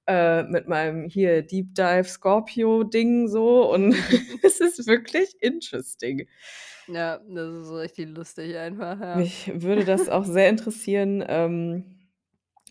äh, 0.10 0.44
mit 0.44 0.70
meinem 0.70 1.04
hier 1.10 1.42
Deep 1.42 1.76
Dive 1.76 2.06
Scorpio 2.06 2.84
Ding 2.86 3.28
so 3.28 3.70
und 3.74 3.94
es 4.42 4.62
ist 4.62 4.88
wirklich 4.88 5.36
interesting. 5.42 6.30
Ja, 6.88 7.20
das 7.28 7.54
ist 7.56 7.68
so 7.68 7.76
richtig 7.76 8.08
lustig 8.16 8.56
einfach. 8.56 8.98
Ja. 9.02 9.16
Mich 9.18 9.52
würde 9.54 9.84
das 9.84 10.08
auch 10.08 10.24
sehr 10.24 10.48
interessieren, 10.48 11.22
ähm, 11.28 11.97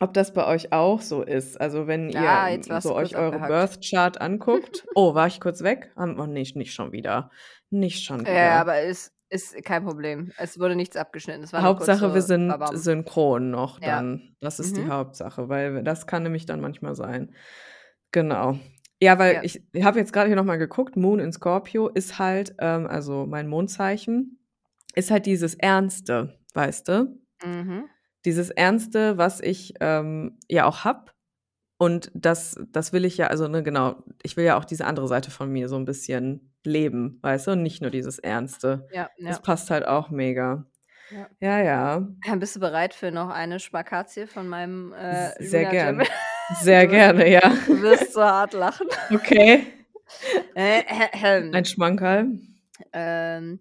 ob 0.00 0.12
das 0.14 0.32
bei 0.32 0.46
euch 0.46 0.72
auch 0.72 1.00
so 1.00 1.22
ist. 1.22 1.60
Also 1.60 1.86
wenn 1.86 2.10
Ja, 2.10 2.48
ihr 2.48 2.80
so 2.80 2.94
euch 2.94 3.16
eure 3.16 3.36
abgehackt. 3.40 3.48
Birth 3.78 3.80
Chart 3.88 4.20
anguckt. 4.20 4.86
Oh, 4.94 5.14
war 5.14 5.26
ich 5.26 5.40
kurz 5.40 5.62
weg? 5.62 5.90
Ah, 5.96 6.06
Oh, 6.18 6.26
nicht, 6.26 6.56
nicht 6.56 6.72
schon 6.74 6.92
wieder. 6.92 7.30
Nicht 7.70 8.04
schon 8.04 8.20
wieder. 8.20 8.32
Ja, 8.34 8.60
aber 8.60 8.76
es 8.78 9.12
ist 9.28 9.62
kein 9.64 9.84
Problem. 9.84 10.30
Es 10.38 10.58
wurde 10.60 10.76
nichts 10.76 10.96
abgeschnitten. 10.96 11.46
Hauptsache, 11.52 12.14
wir 12.14 12.22
sind 12.22 12.48
babam. 12.48 12.76
synchron 12.76 13.50
noch 13.50 13.80
Ja. 13.80 13.96
dann. 13.96 14.36
Das 14.40 14.60
ist 14.60 14.76
die 14.76 14.82
Mhm. 14.82 14.92
Hauptsache, 14.92 15.48
weil 15.48 15.82
das 15.82 16.06
kann 16.06 16.22
nämlich 16.22 16.46
dann 16.46 16.60
manchmal 16.60 16.94
sein. 16.94 17.34
Genau. 18.12 18.58
Ja, 19.00 19.18
weil 19.18 19.34
Ja. 19.34 19.42
ich, 19.42 19.62
ich 19.72 19.84
habe 19.84 19.98
jetzt 19.98 20.12
gerade 20.12 20.28
hier 20.28 20.36
nochmal 20.36 20.58
geguckt, 20.58 20.96
Moon 20.96 21.18
in 21.18 21.32
Scorpio 21.32 21.88
ist 21.88 22.18
halt, 22.18 22.54
ähm, 22.60 22.86
also 22.86 23.26
mein 23.26 23.48
Mondzeichen, 23.48 24.38
ist 24.94 25.10
halt 25.10 25.26
dieses 25.26 25.54
Ernste, 25.54 26.38
weißt 26.54 26.88
du? 26.88 27.18
Mhm. 27.44 27.84
Dieses 28.26 28.50
Ernste, 28.50 29.16
was 29.16 29.40
ich 29.40 29.74
ähm, 29.80 30.38
ja 30.48 30.66
auch 30.66 30.84
hab. 30.84 31.14
Und 31.78 32.10
das, 32.14 32.58
das 32.72 32.92
will 32.92 33.04
ich 33.04 33.16
ja, 33.18 33.26
also 33.28 33.48
ne, 33.48 33.62
genau, 33.62 34.02
ich 34.22 34.36
will 34.36 34.44
ja 34.44 34.58
auch 34.58 34.64
diese 34.64 34.84
andere 34.86 35.08
Seite 35.08 35.30
von 35.30 35.50
mir 35.50 35.68
so 35.68 35.76
ein 35.76 35.84
bisschen 35.84 36.52
leben, 36.64 37.18
weißt 37.22 37.46
du? 37.46 37.50
Und 37.52 37.62
nicht 37.62 37.80
nur 37.82 37.90
dieses 37.90 38.18
Ernste. 38.18 38.88
Ja, 38.92 39.08
ja. 39.18 39.28
Das 39.28 39.40
passt 39.42 39.70
halt 39.70 39.86
auch 39.86 40.10
mega. 40.10 40.66
Ja. 41.10 41.28
Ja, 41.38 41.62
ja. 41.62 42.08
Ja, 42.24 42.34
Bist 42.36 42.56
du 42.56 42.60
bereit 42.60 42.92
für 42.94 43.12
noch 43.12 43.28
eine 43.30 43.60
Schmakazie 43.60 44.26
von 44.26 44.48
meinem 44.48 44.92
äh, 44.92 45.30
Sehr 45.42 45.60
Luna 45.60 45.70
gern. 45.70 45.98
Gemini? 45.98 46.10
Sehr 46.60 46.86
gerne, 46.86 47.30
ja. 47.30 47.52
Du 47.66 47.82
wirst 47.82 48.12
so 48.12 48.22
hart 48.22 48.52
lachen. 48.52 48.86
Okay. 49.12 49.66
Äh, 50.54 50.82
Ein 51.22 51.52
ähm, 51.54 51.64
Schmankerl. 51.64 52.38
ähm, 52.92 53.60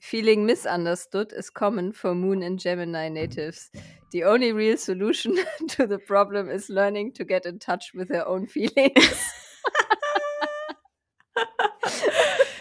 feeling 0.00 0.44
misunderstood 0.46 1.32
is 1.36 1.50
common 1.50 1.92
for 1.92 2.14
Moon 2.14 2.42
and 2.42 2.58
Gemini 2.58 3.08
natives. 3.08 3.70
The 4.12 4.24
only 4.24 4.52
real 4.52 4.76
solution 4.76 5.36
to 5.68 5.86
the 5.86 5.98
problem 5.98 6.50
is 6.50 6.68
learning 6.68 7.12
to 7.12 7.24
get 7.24 7.46
in 7.46 7.58
touch 7.58 7.92
with 7.94 8.08
their 8.08 8.26
own 8.26 8.46
feelings. 8.46 9.32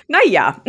Naja. 0.08 0.62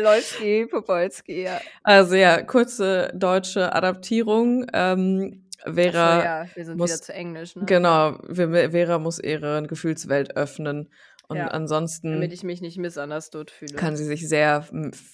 Lolski, 0.00 0.66
Popolski, 0.70 1.42
ja. 1.44 1.60
Also 1.82 2.14
ja, 2.14 2.42
kurze 2.42 3.10
deutsche 3.14 3.72
Adaptierung. 3.74 4.66
Ähm, 4.72 5.44
Vera, 5.64 6.18
Achso, 6.18 6.24
ja, 6.24 6.46
wir 6.54 6.64
sind 6.64 6.78
muss- 6.78 6.90
wieder 6.90 7.02
zu 7.02 7.12
Englisch, 7.14 7.56
ne? 7.56 7.64
genau, 7.66 8.16
Ve- 8.28 8.70
Vera 8.70 8.98
muss 9.00 9.18
ihre 9.18 9.64
Gefühlswelt 9.66 10.36
öffnen. 10.36 10.88
Und 11.28 11.36
Ja, 11.36 11.48
ansonsten 11.48 12.14
Damit 12.14 12.32
ich 12.32 12.42
mich 12.42 12.60
nicht 12.62 12.78
misunderstood 12.78 13.50
fühle. 13.50 13.76
kann 13.76 13.96
sie 13.96 14.04
sich 14.04 14.26
sehr 14.26 14.66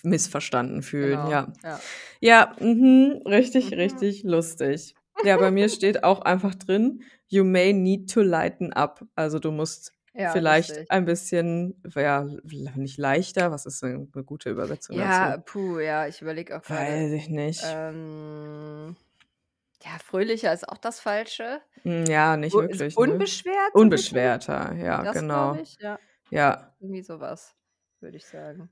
missverstanden 0.04 0.82
fühlen. 0.82 1.18
Genau, 1.18 1.30
Ja, 1.30 1.52
ja. 1.64 1.80
ja 2.20 2.56
mhm, 2.60 3.20
richtig, 3.26 3.70
Mhm. 3.72 3.78
richtig 3.78 4.22
lustig. 4.22 4.94
Ja, 5.24 5.36
bei 5.36 5.50
mir 5.50 5.68
steht 5.68 6.04
auch 6.04 6.20
einfach 6.20 6.54
drin, 6.54 7.02
you 7.28 7.42
may 7.44 7.72
need 7.72 8.12
to 8.12 8.20
lighten 8.22 8.72
up. 8.72 9.04
Also 9.16 9.38
du 9.40 9.50
musst 9.50 9.92
Ja, 10.12 10.30
vielleicht 10.30 10.68
lustig. 10.70 10.90
ein 10.90 11.04
bisschen, 11.04 11.82
ja, 11.96 12.24
nicht 12.76 12.98
leichter, 12.98 13.50
was 13.50 13.66
ist 13.66 13.82
eine, 13.82 14.06
eine 14.14 14.24
gute 14.24 14.50
Übersetzung 14.50 14.96
Ja, 14.96 15.36
dazu? 15.36 15.42
puh, 15.46 15.78
ja, 15.80 16.06
ich 16.06 16.22
überlege 16.22 16.56
auch 16.56 16.62
gerade. 16.62 16.80
Weiß 16.86 17.10
ich 17.12 17.28
nicht. 17.28 17.62
Ähm, 17.64 18.96
ja, 19.85 19.99
fröhlicher 20.03 20.53
ist 20.53 20.68
auch 20.68 20.78
das 20.78 21.01
Falsche. 21.01 21.61
Hm, 21.82 22.05
ja, 22.07 22.37
nicht 22.37 22.55
U- 22.55 22.61
wirklich. 22.62 22.97
ne? 22.97 23.03
unbeschwert? 23.03 23.55
bisschen? 23.72 23.80
Unbeschwerter, 23.80 24.74
ja, 24.76 25.03
Das 25.05 25.16
genau. 25.18 25.55
ich, 25.57 25.76
ja. 25.80 25.99
Ja. 26.30 26.74
Irgendwie 26.80 27.03
sowas, 27.03 27.55
würde 28.01 28.16
ich 28.16 28.26
sagen. 28.26 28.70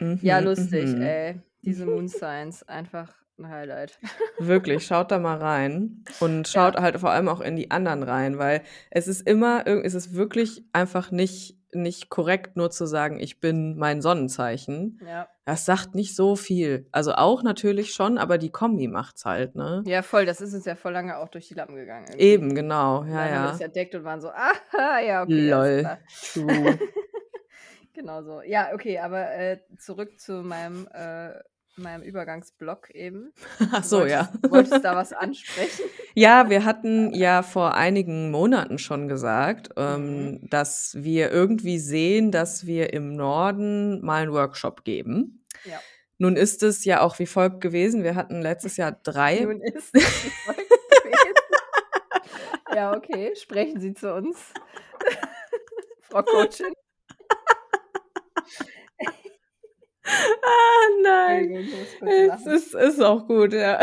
Mhm, 0.00 0.18
Ja, 0.22 0.38
lustig, 0.38 0.94
mhm. 0.94 1.02
ey. 1.02 1.40
Diese 1.62 1.86
Moon 1.86 2.08
Science, 2.08 2.62
einfach 2.64 3.14
ein 3.38 3.48
Highlight. 3.48 3.98
Wirklich, 4.38 4.86
schaut 4.86 5.10
da 5.10 5.18
mal 5.18 5.38
rein 5.38 6.04
und 6.20 6.46
schaut 6.46 6.76
halt 6.76 6.98
vor 7.00 7.10
allem 7.10 7.28
auch 7.28 7.40
in 7.40 7.56
die 7.56 7.70
anderen 7.70 8.02
rein, 8.02 8.38
weil 8.38 8.62
es 8.90 9.08
ist 9.08 9.26
immer, 9.26 9.66
es 9.66 9.94
ist 9.94 10.14
wirklich 10.14 10.64
einfach 10.72 11.10
nicht, 11.10 11.58
nicht 11.74 12.08
korrekt, 12.08 12.56
nur 12.56 12.70
zu 12.70 12.86
sagen, 12.86 13.18
ich 13.20 13.40
bin 13.40 13.76
mein 13.76 14.02
Sonnenzeichen. 14.02 15.00
Ja. 15.06 15.28
Das 15.44 15.64
sagt 15.64 15.94
nicht 15.94 16.16
so 16.16 16.36
viel. 16.36 16.86
Also 16.92 17.12
auch 17.12 17.42
natürlich 17.42 17.92
schon, 17.92 18.18
aber 18.18 18.38
die 18.38 18.50
Kombi 18.50 18.88
macht's 18.88 19.24
halt, 19.24 19.54
ne? 19.54 19.82
ja, 19.86 20.02
voll, 20.02 20.24
das 20.26 20.40
ist 20.40 20.54
uns 20.54 20.64
ja 20.64 20.74
voll 20.74 20.92
lange 20.92 21.18
auch 21.18 21.28
durch 21.28 21.48
die 21.48 21.54
Lappen 21.54 21.74
gegangen. 21.76 22.06
irgendwie. 22.08 22.24
Eben, 22.24 22.54
genau, 22.54 23.00
Und 23.00 23.08
ja, 23.08 23.14
dann 23.14 23.24
haben 23.24 23.30
wir 23.30 23.36
ja. 23.36 23.50
das 23.50 23.60
entdeckt 23.60 23.94
und 23.94 24.04
waren 24.04 24.20
so, 24.20 24.30
aha, 24.30 25.00
ja, 25.00 25.22
okay. 25.22 25.50
Lol. 25.50 25.98
True. 26.32 26.78
Genau 27.94 28.22
so. 28.22 28.42
Ja, 28.42 28.74
okay, 28.74 28.98
aber 28.98 29.30
äh, 29.32 29.60
zurück 29.78 30.18
zu 30.18 30.42
meinem 30.42 30.88
äh, 30.92 31.30
meinem 31.76 32.02
Übergangsblock 32.02 32.90
eben. 32.90 33.32
Ach 33.72 33.82
Du 33.82 33.88
so, 33.88 33.96
wolltest 33.98 34.12
ja. 34.12 34.32
du 34.42 34.50
wolltest 34.50 34.84
da 34.84 34.94
was 34.96 35.12
ansprechen? 35.12 35.84
Ja, 36.14 36.48
wir 36.50 36.64
hatten 36.64 37.12
ja 37.14 37.42
vor 37.42 37.74
einigen 37.74 38.30
Monaten 38.30 38.78
schon 38.78 39.08
gesagt, 39.08 39.68
Mhm. 39.76 39.82
ähm, 39.82 40.40
dass 40.50 40.94
wir 40.98 41.30
irgendwie 41.32 41.78
sehen, 41.78 42.30
dass 42.30 42.66
wir 42.66 42.92
im 42.92 43.16
Norden 43.16 44.04
mal 44.04 44.22
einen 44.22 44.32
Workshop 44.32 44.84
geben. 44.84 45.44
Ja. 45.64 45.80
Nun 46.18 46.36
ist 46.36 46.62
es 46.62 46.84
ja 46.84 47.00
auch 47.00 47.18
wie 47.18 47.26
folgt 47.26 47.60
gewesen. 47.60 48.04
Wir 48.04 48.14
hatten 48.14 48.40
letztes 48.40 48.76
Jahr 48.76 48.92
drei. 49.02 49.40
Nun 49.44 49.60
ist 49.60 49.90
es 49.92 50.24
wie 50.24 50.30
folgt 50.44 50.60
gewesen. 50.68 51.34
Ja, 52.74 52.96
okay. 52.96 53.34
Sprechen 53.36 53.80
Sie 53.80 53.94
zu 53.94 54.14
uns, 54.14 54.38
Frau 56.00 56.22
Coachin. 56.22 56.72
Ah, 60.42 60.88
nein. 61.02 61.68
Es 62.34 62.46
ist, 62.46 62.74
ist 62.74 63.00
auch 63.02 63.26
gut, 63.26 63.52
ja. 63.54 63.80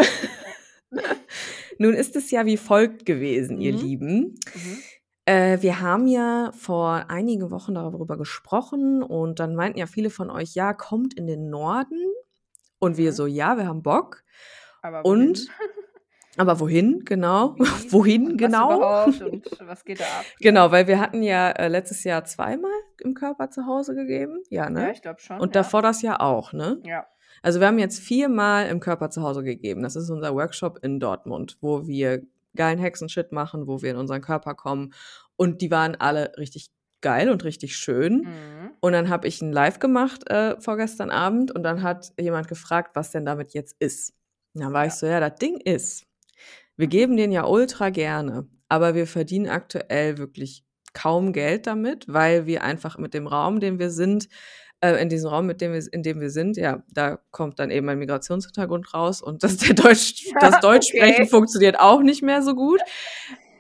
Nun 1.78 1.94
ist 1.94 2.16
es 2.16 2.30
ja 2.32 2.46
wie 2.46 2.58
folgt 2.58 3.06
gewesen, 3.06 3.60
ihr 3.60 3.74
Mhm. 3.74 3.80
Lieben. 3.80 4.20
Mhm. 4.54 4.78
Äh, 5.26 5.62
wir 5.62 5.80
haben 5.82 6.08
ja 6.08 6.52
vor 6.58 7.06
einigen 7.10 7.50
Wochen 7.52 7.76
darüber 7.76 8.18
gesprochen 8.18 9.02
und 9.04 9.40
dann 9.40 9.56
meinten 9.56 9.80
ja 9.80 9.88
viele 9.88 10.10
von 10.10 10.30
euch, 10.30 10.54
ja, 10.56 10.74
kommt 10.74 11.14
in 11.16 11.28
den 11.28 11.50
Norden. 11.50 12.00
Und 12.80 12.98
wir 12.98 13.12
Mhm. 13.12 13.16
so, 13.16 13.26
ja, 13.28 13.58
wir 13.58 13.66
haben 13.68 13.84
Bock. 13.84 14.24
Aber 14.82 15.04
wohin? 15.04 15.34
Aber 16.42 16.60
wohin, 16.60 17.06
genau? 17.06 17.56
Wie 17.58 17.64
wohin, 17.92 18.36
genau? 18.38 18.80
was 18.82 19.22
und 19.22 19.46
was 19.68 19.86
geht 19.86 20.00
da 20.00 20.06
ab? 20.06 20.26
Genau, 20.40 20.72
weil 20.72 20.88
wir 20.88 21.00
hatten 21.00 21.22
ja 21.22 21.52
äh, 21.52 21.68
letztes 21.68 22.04
Jahr 22.04 22.26
zweimal 22.26 22.72
im 23.00 23.14
Körper 23.14 23.52
zu 23.52 23.68
Hause 23.68 23.94
gegeben. 23.94 24.42
Ja, 24.50 24.64
Ja, 24.64 24.70
ne? 24.72 24.92
ich 24.92 25.02
glaube 25.04 25.20
schon. 25.20 25.40
Und 25.40 25.56
ja. 25.56 25.62
davor 25.62 25.84
das 25.84 26.02
Jahr 26.02 26.22
auch, 26.22 26.52
ne? 26.52 26.80
Ja. 26.84 27.06
Also 27.44 27.60
wir 27.60 27.68
haben 27.68 27.78
jetzt 27.80 28.00
viermal 28.00 28.68
im 28.70 28.80
Körper 28.80 29.10
zu 29.12 29.22
Hause 29.22 29.44
gegeben. 29.44 29.84
Das 29.84 29.96
ist 29.96 30.10
unser 30.10 30.34
Workshop 30.34 30.80
in 30.84 31.00
Dortmund, 31.00 31.58
wo 31.62 31.86
wir 31.88 32.24
geilen 32.56 32.80
Hexenshit 32.80 33.32
machen, 33.32 33.68
wo 33.68 33.82
wir 33.84 33.92
in 33.92 33.98
unseren 33.98 34.22
Körper 34.22 34.56
kommen. 34.56 34.94
Und 35.38 35.62
die 35.62 35.70
waren 35.72 35.96
alle 35.96 36.34
richtig 36.38 36.70
geil 37.02 37.30
und 37.30 37.44
richtig 37.44 37.76
schön. 37.78 38.22
Mhm. 38.24 38.72
Und 38.80 38.94
dann 38.94 39.10
habe 39.10 39.28
ich 39.28 39.42
ein 39.42 39.52
Live 39.52 39.80
gemacht 39.80 40.28
äh, 40.30 40.60
vorgestern 40.60 41.10
Abend 41.12 41.52
und 41.52 41.64
dann 41.64 41.82
hat 41.84 42.12
jemand 42.20 42.48
gefragt, 42.48 42.92
was 42.96 43.12
denn 43.12 43.26
damit 43.26 43.54
jetzt 43.54 43.76
ist. 43.80 44.14
Und 44.54 44.62
dann 44.64 44.74
war 44.74 44.86
ich 44.86 44.92
Ja. 44.94 44.98
so, 44.98 45.06
ja, 45.08 45.20
das 45.20 45.36
Ding 45.36 45.58
ist, 45.58 46.06
wir 46.78 46.88
geben 46.88 47.18
den 47.18 47.32
ja 47.32 47.46
ultra 47.46 47.90
gerne, 47.90 48.48
aber 48.70 48.96
wir 48.96 49.08
verdienen 49.08 49.50
aktuell 49.50 50.18
wirklich 50.18 50.64
kaum 50.94 51.34
Geld 51.34 51.68
damit, 51.68 52.06
weil 52.08 52.46
wir 52.46 52.64
einfach 52.64 52.98
mit 52.98 53.14
dem 53.14 53.28
Raum, 53.28 53.60
den 53.60 53.80
wir 53.80 53.90
sind, 53.92 54.28
äh, 54.82 55.02
in 55.02 55.10
diesem 55.10 55.30
Raum, 55.30 55.46
mit 55.46 55.62
dem 55.62 55.74
wir, 55.74 55.84
in 55.94 56.04
dem 56.04 56.20
wir 56.20 56.30
sind, 56.30 56.58
ja, 56.58 56.84
da 56.92 57.20
kommt 57.32 57.60
dann 57.60 57.72
eben 57.72 57.88
ein 57.90 58.00
Migrationshintergrund 58.00 58.94
raus 58.94 59.22
und 59.22 59.44
das, 59.44 59.58
der 59.58 59.76
Deutsch, 59.76 60.26
das 60.40 60.60
Deutschsprechen 60.60 61.24
Okay. 61.24 61.30
funktioniert 61.30 61.80
auch 61.80 62.02
nicht 62.02 62.24
mehr 62.24 62.42
so 62.42 62.56
gut. 62.56 62.82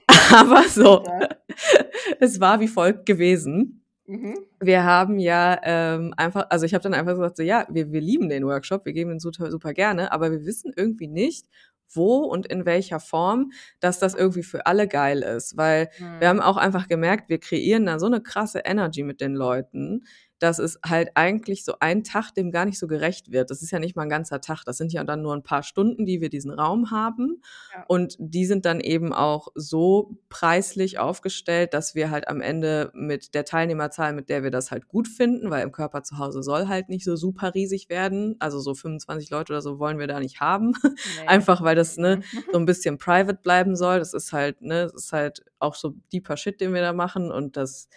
Aber 0.33 0.63
so, 0.63 1.03
Ja. 1.05 1.29
es 2.19 2.39
war 2.39 2.59
wie 2.59 2.67
folgt 2.67 3.05
gewesen 3.05 3.77
Mhm. 4.07 4.35
wir 4.59 4.83
haben 4.83 5.19
ja 5.19 5.57
ähm, 5.63 6.13
einfach, 6.17 6.47
also 6.49 6.65
ich 6.65 6.73
habe 6.73 6.81
dann 6.83 6.93
einfach 6.93 7.13
gesagt, 7.13 7.37
so 7.37 7.43
ja, 7.43 7.65
wir, 7.69 7.93
wir 7.93 8.01
lieben 8.01 8.27
den 8.27 8.45
Workshop, 8.45 8.83
wir 8.85 8.91
geben 8.91 9.11
den 9.11 9.19
super, 9.21 9.49
super 9.51 9.73
gerne, 9.73 10.11
aber 10.11 10.31
wir 10.31 10.43
wissen 10.43 10.73
irgendwie 10.75 11.07
nicht, 11.07 11.45
wo 11.93 12.17
und 12.25 12.45
in 12.47 12.65
welcher 12.65 12.99
Form, 12.99 13.51
dass 13.79 13.99
das 13.99 14.13
irgendwie 14.15 14.43
für 14.43 14.65
alle 14.65 14.87
geil 14.87 15.21
ist. 15.23 15.57
Weil 15.57 15.89
wir 16.19 16.29
haben 16.29 16.37
Mhm. 16.37 16.41
auch 16.41 16.57
einfach 16.57 16.87
gemerkt, 16.87 17.29
wir 17.29 17.39
kreieren 17.39 17.85
da 17.85 17.99
so 17.99 18.05
eine 18.07 18.21
krasse 18.21 18.59
Energy 18.65 19.03
mit 19.03 19.21
den 19.21 19.33
Leuten, 19.35 20.03
dass 20.41 20.57
es 20.57 20.79
halt 20.83 21.11
eigentlich 21.13 21.63
so 21.63 21.75
ein 21.79 22.03
Tag 22.03 22.31
dem 22.31 22.51
gar 22.51 22.65
nicht 22.65 22.79
so 22.79 22.87
gerecht 22.87 23.31
wird. 23.31 23.51
Das 23.51 23.61
ist 23.61 23.69
ja 23.69 23.77
nicht 23.77 23.95
mal 23.95 24.03
ein 24.03 24.09
ganzer 24.09 24.41
Tag, 24.41 24.63
das 24.65 24.77
sind 24.77 24.91
ja 24.91 25.03
dann 25.03 25.21
nur 25.21 25.35
ein 25.35 25.43
paar 25.43 25.61
Stunden, 25.61 26.05
die 26.05 26.19
wir 26.19 26.29
diesen 26.29 26.51
Raum 26.51 26.89
haben. 26.89 27.41
Ja. 27.73 27.85
Und 27.87 28.15
die 28.17 28.45
sind 28.45 28.65
dann 28.65 28.79
eben 28.79 29.13
auch 29.13 29.49
so 29.53 30.17
preislich 30.29 30.97
aufgestellt, 30.97 31.75
dass 31.75 31.93
wir 31.93 32.09
halt 32.09 32.27
am 32.27 32.41
Ende 32.41 32.91
mit 32.95 33.35
der 33.35 33.45
Teilnehmerzahl, 33.45 34.13
mit 34.13 34.29
der 34.29 34.41
wir 34.41 34.49
das 34.49 34.71
halt 34.71 34.87
gut 34.87 35.07
finden, 35.07 35.51
weil 35.51 35.61
im 35.61 35.71
Körper 35.71 36.01
zu 36.01 36.17
Hause 36.17 36.41
soll 36.41 36.67
halt 36.67 36.89
nicht 36.89 37.05
so 37.05 37.15
super 37.15 37.53
riesig 37.53 37.89
werden. 37.89 38.35
Also 38.39 38.59
so 38.59 38.73
25 38.73 39.29
Leute 39.29 39.53
oder 39.53 39.61
so 39.61 39.77
wollen 39.77 39.99
wir 39.99 40.07
da 40.07 40.19
nicht 40.19 40.39
haben. 40.39 40.73
Nee. 40.83 40.91
Einfach 41.27 41.61
weil 41.61 41.75
das, 41.75 41.97
ne, 41.97 42.21
so 42.51 42.57
ein 42.57 42.65
bisschen 42.65 42.97
private 42.97 43.39
bleiben 43.43 43.75
soll. 43.75 43.99
Das 43.99 44.15
ist 44.15 44.33
halt, 44.33 44.61
ne, 44.61 44.83
das 44.83 44.93
ist 44.95 45.13
halt 45.13 45.43
auch 45.59 45.75
so 45.75 45.93
deeper 46.11 46.35
Shit, 46.35 46.59
den 46.61 46.73
wir 46.73 46.81
da 46.81 46.93
machen. 46.93 47.31
Und 47.31 47.57
das, 47.57 47.87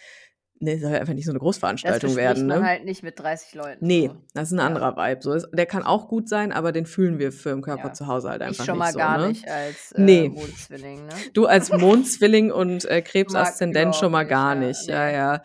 ne, 0.65 0.79
soll 0.79 0.95
einfach 0.95 1.15
nicht 1.15 1.25
so 1.27 1.31
eine 1.31 1.39
Das 1.39 1.45
Großveranstaltung 1.45 2.11
bespricht 2.11 2.17
werden, 2.17 2.47
man 2.49 2.61
ne? 2.61 2.67
halt 2.67 2.85
nicht 2.85 3.03
mit 3.03 3.19
30 3.19 3.55
Leuten. 3.55 3.87
Nee, 3.87 4.09
so. 4.09 4.17
das 4.35 4.49
ist 4.49 4.53
ein 4.53 4.59
Ja. 4.59 4.67
anderer 4.67 4.97
Vibe. 4.97 5.23
So 5.23 5.33
ist, 5.33 5.49
der 5.53 5.67
kann 5.67 5.83
auch 5.85 6.09
gut 6.09 6.29
sein, 6.29 6.53
aber 6.53 6.73
den 6.73 6.87
fühlen 6.87 7.19
wir 7.19 7.31
für 7.33 7.51
im 7.51 7.63
Körper 7.63 7.89
Ja. 7.89 7.93
zu 7.93 8.07
Hause 8.07 8.31
halt 8.31 8.41
Ich 8.43 8.49
einfach 8.49 8.65
schon 8.65 8.75
nicht 8.79 8.85
mal 8.85 8.93
so, 8.93 8.99
gar 8.99 9.19
ne? 9.19 9.29
nicht 9.29 9.49
als 9.49 9.93
äh, 9.93 10.01
Nee. 10.01 10.29
Mondzwilling, 10.31 11.07
ne? 11.07 11.13
Du 11.35 11.47
als 11.47 11.71
Mondzwilling 11.71 12.51
und 12.51 12.85
äh, 12.87 13.03
Krebsaszendent 13.03 13.95
schon 13.97 14.11
mal 14.13 14.25
gar 14.25 14.55
nicht, 14.55 14.65
nicht. 14.81 14.89
ja, 14.89 15.09
Ja, 15.09 15.11
nee. 15.11 15.15
ja. 15.17 15.43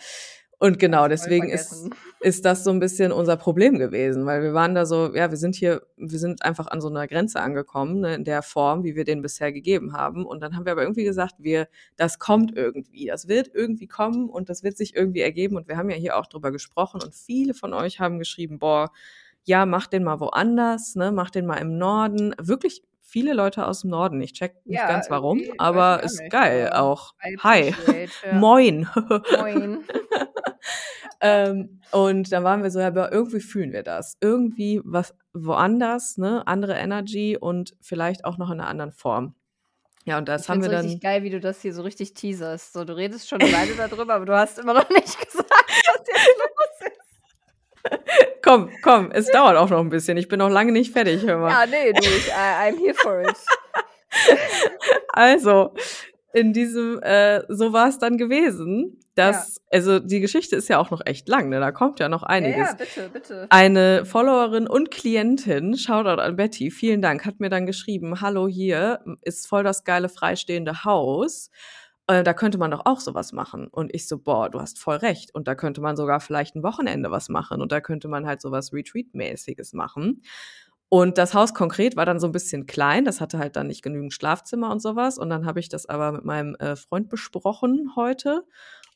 Und 0.62 0.78
genau, 0.78 1.08
deswegen 1.08 1.48
ist, 1.48 1.90
ist 2.20 2.44
das 2.44 2.66
so 2.66 2.70
ein 2.70 2.82
bisschen 2.82 3.14
unser 3.14 3.38
Problem 3.38 3.80
gewesen, 3.80 4.26
weil 4.26 4.44
wir 4.44 4.54
waren 4.54 4.76
da 4.76 4.86
so, 4.86 5.16
ja, 5.16 5.30
wir 5.32 5.38
sind 5.38 5.56
hier, 5.56 5.84
wir 5.96 6.20
sind 6.20 6.44
einfach 6.44 6.68
an 6.68 6.82
so 6.82 6.90
einer 6.90 7.08
Grenze 7.08 7.40
angekommen, 7.40 8.02
ne, 8.02 8.16
in 8.16 8.26
der 8.26 8.42
Form, 8.42 8.84
wie 8.84 8.96
wir 8.96 9.06
den 9.06 9.22
bisher 9.22 9.54
gegeben 9.54 9.94
haben. 9.94 10.26
Und 10.26 10.42
dann 10.42 10.56
haben 10.56 10.66
wir 10.66 10.74
aber 10.74 10.82
irgendwie 10.82 11.06
gesagt, 11.06 11.36
wir, 11.40 11.70
das 11.96 12.20
kommt 12.20 12.56
irgendwie, 12.58 13.06
das 13.06 13.30
wird 13.30 13.50
irgendwie 13.54 13.88
kommen 13.88 14.30
und 14.30 14.50
das 14.50 14.62
wird 14.62 14.76
sich 14.76 14.96
irgendwie 14.96 15.22
ergeben. 15.22 15.56
Und 15.56 15.70
wir 15.70 15.78
haben 15.78 15.90
ja 15.90 15.96
hier 15.96 16.18
auch 16.18 16.28
drüber 16.28 16.52
gesprochen 16.52 17.02
und 17.02 17.16
viele 17.16 17.54
von 17.54 17.74
euch 17.74 18.02
haben 18.02 18.20
geschrieben, 18.20 18.60
boah, 18.60 18.92
ja, 19.46 19.66
mach 19.66 19.88
den 19.88 20.04
mal 20.04 20.20
woanders, 20.20 20.96
ne, 20.96 21.14
mach 21.14 21.30
den 21.30 21.46
mal 21.46 21.56
im 21.56 21.78
Norden. 21.78 22.36
Wirklich 22.38 22.84
viele 23.00 23.34
Leute 23.34 23.66
aus 23.66 23.82
dem 23.82 23.92
Norden. 23.92 24.22
Ich 24.22 24.34
check 24.34 24.56
nicht 24.66 24.78
Ja, 24.78 24.88
ganz 24.88 25.10
warum, 25.10 25.42
aber 25.58 26.04
ist 26.04 26.22
geil 26.30 26.70
auch. 26.74 27.14
Hi. 27.40 27.74
ja. 28.26 28.34
Moin. 28.34 28.88
Moin. 29.40 29.80
ähm, 31.22 31.82
und 31.92 32.32
dann 32.32 32.44
waren 32.44 32.64
wir 32.64 32.72
so, 32.72 32.80
ja, 32.80 32.88
aber 32.88 33.12
irgendwie 33.12 33.40
fühlen 33.40 33.72
wir 33.72 33.84
das. 33.84 34.18
Irgendwie 34.22 34.82
was 34.84 35.14
woanders, 35.34 36.18
ne? 36.18 36.46
Andere 36.48 36.74
Energy 36.76 37.38
und 37.40 37.76
vielleicht 37.82 38.26
auch 38.26 38.38
noch 38.38 38.50
in 38.52 38.60
einer 38.60 38.70
anderen 38.70 38.92
Form. 38.92 39.36
Ja, 40.06 40.18
und 40.18 40.28
das 40.28 40.44
Ich 40.44 40.50
haben 40.50 40.62
wir 40.62 40.70
dann. 40.70 40.86
richtig 40.86 41.02
geil, 41.02 41.24
wie 41.24 41.30
du 41.30 41.40
das 41.40 41.62
hier 41.62 41.74
so 41.74 41.84
richtig 41.84 42.14
teaserst. 42.14 42.74
So, 42.74 42.84
du 42.86 42.96
redest 42.96 43.28
schon 43.30 43.42
eine 43.42 43.52
Weile 43.52 43.76
darüber, 43.76 44.16
aber 44.16 44.26
du 44.26 44.36
hast 44.36 44.58
immer 44.58 44.74
noch 44.74 44.90
nicht 44.90 45.20
gesagt, 45.26 45.52
was 45.52 46.08
jetzt 46.08 46.38
los 46.38 46.92
ist. 46.92 48.42
Komm, 48.44 48.70
komm, 48.82 49.12
es 49.12 49.28
dauert 49.28 49.58
auch 49.58 49.70
noch 49.70 49.80
ein 49.80 49.90
bisschen. 49.90 50.18
Ich 50.18 50.28
bin 50.28 50.40
noch 50.40 50.50
lange 50.50 50.72
nicht 50.72 50.92
fertig, 50.94 51.26
hör 51.26 51.38
mal. 51.38 51.50
Ja, 51.50 51.66
nee, 51.66 51.94
du, 51.94 52.00
ich, 52.02 52.28
I, 52.30 52.32
I'm 52.72 52.78
here 52.80 52.94
for 52.96 53.22
it. 53.22 53.36
Also, 55.10 55.74
in 56.34 56.54
diesem, 56.54 57.00
äh, 57.02 57.42
so 57.48 57.74
war 57.74 57.90
es 57.90 58.00
dann 58.00 58.18
gewesen, 58.18 59.00
dass, 59.20 59.62
also 59.72 60.00
die 60.00 60.20
Geschichte 60.20 60.56
ist 60.56 60.68
ja 60.70 60.80
auch 60.80 60.90
noch 60.92 61.02
echt 61.06 61.28
lang, 61.30 61.50
ne? 61.50 61.60
Da 61.60 61.72
kommt 61.72 62.00
ja 62.00 62.10
noch 62.10 62.24
Ja, 62.24 62.28
einiges. 62.30 62.58
ja, 62.58 62.74
bitte, 62.74 63.10
bitte. 63.14 63.48
Eine 63.50 64.06
Followerin 64.06 64.68
und 64.68 64.92
Klientin, 64.92 65.78
Shoutout 65.78 66.22
an 66.22 66.36
Betty, 66.36 66.72
vielen 66.72 67.02
Dank, 67.02 67.26
hat 67.26 67.40
mir 67.40 67.50
dann 67.50 67.66
geschrieben, 67.66 68.22
hallo 68.22 68.48
hier, 68.48 69.00
ist 69.22 69.48
voll 69.48 69.64
das 69.64 69.84
geile 69.84 70.10
freistehende 70.10 70.84
Haus. 70.84 71.52
Äh, 72.08 72.24
da 72.24 72.34
könnte 72.34 72.58
man 72.58 72.72
doch 72.72 72.86
auch 72.86 73.00
sowas 73.00 73.34
machen. 73.34 73.68
Und 73.68 73.94
ich 73.94 74.08
so, 74.08 74.18
boah, 74.18 74.50
du 74.50 74.60
hast 74.60 74.80
voll 74.80 74.96
recht. 74.98 75.34
Und 75.36 75.48
da 75.48 75.54
könnte 75.54 75.80
man 75.80 75.96
sogar 75.96 76.20
vielleicht 76.20 76.56
ein 76.56 76.64
Wochenende 76.64 77.12
was 77.12 77.30
machen. 77.30 77.62
Und 77.62 77.72
da 77.72 77.82
könnte 77.82 78.08
man 78.08 78.26
halt 78.26 78.42
sowas 78.42 78.74
Retreat-mäßiges 78.74 79.74
machen. 79.74 80.24
Und 80.92 81.20
das 81.20 81.36
Haus 81.36 81.54
konkret 81.54 81.96
war 81.96 82.08
dann 82.08 82.20
so 82.20 82.26
ein 82.28 82.32
bisschen 82.32 82.66
klein. 82.66 83.06
Das 83.06 83.22
hatte 83.22 83.38
halt 83.38 83.56
dann 83.56 83.68
nicht 83.68 83.84
genügend 83.84 84.12
Schlafzimmer 84.12 84.72
und 84.72 84.82
sowas. 84.82 85.20
Und 85.20 85.30
dann 85.30 85.46
habe 85.46 85.60
ich 85.60 85.70
das 85.70 85.86
aber 85.88 86.12
mit 86.12 86.26
meinem 86.26 86.56
äh, 86.56 86.76
Freund 86.76 87.10
besprochen 87.10 87.92
heute. 87.96 88.44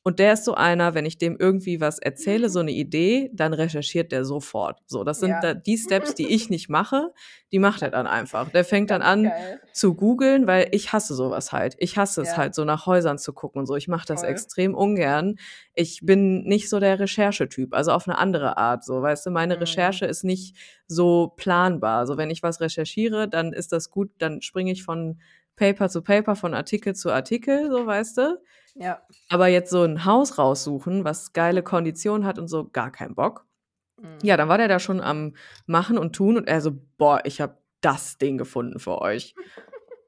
Und 0.06 0.20
der 0.20 0.34
ist 0.34 0.44
so 0.44 0.54
einer, 0.54 0.94
wenn 0.96 1.06
ich 1.06 1.18
dem 1.18 1.38
irgendwie 1.40 1.80
was 1.80 1.98
erzähle, 1.98 2.50
so 2.50 2.60
eine 2.60 2.72
Idee, 2.72 3.30
dann 3.34 3.54
recherchiert 3.54 4.12
der 4.12 4.26
sofort. 4.26 4.80
So, 4.86 5.06
das 5.06 5.20
sind 5.20 5.30
Ja. 5.30 5.40
da 5.40 5.54
die 5.54 5.78
Steps, 5.78 6.14
die 6.14 6.28
ich 6.28 6.50
nicht 6.50 6.68
mache, 6.70 7.14
die 7.54 7.60
macht 7.60 7.82
er 7.82 7.90
dann 7.90 8.06
einfach. 8.06 8.50
Der 8.50 8.66
fängt 8.66 8.92
dann 8.92 9.02
an 9.02 9.24
Geil. 9.24 9.62
zu 9.72 9.96
googeln, 9.96 10.46
weil 10.46 10.68
ich 10.72 10.92
hasse 10.92 11.16
sowas 11.16 11.54
halt. 11.54 11.76
Ich 11.80 11.98
hasse 11.98 12.22
es 12.22 12.32
Ja. 12.32 12.38
halt, 12.38 12.54
so 12.56 12.66
nach 12.66 12.86
Häusern 12.86 13.18
zu 13.18 13.32
gucken 13.32 13.60
und 13.60 13.66
so. 13.66 13.76
Ich 13.78 13.88
mache 13.88 14.06
das 14.06 14.22
Voll. 14.22 14.30
extrem 14.30 14.76
ungern. 14.76 15.36
Ich 15.74 16.02
bin 16.04 16.44
nicht 16.44 16.70
so 16.70 16.80
der 16.82 17.00
Recherchetyp, 17.00 17.74
also 17.74 17.92
auf 17.92 18.06
eine 18.08 18.18
andere 18.18 18.58
Art. 18.58 18.84
So, 18.84 19.02
weißt 19.02 19.26
du, 19.26 19.30
meine 19.32 19.56
Mhm. 19.56 19.60
Recherche 19.62 20.06
ist 20.06 20.24
nicht 20.26 20.58
so 20.86 21.32
planbar. 21.38 22.08
So, 22.08 22.18
wenn 22.18 22.30
ich 22.30 22.44
was 22.44 22.60
recherchiere, 22.60 23.30
dann 23.30 23.54
ist 23.54 23.72
das 23.72 23.90
gut, 23.90 24.12
dann 24.18 24.42
springe 24.42 24.72
ich 24.74 24.84
von 24.84 25.20
Paper 25.56 25.90
zu 25.90 26.02
Paper, 26.02 26.36
von 26.36 26.54
Artikel 26.54 26.96
zu 26.96 27.12
Artikel, 27.12 27.70
so 27.70 27.86
weißt 27.86 28.18
du. 28.18 28.42
Ja. 28.76 29.02
Aber 29.30 29.48
jetzt 29.48 29.70
so 29.70 29.84
ein 29.84 30.06
Haus 30.06 30.38
raussuchen, 30.38 31.04
was 31.04 31.34
geile 31.34 31.64
Konditionen 31.64 32.26
hat 32.26 32.40
und 32.40 32.48
so, 32.48 32.70
gar 32.70 32.92
keinen 32.92 33.16
Bock. 33.16 33.46
Mhm. 34.02 34.18
Ja, 34.24 34.38
dann 34.38 34.50
war 34.50 34.58
der 34.58 34.68
da 34.68 34.80
schon 34.80 35.02
am 35.02 35.36
Machen 35.66 35.98
und 35.98 36.16
Tun 36.16 36.38
und 36.38 36.48
er 36.48 36.62
so, 36.62 36.72
boah, 36.98 37.22
ich 37.24 37.42
habe 37.42 37.58
das 37.82 38.18
Ding 38.18 38.38
gefunden 38.38 38.80
für 38.80 39.02
euch. 39.02 39.36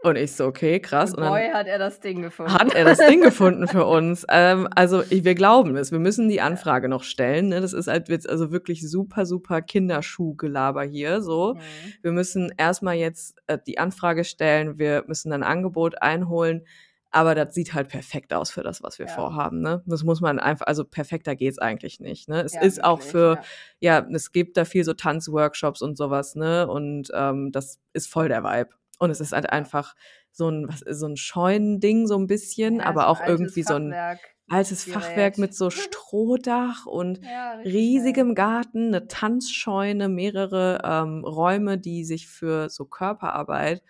Und 0.06 0.18
ich 0.18 0.34
so, 0.34 0.46
okay, 0.46 0.80
krass. 0.80 1.16
Und, 1.16 1.24
und 1.24 1.30
boy, 1.30 1.50
hat 1.52 1.66
er 1.66 1.80
das 1.80 2.00
Ding 2.00 2.22
gefunden. 2.22 2.54
Hat 2.54 2.76
er 2.76 2.86
das 2.86 3.00
Ding 3.00 3.22
gefunden 3.24 3.68
für 3.68 3.86
uns. 3.86 4.24
Ähm, 4.30 4.68
also 4.76 5.02
ich, 5.10 5.24
wir 5.24 5.34
glauben 5.34 5.76
es. 5.78 5.92
Wir 5.92 5.98
müssen 5.98 6.30
die 6.30 6.42
Anfrage 6.42 6.88
noch 6.90 7.02
stellen. 7.02 7.50
Ne? 7.50 7.60
Das 7.60 7.74
ist 7.74 7.88
halt 7.88 8.08
jetzt 8.10 8.30
also 8.30 8.52
wirklich 8.52 8.88
super, 8.88 9.26
super 9.26 9.64
Kinderschuhgelaber 9.64 10.84
hier. 10.84 11.24
So, 11.24 11.56
mhm. 11.56 11.60
wir 12.04 12.12
müssen 12.12 12.54
erstmal 12.56 12.98
jetzt 12.98 13.42
äh, 13.48 13.58
die 13.66 13.80
Anfrage 13.80 14.26
stellen. 14.26 14.78
Wir 14.78 15.04
müssen 15.08 15.34
ein 15.34 15.42
Angebot 15.42 16.00
einholen. 16.04 16.62
Aber 17.10 17.34
das 17.34 17.56
sieht 17.56 17.74
halt 17.74 17.88
perfekt 17.88 18.32
aus 18.32 18.52
für 18.52 18.62
das, 18.62 18.84
was 18.84 19.00
wir 19.00 19.08
ja. 19.08 19.12
vorhaben. 19.12 19.62
Ne? 19.62 19.82
Das 19.88 20.04
muss 20.04 20.22
man 20.22 20.38
einfach, 20.38 20.68
also 20.68 20.84
perfekter 20.84 21.36
geht's 21.36 21.58
eigentlich 21.58 22.00
nicht. 22.00 22.30
Ne? 22.30 22.42
Es 22.42 22.54
ja, 22.54 22.62
ist 22.62 22.76
wirklich, 22.78 22.84
auch 22.84 23.02
für, 23.02 23.40
ja. 23.80 24.02
ja. 24.02 24.08
es 24.14 24.34
gibt 24.34 24.58
da 24.58 24.66
viel 24.66 24.84
so 24.84 24.94
Tanzworkshops 24.94 25.82
und 25.82 25.98
sowas, 25.98 26.36
ne? 26.36 26.68
Und 26.68 27.10
ähm, 27.16 27.52
das 27.54 27.80
ist 27.94 28.12
voll 28.12 28.28
der 28.28 28.44
Vibe. 28.44 28.70
Und 29.00 29.10
es 29.10 29.20
ist 29.20 29.34
halt 29.34 29.50
einfach 29.50 29.96
so 30.32 30.50
ein, 30.50 30.68
was, 30.68 30.80
so 30.80 31.08
ein 31.08 31.18
Scheunending, 31.18 32.08
so 32.08 32.18
ein 32.18 32.28
bisschen, 32.28 32.82
aber 32.82 33.02
so 33.02 33.08
auch 33.08 33.28
irgendwie 33.28 33.64
Fachwerk. 33.64 34.20
so 34.20 34.54
ein 34.54 34.56
altes. 34.58 34.84
Fachwerk 34.84 35.38
mit 35.38 35.54
so 35.54 35.70
Strohdach 35.72 36.86
und 36.86 37.24
ja, 37.24 37.54
riesigem. 37.60 38.36
Garten, 38.36 38.88
eine 38.88 39.08
Tanzscheune, 39.08 40.10
mehrere 40.10 40.82
ähm, 40.84 41.24
Räume, 41.24 41.78
die 41.78 42.04
sich 42.04 42.28
für 42.28 42.70
so 42.70 42.86
Körperarbeit 42.86 43.82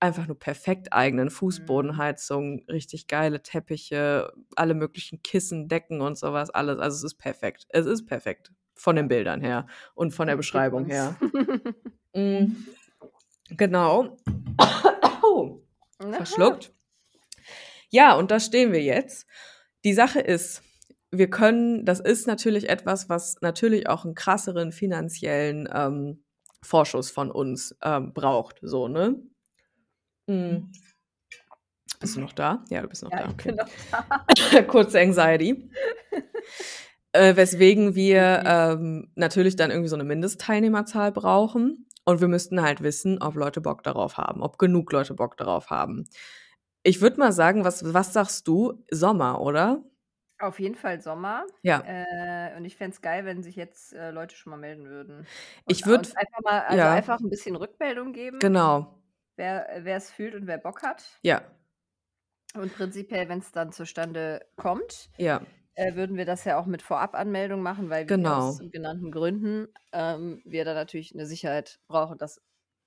einfach 0.00 0.26
nur 0.26 0.38
perfekt 0.38 0.92
eignen. 0.92 1.26
Mhm. 1.26 1.30
Fußbodenheizung, 1.30 2.64
richtig 2.68 3.06
geile 3.06 3.42
Teppiche, 3.42 4.32
alle 4.54 4.74
möglichen 4.74 5.22
Kissen, 5.22 5.68
Decken 5.68 6.00
und 6.00 6.18
sowas, 6.18 6.50
alles. 6.50 6.78
Also 6.78 6.96
es 6.96 7.12
ist 7.12 7.18
perfekt. 7.18 7.66
Es 7.70 7.86
ist 7.86 8.06
perfekt. 8.06 8.52
Von 8.74 8.96
den 8.96 9.08
Bildern 9.08 9.40
her 9.40 9.66
und 9.94 10.12
von 10.12 10.26
der 10.26 10.36
Beschreibung 10.36 10.84
her. 10.84 11.16
mm, 12.14 12.54
genau. 13.50 14.16
oh, 15.22 15.62
verschluckt. 16.12 16.72
Ja, 17.90 18.14
und 18.14 18.30
da 18.30 18.40
stehen 18.40 18.72
wir 18.72 18.82
jetzt. 18.82 19.26
Die 19.84 19.94
Sache 19.94 20.20
ist, 20.20 20.62
wir 21.10 21.30
können, 21.30 21.84
das 21.84 22.00
ist 22.00 22.26
natürlich 22.26 22.68
etwas, 22.68 23.08
was 23.08 23.36
natürlich 23.40 23.88
auch 23.88 24.04
einen 24.04 24.14
krasseren 24.14 24.72
finanziellen 24.72 25.68
ähm, 25.72 26.24
Vorschuss 26.62 27.10
von 27.10 27.30
uns 27.30 27.76
ähm, 27.82 28.12
braucht, 28.12 28.58
so, 28.62 28.88
ne? 28.88 29.22
Mhm. 30.26 30.72
Bist 32.00 32.16
du 32.16 32.20
noch 32.20 32.32
da? 32.32 32.64
Ja, 32.68 32.82
du 32.82 32.88
bist 32.88 33.02
noch 33.02 33.12
ja, 33.12 33.22
da. 33.22 33.30
Okay. 33.30 33.56
Da. 33.56 34.62
Kurze 34.68 35.00
Anxiety. 35.00 35.70
äh, 37.12 37.36
weswegen 37.36 37.94
wir 37.94 38.42
ähm, 38.44 39.10
natürlich 39.14 39.56
dann 39.56 39.70
irgendwie 39.70 39.88
so 39.88 39.96
eine 39.96 40.04
Mindestteilnehmerzahl 40.04 41.12
brauchen. 41.12 41.85
Und 42.06 42.22
wir 42.22 42.28
müssten 42.28 42.62
halt 42.62 42.82
wissen, 42.82 43.20
ob 43.20 43.34
Leute 43.34 43.60
Bock 43.60 43.82
darauf 43.82 44.16
haben, 44.16 44.42
ob 44.42 44.58
genug 44.58 44.90
Leute 44.92 45.12
Bock 45.12 45.36
darauf 45.36 45.68
haben. 45.68 46.08
Ich 46.82 47.02
würde 47.02 47.18
mal 47.18 47.32
sagen, 47.32 47.64
was, 47.64 47.92
was 47.92 48.14
sagst 48.14 48.48
du? 48.48 48.84
Sommer, 48.90 49.42
oder? 49.42 49.84
Auf 50.38 50.58
jeden 50.60 50.76
Fall 50.76 51.00
Sommer. 51.00 51.44
Ja. 51.62 51.82
Äh, 51.84 52.56
und 52.56 52.64
ich 52.64 52.76
fände 52.76 52.94
es 52.94 53.02
geil, 53.02 53.24
wenn 53.24 53.42
sich 53.42 53.56
jetzt 53.56 53.92
äh, 53.92 54.10
Leute 54.10 54.36
schon 54.36 54.52
mal 54.52 54.56
melden 54.56 54.86
würden. 54.86 55.18
Und 55.18 55.26
ich 55.66 55.84
würde 55.84 56.08
einfach 56.14 56.40
mal, 56.42 56.60
also 56.60 56.78
ja. 56.78 56.92
einfach 56.92 57.20
ein 57.20 57.28
bisschen 57.28 57.56
Rückmeldung 57.56 58.12
geben. 58.12 58.38
Genau 58.38 58.96
wer 59.36 59.96
es 59.96 60.10
fühlt 60.10 60.34
und 60.34 60.46
wer 60.46 60.58
Bock 60.58 60.82
hat. 60.82 61.04
Ja. 61.22 61.42
Und 62.54 62.74
prinzipiell, 62.74 63.28
wenn 63.28 63.40
es 63.40 63.52
dann 63.52 63.72
zustande 63.72 64.46
kommt, 64.56 65.10
ja. 65.18 65.42
Äh, 65.76 65.94
würden 65.94 66.16
wir 66.16 66.24
das 66.24 66.44
ja 66.44 66.58
auch 66.58 66.66
mit 66.66 66.82
Vorabanmeldung 66.82 67.62
machen, 67.62 67.90
weil 67.90 68.08
wir 68.08 68.16
genau. 68.16 68.48
aus 68.48 68.60
genannten 68.72 69.10
Gründen 69.10 69.68
ähm, 69.92 70.42
wir 70.44 70.64
da 70.64 70.74
natürlich 70.74 71.14
eine 71.14 71.26
Sicherheit 71.26 71.78
brauchen, 71.86 72.18
dass 72.18 72.40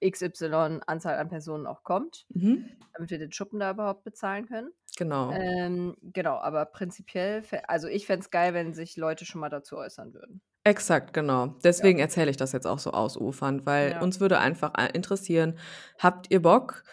XY 0.03 0.79
Anzahl 0.87 1.17
an 1.17 1.29
Personen 1.29 1.67
auch 1.67 1.83
kommt, 1.83 2.25
mhm. 2.29 2.65
damit 2.93 3.11
wir 3.11 3.19
den 3.19 3.31
Schuppen 3.31 3.59
da 3.59 3.71
überhaupt 3.71 4.03
bezahlen 4.03 4.47
können. 4.47 4.71
Genau. 4.97 5.31
Ähm, 5.31 5.95
genau, 6.01 6.37
aber 6.37 6.65
prinzipiell, 6.65 7.43
also 7.67 7.87
ich 7.87 8.05
fände 8.05 8.23
es 8.23 8.31
geil, 8.31 8.53
wenn 8.53 8.73
sich 8.73 8.97
Leute 8.97 9.25
schon 9.25 9.41
mal 9.41 9.49
dazu 9.49 9.77
äußern 9.77 10.13
würden. 10.13 10.41
Exakt, 10.63 11.13
genau. 11.13 11.55
Deswegen 11.63 11.99
ja. 11.99 12.05
erzähle 12.05 12.31
ich 12.31 12.37
das 12.37 12.51
jetzt 12.51 12.67
auch 12.67 12.79
so 12.79 12.91
ausufernd, 12.91 13.65
weil 13.65 13.91
ja. 13.91 14.01
uns 14.01 14.19
würde 14.19 14.39
einfach 14.39 14.73
interessieren, 14.93 15.57
habt 15.99 16.31
ihr 16.31 16.41
Bock? 16.41 16.83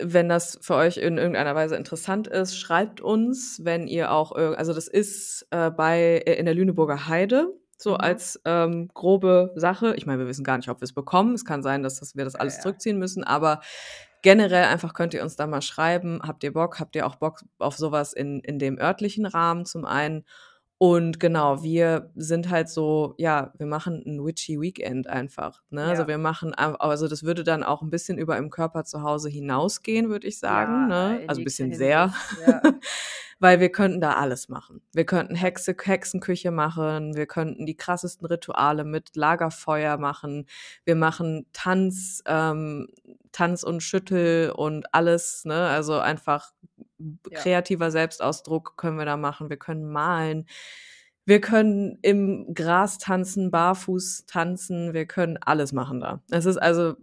Wenn 0.00 0.28
das 0.28 0.58
für 0.60 0.74
euch 0.74 0.98
in 0.98 1.16
irgendeiner 1.16 1.54
Weise 1.54 1.76
interessant 1.76 2.28
ist, 2.28 2.58
schreibt 2.58 3.00
uns, 3.00 3.60
wenn 3.64 3.86
ihr 3.86 4.12
auch, 4.12 4.32
also 4.32 4.74
das 4.74 4.86
ist 4.86 5.46
äh, 5.50 5.70
bei 5.70 6.22
äh, 6.26 6.34
in 6.34 6.44
der 6.44 6.54
Lüneburger 6.54 7.08
Heide, 7.08 7.48
so 7.78 7.92
mhm. 7.92 8.00
als 8.00 8.40
ähm, 8.44 8.90
grobe 8.92 9.52
Sache. 9.56 9.94
Ich 9.96 10.04
meine, 10.06 10.20
wir 10.20 10.26
wissen 10.26 10.44
gar 10.44 10.58
nicht, 10.58 10.68
ob 10.68 10.80
wir 10.80 10.84
es 10.84 10.92
bekommen. 10.92 11.34
Es 11.34 11.44
kann 11.44 11.62
sein, 11.62 11.82
dass, 11.82 12.00
dass 12.00 12.16
wir 12.16 12.24
das 12.24 12.34
alles 12.34 12.56
ja, 12.56 12.62
zurückziehen 12.62 12.98
müssen, 12.98 13.24
aber 13.24 13.60
generell 14.22 14.64
einfach 14.64 14.94
könnt 14.94 15.14
ihr 15.14 15.22
uns 15.22 15.36
da 15.36 15.46
mal 15.46 15.62
schreiben. 15.62 16.20
Habt 16.22 16.44
ihr 16.44 16.52
Bock? 16.52 16.78
Habt 16.78 16.94
ihr 16.94 17.06
auch 17.06 17.16
Bock 17.16 17.40
auf 17.58 17.76
sowas 17.76 18.12
in, 18.12 18.40
in 18.40 18.58
dem 18.58 18.78
örtlichen 18.78 19.26
Rahmen 19.26 19.64
zum 19.64 19.84
einen? 19.84 20.24
Und 20.82 21.20
genau, 21.20 21.62
wir 21.62 22.10
sind 22.16 22.50
halt 22.50 22.68
so, 22.68 23.14
ja, 23.16 23.52
wir 23.56 23.66
machen 23.66 24.02
ein 24.04 24.26
witchy 24.26 24.60
Weekend 24.60 25.06
einfach. 25.06 25.62
Ne? 25.70 25.82
Also 25.82 25.92
ja. 25.92 25.98
Also 25.98 26.08
wir 26.08 26.18
machen, 26.18 26.54
also 26.54 27.06
das 27.06 27.22
würde 27.22 27.44
dann 27.44 27.62
auch 27.62 27.82
ein 27.82 27.90
bisschen 27.90 28.18
über 28.18 28.36
im 28.36 28.50
Körper 28.50 28.82
zu 28.82 29.02
Hause 29.02 29.28
hinausgehen, 29.28 30.08
würde 30.08 30.26
ich 30.26 30.40
sagen. 30.40 30.90
Ja, 30.90 31.10
ne? 31.12 31.24
Also 31.28 31.40
ein 31.40 31.44
bisschen 31.44 31.72
sehr. 31.72 32.12
Ja. 32.44 32.62
Weil 33.38 33.60
wir 33.60 33.70
könnten 33.70 34.00
da 34.00 34.14
alles 34.14 34.48
machen. 34.48 34.82
Wir 34.92 35.06
könnten 35.06 35.36
Hexe, 35.36 35.76
Hexenküche 35.80 36.50
machen, 36.50 37.14
wir 37.14 37.26
könnten 37.26 37.64
die 37.64 37.76
krassesten 37.76 38.26
Rituale 38.26 38.82
mit 38.82 39.14
Lagerfeuer 39.14 39.98
machen, 39.98 40.46
wir 40.84 40.96
machen 40.96 41.46
Tanz, 41.52 42.24
ähm, 42.26 42.88
Tanz 43.30 43.62
und 43.62 43.84
Schüttel 43.84 44.50
und 44.50 44.92
alles, 44.92 45.44
ne? 45.44 45.68
Also 45.68 46.00
einfach. 46.00 46.50
Kreativer 47.32 47.90
Selbstausdruck 47.90 48.76
können 48.76 48.98
wir 48.98 49.04
da 49.04 49.16
machen. 49.16 49.50
Wir 49.50 49.56
können 49.56 49.90
malen. 49.90 50.46
Wir 51.24 51.40
können 51.40 51.98
im 52.02 52.52
Gras 52.54 52.98
tanzen, 52.98 53.50
barfuß 53.50 54.26
tanzen. 54.26 54.92
Wir 54.92 55.06
können 55.06 55.38
alles 55.40 55.72
machen 55.72 56.00
da. 56.00 56.22
Es 56.30 56.46
ist 56.46 56.56
also 56.56 56.96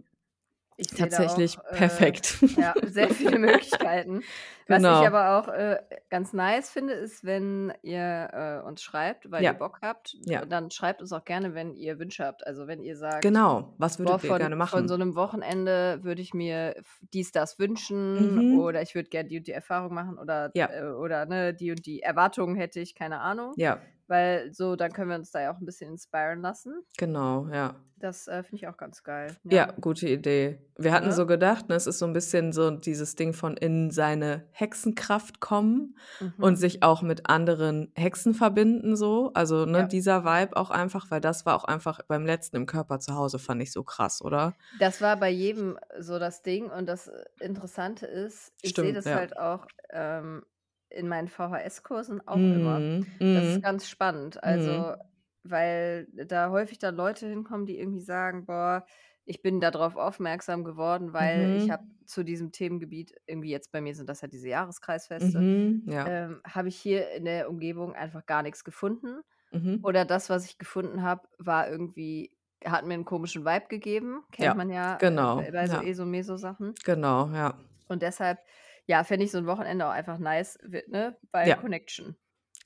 ich 0.76 0.88
tatsächlich 0.88 1.58
auch, 1.58 1.64
äh, 1.72 1.76
perfekt. 1.76 2.38
ja, 2.56 2.74
sehr 2.82 3.10
viele 3.10 3.38
Möglichkeiten. 3.38 4.22
Was 4.70 4.76
genau. 4.78 5.00
ich 5.00 5.06
aber 5.08 5.38
auch 5.38 5.48
äh, 5.48 5.78
ganz 6.10 6.32
nice 6.32 6.70
finde, 6.70 6.92
ist, 6.92 7.24
wenn 7.24 7.72
ihr 7.82 8.62
äh, 8.62 8.66
uns 8.66 8.82
schreibt, 8.82 9.28
weil 9.30 9.42
ja. 9.42 9.50
ihr 9.50 9.58
Bock 9.58 9.80
habt, 9.82 10.16
ja. 10.26 10.44
dann 10.46 10.70
schreibt 10.70 11.00
uns 11.00 11.12
auch 11.12 11.24
gerne, 11.24 11.54
wenn 11.54 11.74
ihr 11.74 11.98
Wünsche 11.98 12.24
habt. 12.24 12.46
Also 12.46 12.68
wenn 12.68 12.80
ihr 12.80 12.96
sagt, 12.96 13.22
genau, 13.22 13.74
was 13.78 13.98
würdet 13.98 14.22
ihr 14.22 14.38
gerne 14.38 14.54
machen? 14.54 14.78
Von 14.78 14.88
so 14.88 14.94
einem 14.94 15.16
Wochenende 15.16 15.98
würde 16.02 16.22
ich 16.22 16.34
mir 16.34 16.76
dies, 17.12 17.32
das 17.32 17.58
wünschen 17.58 18.52
mhm. 18.52 18.60
oder 18.60 18.80
ich 18.80 18.94
würde 18.94 19.08
gerne 19.08 19.28
die 19.28 19.38
und 19.38 19.48
die 19.48 19.52
Erfahrung 19.52 19.92
machen 19.92 20.18
oder, 20.18 20.52
ja. 20.54 20.70
Äh, 20.70 20.92
oder 20.92 21.26
ne, 21.26 21.52
die 21.52 21.72
und 21.72 21.84
die 21.84 22.02
Erwartungen 22.02 22.54
hätte 22.54 22.78
ich, 22.78 22.94
keine 22.94 23.20
Ahnung. 23.20 23.52
Ja. 23.56 23.80
Weil 24.10 24.52
so, 24.52 24.74
dann 24.74 24.92
können 24.92 25.08
wir 25.08 25.16
uns 25.16 25.30
da 25.30 25.40
ja 25.40 25.52
auch 25.52 25.60
ein 25.60 25.66
bisschen 25.66 25.92
inspirieren 25.92 26.42
lassen. 26.42 26.82
Genau, 26.98 27.46
ja. 27.52 27.76
Das 28.00 28.26
äh, 28.26 28.42
finde 28.42 28.56
ich 28.56 28.66
auch 28.66 28.76
ganz 28.76 29.04
geil. 29.04 29.36
Ja. 29.44 29.68
ja. 29.68 29.74
gute 29.80 30.08
Idee. 30.08 30.58
Wir 30.76 30.92
hatten 30.92 31.10
ja. 31.10 31.12
so 31.12 31.26
gedacht, 31.26 31.68
ne, 31.68 31.76
es 31.76 31.86
ist 31.86 32.00
so 32.00 32.06
ein 32.06 32.12
bisschen 32.12 32.52
so 32.52 32.70
dieses 32.70 33.14
Ding 33.14 33.34
von 33.34 33.56
in 33.56 33.90
seine 33.90 34.48
Hexenkraft 34.60 35.40
kommen 35.40 35.96
mhm. 36.20 36.34
und 36.38 36.56
sich 36.56 36.82
auch 36.82 37.02
mit 37.02 37.28
anderen 37.28 37.90
Hexen 37.94 38.34
verbinden, 38.34 38.94
so. 38.94 39.30
Also, 39.34 39.64
ne, 39.64 39.78
ja. 39.78 39.86
dieser 39.86 40.24
Vibe 40.24 40.56
auch 40.56 40.70
einfach, 40.70 41.10
weil 41.10 41.20
das 41.20 41.46
war 41.46 41.56
auch 41.56 41.64
einfach 41.64 42.00
beim 42.06 42.26
letzten 42.26 42.56
im 42.56 42.66
Körper 42.66 43.00
zu 43.00 43.14
Hause, 43.14 43.38
fand 43.38 43.62
ich 43.62 43.72
so 43.72 43.82
krass, 43.82 44.22
oder? 44.22 44.54
Das 44.78 45.00
war 45.00 45.16
bei 45.16 45.30
jedem 45.30 45.78
so 45.98 46.18
das 46.18 46.42
Ding 46.42 46.70
und 46.70 46.86
das 46.86 47.10
Interessante 47.40 48.06
ist, 48.06 48.52
ich 48.62 48.74
sehe 48.74 48.92
das 48.92 49.06
halt 49.06 49.36
auch 49.38 49.66
ähm, 49.90 50.42
in 50.90 51.08
meinen 51.08 51.28
VHS-Kursen 51.28 52.26
auch 52.26 52.36
mhm. 52.36 52.54
immer. 52.54 52.80
Das 53.18 53.44
ist 53.44 53.56
mhm. 53.56 53.62
ganz 53.62 53.88
spannend. 53.88 54.42
Also, 54.42 54.72
mhm. 54.72 54.96
weil 55.44 56.06
da 56.26 56.50
häufig 56.50 56.78
dann 56.78 56.96
Leute 56.96 57.26
hinkommen, 57.26 57.66
die 57.66 57.78
irgendwie 57.78 58.00
sagen, 58.00 58.44
boah, 58.44 58.84
ich 59.24 59.42
bin 59.42 59.60
darauf 59.60 59.96
aufmerksam 59.96 60.64
geworden, 60.64 61.12
weil 61.12 61.48
mhm. 61.48 61.56
ich 61.56 61.70
habe 61.70 61.84
zu 62.10 62.24
diesem 62.24 62.52
Themengebiet, 62.52 63.14
irgendwie 63.26 63.50
jetzt 63.50 63.72
bei 63.72 63.80
mir 63.80 63.94
sind 63.94 64.08
das 64.08 64.20
ja 64.20 64.28
diese 64.28 64.48
Jahreskreisfeste, 64.48 65.38
mhm, 65.38 65.84
ja. 65.86 66.06
ähm, 66.06 66.40
habe 66.46 66.68
ich 66.68 66.76
hier 66.76 67.10
in 67.12 67.24
der 67.24 67.48
Umgebung 67.48 67.94
einfach 67.94 68.26
gar 68.26 68.42
nichts 68.42 68.64
gefunden. 68.64 69.20
Mhm. 69.52 69.80
Oder 69.82 70.04
das, 70.04 70.30
was 70.30 70.44
ich 70.44 70.58
gefunden 70.58 71.02
habe, 71.02 71.26
war 71.38 71.68
irgendwie, 71.68 72.30
hat 72.64 72.84
mir 72.86 72.94
einen 72.94 73.04
komischen 73.04 73.44
Vibe 73.44 73.66
gegeben. 73.68 74.22
Kennt 74.32 74.46
ja, 74.46 74.54
man 74.54 74.70
ja 74.70 74.96
genau, 74.96 75.36
bei 75.36 75.66
so 75.66 75.76
ja. 75.76 75.82
ESO-Meso-Sachen. 75.82 76.74
Genau, 76.84 77.30
ja. 77.30 77.58
Und 77.88 78.02
deshalb 78.02 78.38
ja, 78.86 79.04
fände 79.04 79.24
ich 79.24 79.30
so 79.30 79.38
ein 79.38 79.46
Wochenende 79.46 79.86
auch 79.86 79.92
einfach 79.92 80.18
nice, 80.18 80.58
ne, 80.88 81.16
bei 81.30 81.46
ja. 81.46 81.56
Connection. 81.56 82.16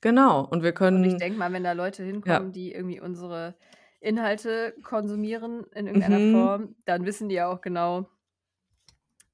Genau, 0.01 0.45
und 0.45 0.63
wir 0.63 0.73
können. 0.73 0.97
Und 0.97 1.03
ich 1.05 1.17
denke 1.17 1.37
mal, 1.37 1.53
wenn 1.53 1.63
da 1.63 1.71
Leute 1.71 2.03
hinkommen, 2.03 2.51
die 2.51 2.71
irgendwie 2.71 2.99
unsere 2.99 3.55
Inhalte 3.99 4.75
konsumieren 4.83 5.65
in 5.73 5.87
irgendeiner 5.87 6.19
mhm. 6.19 6.31
Form, 6.33 6.75
dann 6.85 7.05
wissen 7.05 7.29
die 7.29 7.35
ja 7.35 7.47
auch 7.47 7.61
genau, 7.61 8.09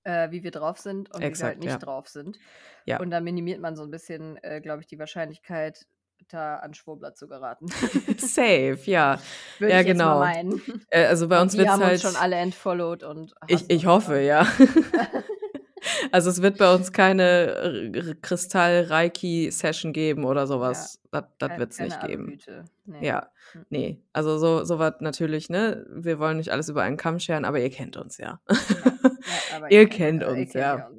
äh, 0.04 0.32
wie 0.32 0.44
wir 0.44 0.52
drauf 0.52 0.78
sind 0.80 1.14
und 1.14 1.22
Exakt, 1.22 1.40
wie 1.40 1.42
wir 1.42 1.48
halt 1.48 1.60
nicht 1.60 1.72
ja. 1.72 1.78
drauf 1.78 2.08
sind. 2.08 2.40
Ja. 2.86 3.00
Und 3.00 3.12
da 3.12 3.20
minimiert 3.22 3.60
man 3.60 3.76
so 3.76 3.84
ein 3.84 3.92
bisschen, 3.92 4.38
äh, 4.44 4.62
glaube 4.62 4.82
ich, 4.82 4.88
die 4.88 5.00
Wahrscheinlichkeit, 5.00 5.86
da 6.30 6.58
an 6.58 6.74
Schwurbler 6.74 7.14
zu 7.14 7.28
geraten. 7.28 7.68
Safe, 8.18 8.80
ja. 8.86 9.20
Würde 9.60 9.74
ja, 9.74 9.82
ich 9.82 9.88
genau. 9.88 10.20
Meinen. 10.20 10.62
Äh, 10.90 11.06
also 11.06 11.28
bei 11.28 11.42
uns 11.42 11.58
wird 11.58 11.68
halt. 11.68 11.82
haben 11.82 11.92
uns 11.92 12.02
schon 12.02 12.16
alle 12.16 12.36
entfollowed 12.38 13.04
und. 13.04 13.34
Ich, 13.48 13.70
ich 13.70 13.86
hoffe, 13.86 14.20
ja. 14.20 14.48
Also 16.12 16.30
es 16.30 16.42
wird 16.42 16.58
bei 16.58 16.74
uns 16.74 16.92
keine 16.92 17.92
Kristall-Reiki-Session 18.22 19.94
geben 19.94 20.26
oder 20.26 20.48
sowas. 20.48 21.00
Ja, 21.14 21.22
das 21.22 21.50
das 21.50 21.60
wird 21.60 21.72
es 21.72 21.80
nicht 21.80 22.02
geben. 22.02 22.40
Nee. 22.86 23.08
Ja, 23.08 23.30
hm. 23.54 23.66
nee. 23.70 24.02
Also 24.14 24.38
so, 24.38 24.64
so 24.64 24.80
was 24.80 24.96
natürlich, 25.00 25.50
ne? 25.50 25.86
Wir 25.90 26.20
wollen 26.20 26.38
nicht 26.38 26.52
alles 26.52 26.70
über 26.70 26.84
einen 26.84 26.98
Kamm 26.98 27.20
scheren, 27.20 27.46
aber 27.46 27.60
ihr 27.60 27.70
kennt 27.70 27.98
uns 27.98 28.18
ja. 28.18 28.40
ja, 28.50 28.58
ja 29.60 29.68
ihr 29.70 29.90
kennt 29.90 30.24
uns, 30.24 30.54
ihr 30.54 30.62
ja. 30.62 30.90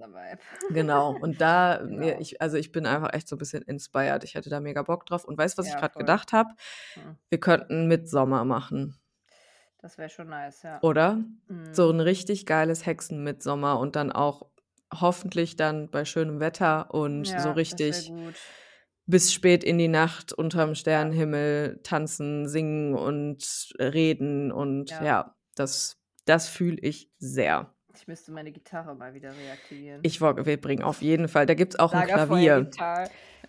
Genau. 0.70 1.16
Und 1.20 1.40
da, 1.40 1.76
genau. 1.82 2.18
ich, 2.18 2.40
also 2.40 2.56
ich 2.56 2.72
bin 2.72 2.86
einfach 2.86 3.12
echt 3.12 3.28
so 3.28 3.36
ein 3.36 3.38
bisschen 3.38 3.62
inspired. 3.62 4.24
Ich 4.24 4.34
hätte 4.34 4.50
da 4.50 4.60
mega 4.60 4.82
Bock 4.82 5.06
drauf. 5.06 5.24
Und 5.24 5.38
weißt 5.38 5.56
du, 5.56 5.62
was 5.62 5.68
ich 5.68 5.76
gerade 5.76 5.98
gedacht 5.98 6.32
habe? 6.32 6.50
Hm. 6.94 7.16
Wir 7.28 7.40
könnten 7.40 7.88
Mitsommer 7.88 8.44
machen. 8.44 8.96
Das 9.82 9.98
wäre 9.98 10.08
schon 10.08 10.28
nice, 10.28 10.62
ja. 10.62 10.78
Oder? 10.82 11.24
Mhm. 11.48 11.74
So 11.74 11.90
ein 11.90 11.98
richtig 11.98 12.46
geiles 12.46 12.86
Hexen-Mitsommer 12.86 13.80
und 13.80 13.96
dann 13.96 14.12
auch 14.12 14.46
hoffentlich 15.00 15.56
dann 15.56 15.90
bei 15.90 16.04
schönem 16.04 16.40
Wetter 16.40 16.92
und 16.94 17.24
ja, 17.28 17.40
so 17.40 17.52
richtig 17.52 18.12
bis 19.06 19.32
spät 19.32 19.64
in 19.64 19.78
die 19.78 19.88
Nacht 19.88 20.32
unterm 20.32 20.74
Sternenhimmel 20.74 21.80
tanzen, 21.82 22.48
singen 22.48 22.94
und 22.94 23.72
reden 23.78 24.52
und 24.52 24.90
ja, 24.90 25.04
ja 25.04 25.36
das, 25.54 25.98
das 26.24 26.48
fühle 26.48 26.78
ich 26.80 27.10
sehr. 27.18 27.74
Ich 27.94 28.06
müsste 28.08 28.32
meine 28.32 28.52
Gitarre 28.52 28.94
mal 28.94 29.12
wieder 29.12 29.30
reaktivieren. 29.36 30.00
Ich 30.02 30.20
wir 30.20 30.60
bringen 30.60 30.82
auf 30.82 31.02
jeden 31.02 31.28
Fall. 31.28 31.46
Da 31.46 31.54
gibt 31.54 31.74
es 31.74 31.78
auch 31.78 31.92
ein 31.92 32.06
Klavier. 32.06 32.70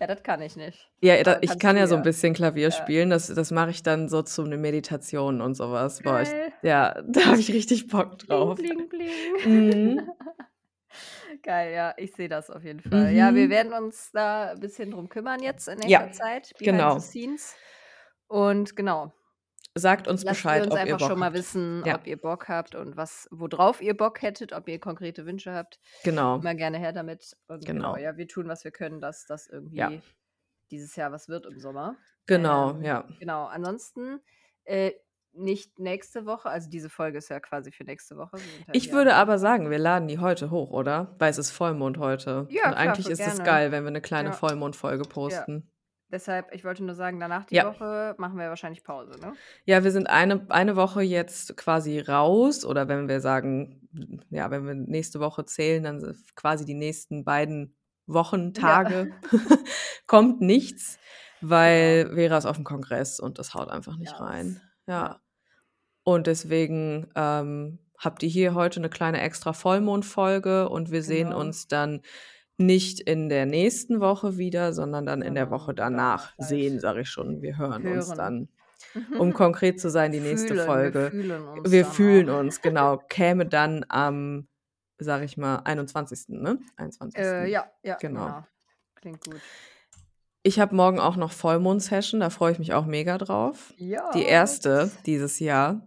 Ja, 0.00 0.06
das 0.08 0.22
kann 0.22 0.42
ich 0.42 0.56
nicht. 0.56 0.90
Ja, 1.00 1.22
da, 1.22 1.38
ich 1.40 1.58
kann 1.58 1.76
ja 1.76 1.86
so 1.86 1.94
ein 1.94 2.02
bisschen 2.02 2.34
Klavier 2.34 2.68
ja. 2.68 2.70
spielen. 2.70 3.10
Das, 3.10 3.28
das 3.28 3.50
mache 3.52 3.70
ich 3.70 3.82
dann 3.82 4.08
so 4.08 4.22
zu 4.22 4.42
einer 4.42 4.56
Meditation 4.56 5.40
und 5.40 5.54
sowas. 5.54 6.02
Boah, 6.02 6.20
ich, 6.20 6.28
ja, 6.62 7.00
da 7.08 7.26
habe 7.26 7.38
ich 7.38 7.52
richtig 7.52 7.86
Bock 7.86 8.18
drauf. 8.18 8.56
Bling, 8.56 8.88
bling, 8.88 9.08
bling. 9.42 9.94
Mhm. 9.94 10.10
Geil, 11.44 11.74
ja, 11.74 11.94
ich 11.98 12.12
sehe 12.14 12.28
das 12.28 12.48
auf 12.48 12.64
jeden 12.64 12.80
Fall. 12.80 13.10
Mhm. 13.10 13.16
Ja, 13.16 13.34
wir 13.34 13.50
werden 13.50 13.74
uns 13.74 14.10
da 14.12 14.52
ein 14.52 14.60
bisschen 14.60 14.90
drum 14.90 15.10
kümmern 15.10 15.42
jetzt 15.42 15.68
in 15.68 15.74
nächster 15.74 16.06
ja, 16.06 16.10
Zeit. 16.10 16.52
Genau. 16.58 16.98
Und 18.28 18.74
genau. 18.74 19.12
Sagt 19.76 20.08
uns 20.08 20.22
Lasst 20.22 20.36
Bescheid, 20.36 20.62
uns 20.62 20.72
ob 20.72 20.78
einfach 20.78 20.88
ihr 20.88 20.96
Bock 20.98 21.08
schon 21.08 21.18
mal 21.18 21.26
habt. 21.26 21.36
wissen, 21.36 21.82
ja. 21.84 21.96
ob 21.96 22.06
ihr 22.06 22.16
Bock 22.16 22.48
habt 22.48 22.74
und 22.74 22.96
was, 22.96 23.28
worauf 23.30 23.82
ihr 23.82 23.94
Bock 23.94 24.22
hättet, 24.22 24.52
ob 24.52 24.68
ihr 24.68 24.78
konkrete 24.78 25.26
Wünsche 25.26 25.52
habt. 25.52 25.80
Genau. 26.04 26.36
Immer 26.36 26.54
gerne 26.54 26.78
her 26.78 26.92
damit. 26.92 27.36
Und 27.48 27.66
genau. 27.66 27.92
genau 27.92 28.02
ja, 28.02 28.16
wir 28.16 28.26
tun, 28.26 28.48
was 28.48 28.64
wir 28.64 28.70
können, 28.70 29.00
dass 29.00 29.26
das 29.26 29.46
irgendwie 29.46 29.76
ja. 29.76 29.92
dieses 30.70 30.96
Jahr 30.96 31.12
was 31.12 31.28
wird 31.28 31.44
im 31.44 31.58
Sommer. 31.58 31.96
Genau, 32.26 32.70
ähm, 32.70 32.82
ja. 32.84 33.06
Genau. 33.18 33.46
Ansonsten 33.46 34.20
äh, 34.64 34.92
nicht 35.36 35.78
nächste 35.78 36.26
Woche, 36.26 36.48
also 36.48 36.70
diese 36.70 36.88
Folge 36.88 37.18
ist 37.18 37.28
ja 37.28 37.40
quasi 37.40 37.72
für 37.72 37.84
nächste 37.84 38.16
Woche. 38.16 38.32
Halt 38.32 38.76
ich 38.76 38.92
würde 38.92 39.14
aber 39.14 39.38
sagen, 39.38 39.70
wir 39.70 39.78
laden 39.78 40.08
die 40.08 40.18
heute 40.18 40.50
hoch, 40.50 40.70
oder? 40.70 41.14
Weil 41.18 41.30
es 41.30 41.38
ist 41.38 41.50
Vollmond 41.50 41.98
heute. 41.98 42.46
Ja, 42.50 42.66
Und 42.66 42.72
klar, 42.72 42.76
eigentlich 42.76 43.08
ist 43.08 43.20
es 43.20 43.42
geil, 43.42 43.72
wenn 43.72 43.84
wir 43.84 43.88
eine 43.88 44.00
kleine 44.00 44.30
ja. 44.30 44.34
Vollmondfolge 44.34 45.04
posten. 45.04 45.64
Ja. 45.66 45.74
Deshalb, 46.14 46.54
ich 46.54 46.64
wollte 46.64 46.84
nur 46.84 46.94
sagen, 46.94 47.18
danach 47.18 47.44
die 47.46 47.56
ja. 47.56 47.66
Woche 47.66 48.14
machen 48.18 48.38
wir 48.38 48.48
wahrscheinlich 48.48 48.84
Pause, 48.84 49.18
ne? 49.20 49.32
Ja, 49.64 49.82
wir 49.82 49.90
sind 49.90 50.08
eine, 50.08 50.46
eine 50.48 50.76
Woche 50.76 51.02
jetzt 51.02 51.56
quasi 51.56 51.98
raus. 51.98 52.64
Oder 52.64 52.86
wenn 52.86 53.08
wir 53.08 53.20
sagen, 53.20 53.88
ja, 54.30 54.50
wenn 54.50 54.64
wir 54.64 54.74
nächste 54.74 55.18
Woche 55.18 55.44
zählen, 55.44 55.82
dann 55.82 56.16
quasi 56.36 56.64
die 56.64 56.74
nächsten 56.74 57.24
beiden 57.24 57.76
Wochentage 58.06 59.12
ja. 59.32 59.38
kommt 60.06 60.40
nichts, 60.40 60.98
weil 61.40 62.06
ja. 62.08 62.14
Vera 62.14 62.38
ist 62.38 62.46
auf 62.46 62.56
dem 62.56 62.64
Kongress 62.64 63.18
und 63.18 63.40
das 63.40 63.54
haut 63.54 63.68
einfach 63.68 63.96
nicht 63.96 64.20
rein. 64.20 64.60
Ja. 64.86 65.20
Und 66.04 66.26
deswegen 66.26 67.08
ähm, 67.16 67.78
habt 67.98 68.22
ihr 68.22 68.28
hier 68.28 68.54
heute 68.54 68.80
eine 68.80 68.90
kleine 68.90 69.20
extra 69.20 69.52
Vollmondfolge 69.52 70.68
und 70.68 70.90
wir 70.90 71.00
genau. 71.00 71.08
sehen 71.08 71.32
uns 71.32 71.66
dann 71.66 72.02
nicht 72.56 73.00
in 73.00 73.28
der 73.28 73.46
nächsten 73.46 74.00
Woche 74.00 74.36
wieder, 74.36 74.72
sondern 74.72 75.06
dann 75.06 75.22
in 75.22 75.34
der 75.34 75.50
Woche 75.50 75.74
danach 75.74 76.34
sehen, 76.38 76.78
sage 76.78 77.00
ich 77.00 77.08
schon. 77.08 77.42
Wir 77.42 77.58
hören, 77.58 77.82
hören. 77.82 77.96
uns 77.96 78.08
dann. 78.10 78.48
Um 79.18 79.32
konkret 79.32 79.80
zu 79.80 79.90
sein, 79.90 80.12
die 80.12 80.20
nächste 80.20 80.54
fühlen, 80.54 80.66
Folge. 80.66 81.00
Wir 81.00 81.10
fühlen 81.10 81.48
uns. 81.48 81.70
Wir 81.72 81.84
fühlen 81.84 82.30
uns, 82.30 82.62
genau. 82.62 82.98
Käme 83.08 83.46
dann 83.46 83.84
am, 83.88 84.46
sage 84.98 85.24
ich 85.24 85.36
mal, 85.36 85.56
21. 85.64 86.28
Ne? 86.28 86.58
21. 86.76 87.18
Äh, 87.18 87.50
ja, 87.50 87.66
ja, 87.82 87.96
genau. 87.96 88.26
genau. 88.26 88.46
Klingt 88.94 89.24
gut. 89.24 89.40
Ich 90.42 90.60
habe 90.60 90.76
morgen 90.76 91.00
auch 91.00 91.16
noch 91.16 91.32
Vollmond-Session, 91.32 92.20
da 92.20 92.28
freue 92.30 92.52
ich 92.52 92.58
mich 92.58 92.74
auch 92.74 92.84
mega 92.84 93.16
drauf. 93.16 93.72
Ja. 93.78 94.10
Die 94.12 94.24
erste 94.24 94.90
dieses 95.06 95.40
Jahr. 95.40 95.80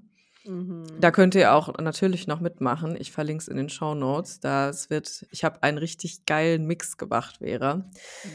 Mhm. 0.48 0.86
Da 1.00 1.12
könnt 1.12 1.36
ihr 1.36 1.54
auch 1.54 1.78
natürlich 1.78 2.28
noch 2.28 2.40
mitmachen. 2.40 2.96
Ich 3.00 3.12
verlinke 3.12 3.42
es 3.42 3.48
in 3.48 3.58
den 3.58 3.70
Show 3.70 3.94
Notes. 3.94 4.40
Das 4.40 4.90
wird, 4.90 5.26
ich 5.32 5.44
habe 5.44 5.62
einen 5.64 5.78
richtig 5.78 6.26
geilen 6.26 6.66
Mix 6.66 6.98
gemacht, 6.98 7.38
Vera. 7.38 7.90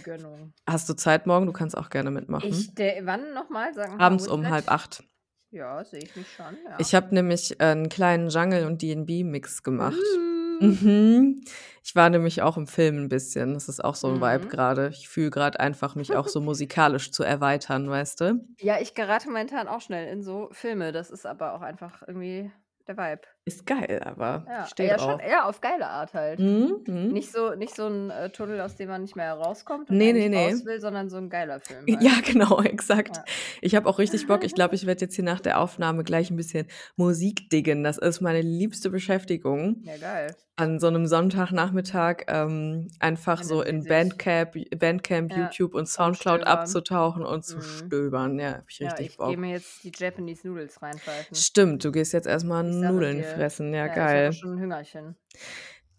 Gönnung. 0.05 0.53
Hast 0.67 0.89
du 0.89 0.95
Zeit 0.95 1.27
morgen? 1.27 1.47
Du 1.47 1.53
kannst 1.53 1.77
auch 1.77 1.91
gerne 1.91 2.11
mitmachen. 2.11 2.49
Ich, 2.49 2.75
der, 2.75 3.07
wann 3.07 3.33
nochmal? 3.35 3.73
Sagen 3.75 3.99
Abends 4.01 4.29
um 4.29 4.49
halb 4.49 4.71
acht. 4.71 5.05
Ja, 5.51 5.85
sehe 5.85 6.01
ich 6.01 6.17
mich 6.17 6.27
schon. 6.35 6.57
Ja. 6.65 6.77
Ich 6.79 6.95
habe 6.95 7.15
nämlich 7.15 7.61
einen 7.61 7.89
kleinen 7.89 8.31
Jungle- 8.31 8.67
und 8.67 8.81
DB-Mix 8.81 9.63
gemacht. 9.63 9.97
Mhm. 10.17 10.42
Mhm. 10.63 11.45
Ich 11.85 11.97
war 11.97 12.11
nämlich 12.11 12.43
auch 12.43 12.57
im 12.57 12.67
Film 12.67 13.05
ein 13.05 13.09
bisschen. 13.09 13.55
Das 13.55 13.69
ist 13.69 13.83
auch 13.83 13.95
so 13.95 14.09
ein 14.09 14.17
mhm. 14.17 14.23
Vibe 14.23 14.49
gerade. 14.49 14.89
Ich 14.93 15.09
fühle 15.09 15.31
gerade 15.31 15.59
einfach, 15.61 15.95
mich 15.95 16.15
auch 16.15 16.29
so 16.29 16.41
musikalisch 16.41 17.11
zu 17.11 17.23
erweitern, 17.25 17.89
weißt 17.91 18.21
du? 18.21 18.47
Ja, 18.61 18.81
ich 18.81 18.95
gerate 18.95 19.29
momentan 19.29 19.69
auch 19.69 19.81
schnell 19.81 20.13
in 20.13 20.23
so 20.23 20.49
Filme. 20.53 20.93
Das 20.93 21.11
ist 21.11 21.27
aber 21.27 21.55
auch 21.55 21.63
einfach 21.63 22.03
irgendwie 22.07 22.51
der 22.87 22.97
Vibe. 22.97 23.23
Ist 23.45 23.67
geil, 23.67 24.01
aber 24.05 24.45
ja, 24.47 24.67
steht 24.67 24.89
ja, 24.89 24.99
schon 25.01 25.19
eher 25.19 25.49
auf 25.49 25.61
geile 25.61 25.89
Art 25.89 26.15
halt. 26.15 26.39
Mhm, 26.39 26.85
mhm. 26.87 27.09
Nicht, 27.09 27.33
so, 27.33 27.57
nicht 27.57 27.75
so 27.75 27.89
ein 27.89 28.11
äh, 28.11 28.31
Tunnel, 28.31 28.61
aus 28.61 28.77
dem 28.77 28.89
man 28.89 29.03
nicht 29.03 29.17
mehr 29.17 29.35
rauskommt 29.35 29.91
und 29.91 29.97
nee, 29.97 30.13
nee, 30.13 30.29
nee. 30.29 30.53
raus 30.53 30.65
will, 30.65 30.81
sondern 30.81 31.09
so 31.09 31.17
ein 31.17 31.29
geiler 31.29 31.59
Film. 31.59 31.85
Halt. 31.91 32.03
Ja, 32.03 32.13
genau, 32.25 32.63
exakt. 32.63 33.17
Ja. 33.17 33.25
Ich 33.61 33.75
habe 33.75 33.89
auch 33.89 33.99
richtig 33.99 34.29
Bock. 34.29 34.45
Ich 34.45 34.55
glaube, 34.55 34.77
ich 34.77 34.87
werde 34.87 35.01
jetzt 35.01 35.17
hier 35.17 35.25
nach 35.25 35.41
der 35.41 35.59
Aufnahme 35.59 36.05
gleich 36.05 36.31
ein 36.31 36.37
bisschen 36.37 36.69
Musik 36.95 37.51
diggen. 37.51 37.83
Das 37.83 37.99
ist 37.99 38.21
meine 38.21 38.43
liebste 38.43 38.91
Beschäftigung. 38.91 39.83
Ja, 39.83 39.97
geil. 39.97 40.37
An 40.55 40.79
so 40.79 40.87
einem 40.87 41.07
Sonntagnachmittag 41.07 42.27
ähm, 42.29 42.89
einfach 43.01 43.43
so 43.43 43.63
in 43.63 43.85
Bandcamp, 43.85 44.55
Bandcamp 44.79 45.33
ja. 45.33 45.45
YouTube 45.45 45.75
und 45.75 45.89
Soundcloud 45.89 46.43
und 46.43 46.47
abzutauchen 46.47 47.25
und 47.25 47.43
zu 47.43 47.57
mhm. 47.57 47.63
stöbern. 47.63 48.39
Ja, 48.39 48.53
hab 48.59 48.65
ich 48.69 48.81
richtig 48.83 49.07
ich 49.07 49.17
Bock. 49.17 49.31
Ich 49.31 49.35
gehe 49.35 49.41
mir 49.41 49.51
jetzt 49.51 49.83
die 49.83 49.91
Japanese 49.97 50.47
Noodles 50.47 50.81
reinpfeifen. 50.81 51.35
Stimmt, 51.35 51.85
du 51.85 51.91
gehst 51.91 52.13
jetzt 52.13 52.27
erstmal 52.27 52.63
Nudeln 52.65 53.25
fressen. 53.35 53.73
Ja, 53.73 53.87
ja 53.87 53.95
geil. 53.95 54.31
Ich 54.31 54.39
schon 54.39 54.55
ein 54.55 54.61
Hüngerchen. 54.61 55.17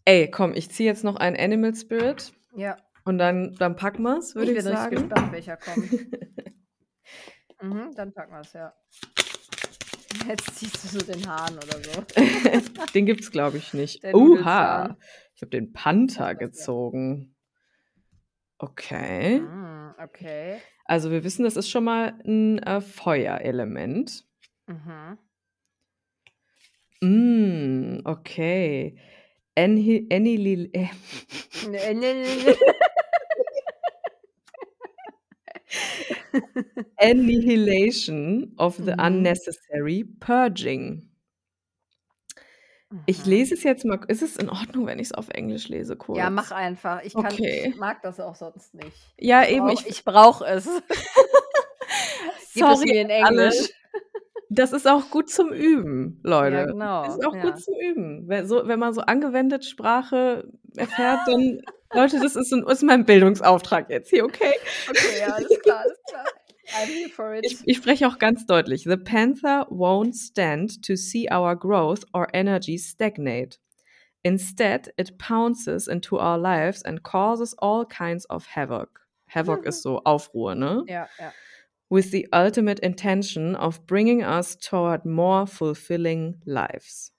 Ey, 0.06 0.30
komm, 0.30 0.54
ich 0.54 0.70
ziehe 0.70 0.90
jetzt 0.90 1.04
noch 1.04 1.16
einen 1.16 1.38
Animal 1.38 1.76
Spirit. 1.76 2.34
Ja. 2.56 2.78
Und 3.06 3.18
dann, 3.18 3.56
dann 3.56 3.76
packen 3.76 4.04
wir 4.04 4.18
es, 4.18 4.36
würde 4.36 4.52
ich, 4.52 4.58
ich 4.58 4.64
sagen. 4.64 4.94
Ich 4.94 5.00
bin 5.00 5.10
gespannt, 5.10 5.32
welcher 5.34 5.58
kommt. 5.58 5.92
mhm, 7.62 7.92
dann 7.96 8.14
packen 8.14 8.34
wir 8.34 8.42
es, 8.42 8.54
ja. 8.54 8.74
Jetzt 10.28 10.56
ziehst 10.56 10.84
du 10.84 11.00
so 11.00 11.06
den 11.06 11.28
Hahn 11.28 11.56
oder 11.56 11.82
so. 11.82 12.04
den 12.94 13.06
gibt's, 13.06 13.32
glaube 13.32 13.58
ich, 13.58 13.74
nicht. 13.74 14.04
Uha! 14.14 14.98
Ich 15.36 15.42
habe 15.42 15.50
den 15.50 15.74
Panther 15.74 16.36
gezogen. 16.36 17.36
Okay. 18.58 19.40
Mm, 19.40 19.96
okay. 20.02 20.60
Also 20.86 21.12
wir 21.12 21.24
wissen, 21.24 21.44
das 21.44 21.58
ist 21.58 21.70
schon 21.70 21.84
mal 21.84 22.20
ein 22.26 22.60
äh, 22.60 22.80
Feuerelement. 22.80 24.26
Mhm. 24.68 25.18
Mm, 27.04 28.00
okay. 28.06 28.96
Anhi 29.56 30.08
Annihil 30.10 30.70
äh. 30.72 30.88
Annihilation 36.98 38.54
of 38.58 38.78
the 38.78 38.94
mhm. 38.94 39.00
unnecessary 39.00 40.06
purging. 40.22 41.10
Ich 43.06 43.26
lese 43.26 43.56
es 43.56 43.64
jetzt 43.64 43.84
mal. 43.84 44.00
Ist 44.08 44.22
es 44.22 44.38
in 44.38 44.50
Ordnung, 44.50 44.86
wenn 44.86 45.00
ich 45.00 45.08
es 45.08 45.12
auf 45.14 45.28
Englisch 45.28 45.68
lese, 45.68 45.98
kurz? 45.98 46.20
Ja, 46.20 46.30
mach 46.30 46.52
einfach. 46.52 47.04
Ich, 47.04 47.14
kann, 47.14 47.26
okay. 47.26 47.66
ich 47.68 47.76
mag 47.76 48.02
das 48.02 48.22
auch 48.22 48.36
sonst 48.36 48.74
nicht. 48.76 48.96
Ja, 49.20 49.46
eben. 49.46 49.68
Ich, 49.70 49.86
ich 49.88 50.06
brauche 50.06 50.46
es. 50.46 50.66
Gib 52.54 52.66
es 52.66 52.80
mir 52.80 53.02
in 53.02 53.10
Englisch. 53.10 53.74
Das 54.56 54.72
ist 54.72 54.88
auch 54.88 55.10
gut 55.10 55.30
zum 55.30 55.52
Üben, 55.52 56.20
Leute. 56.24 56.56
Ja, 56.58 56.66
genau. 56.66 57.06
Das 57.06 57.16
ist 57.16 57.26
auch 57.26 57.36
ja. 57.36 57.42
gut 57.42 57.60
zum 57.60 57.74
Üben. 57.80 58.28
Wenn, 58.28 58.48
so, 58.48 58.68
wenn 58.68 58.80
man 58.80 58.94
so 58.94 59.02
angewendet 59.02 59.66
Sprache 59.66 60.48
erfährt, 60.76 61.22
dann, 61.26 61.62
Leute, 61.94 62.20
das 62.20 62.36
ist, 62.36 62.54
ein, 62.54 62.64
ist 62.68 62.84
mein 62.84 63.06
Bildungsauftrag 63.06 63.90
jetzt 63.90 64.10
hier, 64.10 64.24
okay? 64.24 64.54
Okay, 64.90 65.20
ja, 65.20 65.34
alles 65.34 65.60
klar, 65.62 65.80
alles 65.80 66.00
klar. 66.08 66.26
I'm 66.76 66.88
here 66.88 67.10
for 67.10 67.34
it. 67.34 67.46
Ich, 67.46 67.60
ich 67.66 67.78
spreche 67.78 68.08
auch 68.08 68.20
ganz 68.20 68.46
deutlich. 68.46 68.84
The 68.84 68.98
panther 68.98 69.68
won't 69.70 70.16
stand 70.16 70.86
to 70.86 70.96
see 70.96 71.28
our 71.32 71.56
growth 71.56 72.06
or 72.14 72.28
energy 72.34 72.78
stagnate. 72.78 73.60
Instead, 74.22 74.94
it 74.98 75.18
pounces 75.18 75.88
into 75.88 76.18
our 76.18 76.38
lives 76.38 76.84
and 76.84 77.04
causes 77.04 77.56
all 77.58 77.86
kinds 77.86 78.30
of 78.30 78.46
havoc. 78.56 79.02
Havoc 79.28 79.62
mhm. 79.62 79.68
ist 79.68 79.82
so 79.82 80.02
Aufruhr, 80.04 80.56
ne? 80.56 80.84
Ja, 80.88 81.08
ja 81.20 81.34
with 81.94 82.10
the 82.10 82.28
ultimate 82.34 82.80
intention 82.80 83.56
of 83.56 83.86
bringing 83.86 84.24
us 84.24 84.56
toward 84.56 85.06
more 85.06 85.46
fulfilling 85.46 86.34
lives. 86.44 87.12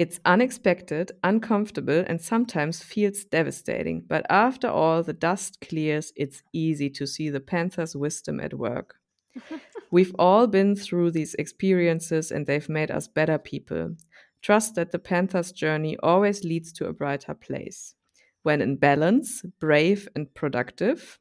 It's 0.00 0.18
unexpected, 0.24 1.12
uncomfortable, 1.22 2.02
and 2.08 2.20
sometimes 2.20 2.82
feels 2.82 3.24
devastating. 3.24 4.02
But 4.08 4.26
after 4.28 4.66
all 4.66 5.04
the 5.04 5.12
dust 5.12 5.60
clears, 5.60 6.12
it's 6.16 6.42
easy 6.52 6.90
to 6.90 7.06
see 7.06 7.30
the 7.30 7.38
Panther's 7.38 7.94
wisdom 7.94 8.40
at 8.40 8.54
work. 8.54 8.96
We've 9.92 10.16
all 10.18 10.48
been 10.48 10.74
through 10.74 11.12
these 11.12 11.34
experiences 11.34 12.32
and 12.32 12.48
they've 12.48 12.68
made 12.68 12.90
us 12.90 13.06
better 13.06 13.38
people. 13.38 13.94
Trust 14.42 14.74
that 14.74 14.90
the 14.90 14.98
Panther's 14.98 15.52
journey 15.52 15.96
always 16.02 16.42
leads 16.42 16.72
to 16.72 16.88
a 16.88 16.92
brighter 16.92 17.34
place. 17.34 17.94
When 18.42 18.60
in 18.60 18.74
balance, 18.74 19.44
brave 19.60 20.08
and 20.16 20.34
productive. 20.34 21.20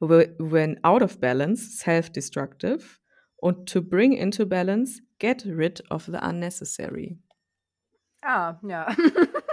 Wh- 0.00 0.28
When 0.38 0.78
out 0.84 1.02
of 1.02 1.20
balance, 1.20 1.78
self 1.78 2.10
destructive. 2.10 3.00
Und 3.36 3.68
to 3.68 3.82
bring 3.82 4.12
into 4.12 4.46
balance, 4.46 5.00
get 5.18 5.44
rid 5.44 5.82
of 5.90 6.06
the 6.06 6.18
unnecessary. 6.20 7.18
Ah, 8.22 8.58
ja. 8.66 8.86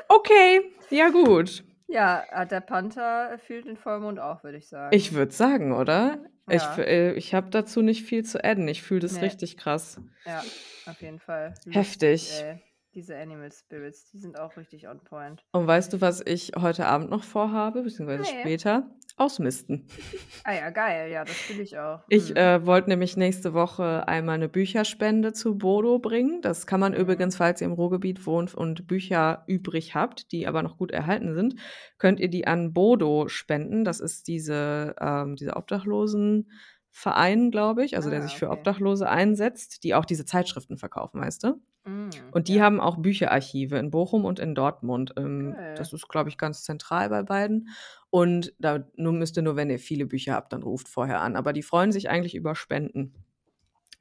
Okay, 0.08 0.62
ja 0.90 1.10
gut. 1.10 1.64
ja, 1.88 2.24
hat 2.32 2.52
der 2.52 2.60
Panther 2.62 3.38
fühlt 3.40 3.66
den 3.66 3.78
Vollmond 3.78 4.20
auch, 4.20 4.44
würde 4.44 4.58
ich 4.58 4.68
sagen. 4.68 4.94
Ich 4.96 5.14
würde 5.14 5.32
sagen, 5.32 5.72
oder? 5.74 6.20
Ich, 6.50 6.62
Ja. 6.62 6.72
f- 6.74 6.78
äh, 6.80 7.14
ich 7.14 7.34
habe 7.34 7.50
dazu 7.50 7.82
nicht 7.82 8.04
viel 8.06 8.24
zu 8.26 8.44
adden. 8.44 8.68
Ich 8.68 8.82
fühle 8.82 9.00
das 9.00 9.14
Nee. 9.14 9.22
richtig 9.22 9.56
krass. 9.58 10.02
Ja, 10.26 10.40
auf 10.86 11.02
jeden 11.02 11.20
Fall. 11.20 11.54
Heftig. 11.70 12.42
Ey. 12.42 12.62
Diese 12.94 13.18
Animal 13.18 13.52
Spirits, 13.54 14.12
die 14.12 14.18
sind 14.18 14.38
auch 14.38 14.58
richtig 14.58 14.88
on 14.90 15.00
point. 15.00 15.46
Und 15.54 15.66
weißt 15.66 15.94
du, 15.94 16.02
was 16.02 16.22
ich 16.26 16.52
heute 16.60 16.88
Abend 16.88 17.10
noch 17.10 17.24
vorhabe, 17.24 17.84
beziehungsweise 17.84 18.24
Nee. 18.24 18.42
später? 18.42 18.90
Ausmisten. 19.16 19.88
Ah 20.44 20.54
ja, 20.54 20.70
geil, 20.72 21.12
ja, 21.12 21.24
das 21.24 21.36
fühle 21.36 21.62
ich 21.62 21.78
auch. 21.78 22.02
Ich 22.10 22.32
Mhm. 22.32 22.36
äh, 22.38 22.66
wollte 22.66 22.90
nämlich 22.90 23.16
nächste 23.16 23.54
Woche 23.54 24.08
einmal 24.08 24.36
eine 24.36 24.50
Bücherspende 24.50 25.32
zu 25.34 25.58
Bodo 25.58 26.00
bringen. 26.00 26.42
Das 26.42 26.66
kann 26.68 26.80
man 26.80 26.94
Mhm. 26.94 26.98
übrigens, 27.00 27.38
falls 27.38 27.62
ihr 27.62 27.68
im 27.68 27.74
Ruhrgebiet 27.74 28.26
wohnt 28.26 28.56
und 28.56 28.88
Bücher 28.88 29.44
übrig 29.48 29.94
habt, 29.96 30.32
die 30.32 30.48
aber 30.48 30.64
noch 30.64 30.78
gut 30.78 30.92
erhalten 30.92 31.34
sind, 31.36 31.56
könnt 31.98 32.20
ihr 32.20 32.30
die 32.30 32.48
an 32.48 32.74
Bodo 32.74 33.28
spenden. 33.28 33.86
Das 33.86 34.00
ist 34.00 34.28
diese, 34.28 34.96
ähm, 35.00 35.36
dieser 35.36 35.56
Obdachlosenverein, 35.58 37.52
glaube 37.52 37.86
ich, 37.86 37.96
also 37.96 38.10
der 38.10 38.20
Ah, 38.20 38.24
sich 38.24 38.38
für 38.38 38.50
okay. 38.50 38.58
Obdachlose 38.60 39.08
einsetzt, 39.08 39.84
die 39.84 39.94
auch 39.94 40.06
diese 40.06 40.26
Zeitschriften 40.26 40.78
verkaufen, 40.78 41.22
weißt 41.22 41.44
du? 41.44 41.62
Mhm, 41.84 42.10
Und 42.32 42.48
die 42.48 42.56
ja. 42.56 42.64
haben 42.64 42.80
auch 42.80 42.98
Bücherarchive 42.98 43.78
in 43.78 43.90
Bochum 43.90 44.24
und 44.26 44.40
in 44.40 44.54
Dortmund. 44.56 45.14
Ähm, 45.18 45.54
Geil. 45.54 45.76
das 45.76 45.94
ist, 45.94 46.08
glaube 46.10 46.30
ich, 46.30 46.38
ganz 46.38 46.64
zentral 46.64 47.10
bei 47.10 47.24
beiden. 47.24 47.70
Und 48.10 48.54
da 48.60 48.84
nur 48.96 49.14
müsst 49.14 49.38
ihr 49.38 49.44
nur, 49.44 49.56
wenn 49.56 49.70
ihr 49.70 49.80
viele 49.80 50.06
Bücher 50.06 50.34
habt, 50.36 50.54
dann 50.54 50.64
ruft 50.64 50.88
vorher 50.88 51.22
an. 51.22 51.36
Aber 51.36 51.54
die 51.54 51.64
freuen 51.64 51.92
sich 51.92 52.10
eigentlich 52.10 52.36
über 52.36 52.54
Spenden. 52.56 53.14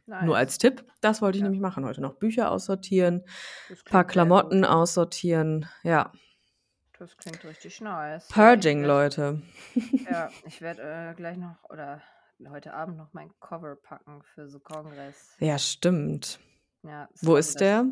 Nice. 0.07 0.25
Nur 0.25 0.37
als 0.37 0.59
Tipp, 0.59 0.85
das 1.01 1.23
wollte 1.23 1.37
ich 1.39 1.41
Ja. 1.41 1.45
nämlich 1.45 1.61
machen 1.63 1.85
heute 1.85 2.01
noch. 2.01 2.15
Bücher 2.15 2.51
aussortieren, 2.51 3.23
Das 3.69 3.85
paar 3.85 4.05
Klamotten 4.05 4.65
aussortieren. 4.65 5.67
Ja, 5.85 6.13
Das 6.99 7.17
klingt 7.17 7.43
richtig 7.45 7.81
nice. 7.81 8.27
Purging, 8.29 8.81
werd- 8.81 8.89
Leute. 8.89 9.43
Ja, 10.11 10.29
ich 10.47 10.61
werde 10.61 10.83
äh, 10.83 11.15
gleich 11.15 11.37
noch 11.39 11.57
oder 11.71 12.03
heute 12.49 12.75
Abend 12.75 12.97
noch 12.97 13.13
mein 13.13 13.31
Cover 13.41 13.77
packen 13.77 14.23
für 14.35 14.49
so 14.49 14.59
Kongress. 14.59 15.37
Ja, 15.39 15.59
stimmt. 15.59 16.41
Ja, 16.83 17.09
Wo 17.23 17.37
ist 17.37 17.61
der? 17.61 17.85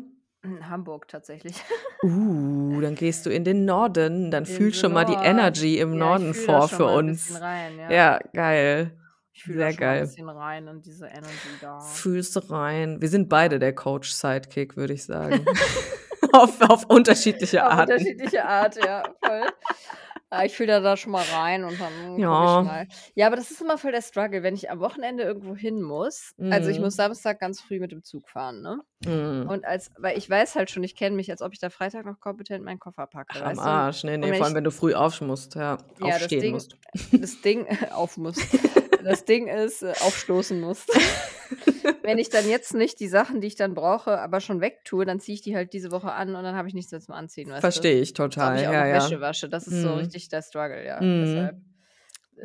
In 0.43 0.69
Hamburg 0.69 1.07
tatsächlich. 1.07 1.55
Uh, 2.01 2.79
dann 2.79 2.95
gehst 2.95 3.25
du 3.25 3.29
in 3.29 3.43
den 3.43 3.65
Norden. 3.65 4.31
Dann 4.31 4.45
In 4.45 4.49
fühl 4.49 4.71
the 4.71 4.79
schon 4.79 4.93
mal 4.93 5.03
die. 5.03 5.11
Energy 5.11 5.79
im 5.79 5.91
Ja, 5.91 5.99
Norden 5.99 6.33
vor 6.33 6.69
für 6.69 6.87
ein 6.87 7.09
uns. 7.09 7.25
bisschen 7.27 7.43
Rein, 7.43 7.77
ja. 7.77 7.91
Ja, 7.91 8.19
geil. 8.31 8.97
ich 9.33 9.43
fühle 9.43 9.57
sehr 9.57 9.73
geil. 9.73 9.97
ein 10.03 10.07
bisschen 10.07 10.29
rein 10.29 10.67
und 10.69 10.85
diese 10.85 11.07
Energy 11.07 11.49
da. 11.59 11.79
Fühlst 11.81 12.37
du 12.37 12.39
rein. 12.49 13.01
Wir 13.01 13.09
sind 13.09 13.27
beide 13.27 13.59
der 13.59 13.75
Coach-Sidekick, 13.75 14.77
würde 14.77 14.93
ich 14.93 15.03
sagen. 15.03 15.43
auf, 16.31 16.61
auf 16.61 16.85
unterschiedliche 16.85 17.65
Auf 17.65 17.73
Arten. 17.73 17.91
unterschiedliche 17.91 18.45
Art, 18.45 18.77
ja, 18.77 19.03
voll. 19.25 19.41
Ja, 20.31 20.43
ich 20.43 20.53
fühle 20.55 20.67
da, 20.73 20.79
da 20.79 20.95
schon 20.95 21.11
mal 21.11 21.23
rein 21.33 21.63
und 21.63 21.79
dann 21.81 21.91
guck 22.09 22.19
Ja. 22.19 22.59
ich 22.61 22.67
mal. 22.67 22.87
Ja, 23.15 23.25
aber 23.27 23.35
das 23.35 23.49
ist 23.49 23.61
immer 23.61 23.77
voll 23.79 23.91
der 23.91 24.03
Struggle, 24.03 24.43
wenn 24.43 24.53
ich 24.53 24.69
am 24.69 24.79
Wochenende 24.79 25.23
irgendwo 25.23 25.55
hin 25.55 25.81
muss. 25.81 26.35
Also 26.51 26.69
ich 26.69 26.77
Mhm. 26.77 26.83
muss 26.85 26.95
Samstag 26.95 27.39
ganz 27.39 27.59
früh 27.61 27.79
mit 27.79 27.91
dem 27.91 28.03
Zug 28.03 28.29
fahren, 28.29 28.61
ne? 28.61 28.79
Mm. 29.05 29.49
Und 29.49 29.65
als, 29.65 29.89
weil 29.97 30.17
ich 30.17 30.29
weiß 30.29 30.55
halt 30.55 30.69
schon, 30.69 30.83
ich 30.83 30.95
kenne 30.95 31.15
mich, 31.15 31.31
als 31.31 31.41
ob 31.41 31.53
ich 31.53 31.59
da 31.59 31.69
Freitag 31.71 32.05
noch 32.05 32.19
kompetent 32.19 32.63
meinen 32.63 32.79
Koffer 32.79 33.07
packe. 33.07 33.39
Ach, 33.43 33.49
am? 33.51 33.59
Arsch. 33.59 34.03
Nee, 34.03 34.17
nee, 34.17 34.33
vor 34.33 34.45
allem, 34.45 34.51
ich- 34.51 34.55
wenn 34.57 34.63
du 34.65 34.71
früh 34.71 34.93
auf 34.93 35.19
musst, 35.21 35.55
ja. 35.55 35.61
Ja, 35.61 35.77
das 36.07 36.15
aufstehen 36.17 36.41
Ding- 36.41 36.53
musst. 36.53 36.75
das 37.11 37.41
Ding 37.41 37.65
auf 37.91 38.17
muss. 38.17 38.35
Das 39.03 39.25
Ding 39.25 39.47
ist, 39.47 39.81
äh, 39.83 39.93
aufstoßen 40.01 40.59
muss. 40.59 40.85
Wenn 42.03 42.17
ich 42.17 42.29
dann 42.29 42.47
jetzt 42.47 42.73
nicht 42.73 42.99
die 42.99 43.07
Sachen, 43.07 43.41
die 43.41 43.47
ich 43.47 43.55
dann 43.55 43.73
brauche, 43.73 44.19
aber 44.19 44.39
schon 44.39 44.61
wegtue, 44.61 45.05
dann 45.05 45.19
ziehe 45.19 45.35
ich 45.35 45.41
die 45.41 45.55
halt 45.55 45.73
diese 45.73 45.91
Woche 45.91 46.11
an 46.11 46.35
und 46.35 46.43
dann 46.43 46.55
habe 46.55 46.67
ich 46.67 46.73
nichts 46.73 46.91
mehr 46.91 47.01
zum 47.01 47.13
Anziehen. 47.15 47.49
Verstehe 47.59 47.99
ich 47.99 48.13
total. 48.13 48.59
ich 48.59 48.67
auch 48.67 48.71
Ja, 48.73 48.85
ja. 48.87 48.95
Wäsche 48.95 49.21
wasche. 49.21 49.49
Das 49.49 49.67
ist 49.67 49.81
so 49.81 49.89
Mhm. 49.89 49.95
richtig 49.99 50.29
der 50.29 50.41
Struggle, 50.41 50.85
ja. 50.85 51.01
Mhm. 51.01 51.25
Deshalb, 51.25 51.55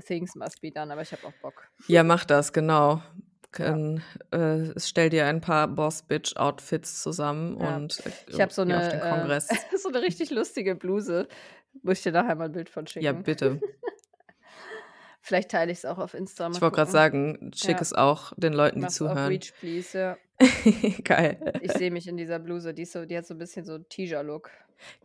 things 0.07 0.35
must 0.35 0.61
be 0.61 0.71
done, 0.71 0.93
aber 0.93 1.03
ich 1.03 1.13
habe 1.13 1.27
auch 1.27 1.33
Bock. 1.43 1.69
ja, 1.87 2.03
mach 2.03 2.25
das, 2.25 2.53
genau. 2.53 3.03
Kann, 3.53 4.03
äh, 4.33 4.73
stell 4.79 5.11
dir 5.11 5.27
ein 5.27 5.41
paar 5.41 5.69
Boss-Bitch-Outfits 5.69 7.01
zusammen 7.03 7.57
Ja. 7.61 7.77
und 7.77 8.01
äh, 8.05 8.11
Ich 8.29 8.41
habe 8.41 8.53
so 8.53 8.65
geh 8.65 8.73
eine, 8.73 8.83
auf 8.83 8.89
den 8.89 9.01
Kongress. 9.01 9.49
äh, 9.51 9.55
so 9.79 9.91
eine 9.91 10.03
richtig 10.03 10.31
lustige 10.31 10.75
Bluse. 10.75 11.29
Muss 11.83 11.99
ich 11.99 12.03
dir 12.03 12.13
nachher 12.13 12.35
mal 12.35 12.47
ein 12.47 12.53
Bild 12.53 12.69
von 12.69 12.87
schicken. 12.87 13.05
ja, 13.05 13.13
bitte. 13.13 13.61
Vielleicht 15.27 15.51
teile 15.53 15.73
ich 15.73 15.79
es 15.79 15.85
auch 15.87 15.97
auf 15.97 16.13
Insta. 16.13 16.51
Ich 16.53 16.61
wollte 16.61 16.77
gerade 16.77 16.91
sagen, 16.91 17.51
schick 17.55 17.77
Ja. 17.77 17.81
es 17.81 17.95
auch 17.95 18.35
den 18.37 18.53
Leuten, 18.53 18.77
die 18.77 18.83
Mach's 18.83 19.01
auf 19.01 19.09
zuhören. 19.09 19.29
Reach, 19.29 19.55
please, 19.59 19.99
ja. 19.99 20.17
Geil. 21.05 21.53
Ich 21.63 21.73
sehe 21.73 21.91
mich 21.91 22.07
in 22.09 22.19
dieser 22.19 22.39
Bluse. 22.39 22.75
Die, 22.75 22.83
ist 22.83 22.93
so, 22.93 23.07
die 23.07 23.17
hat 23.17 23.25
so 23.27 23.33
ein 23.33 23.39
bisschen 23.39 23.65
so 23.65 23.79
Teaser-Look. 23.79 24.51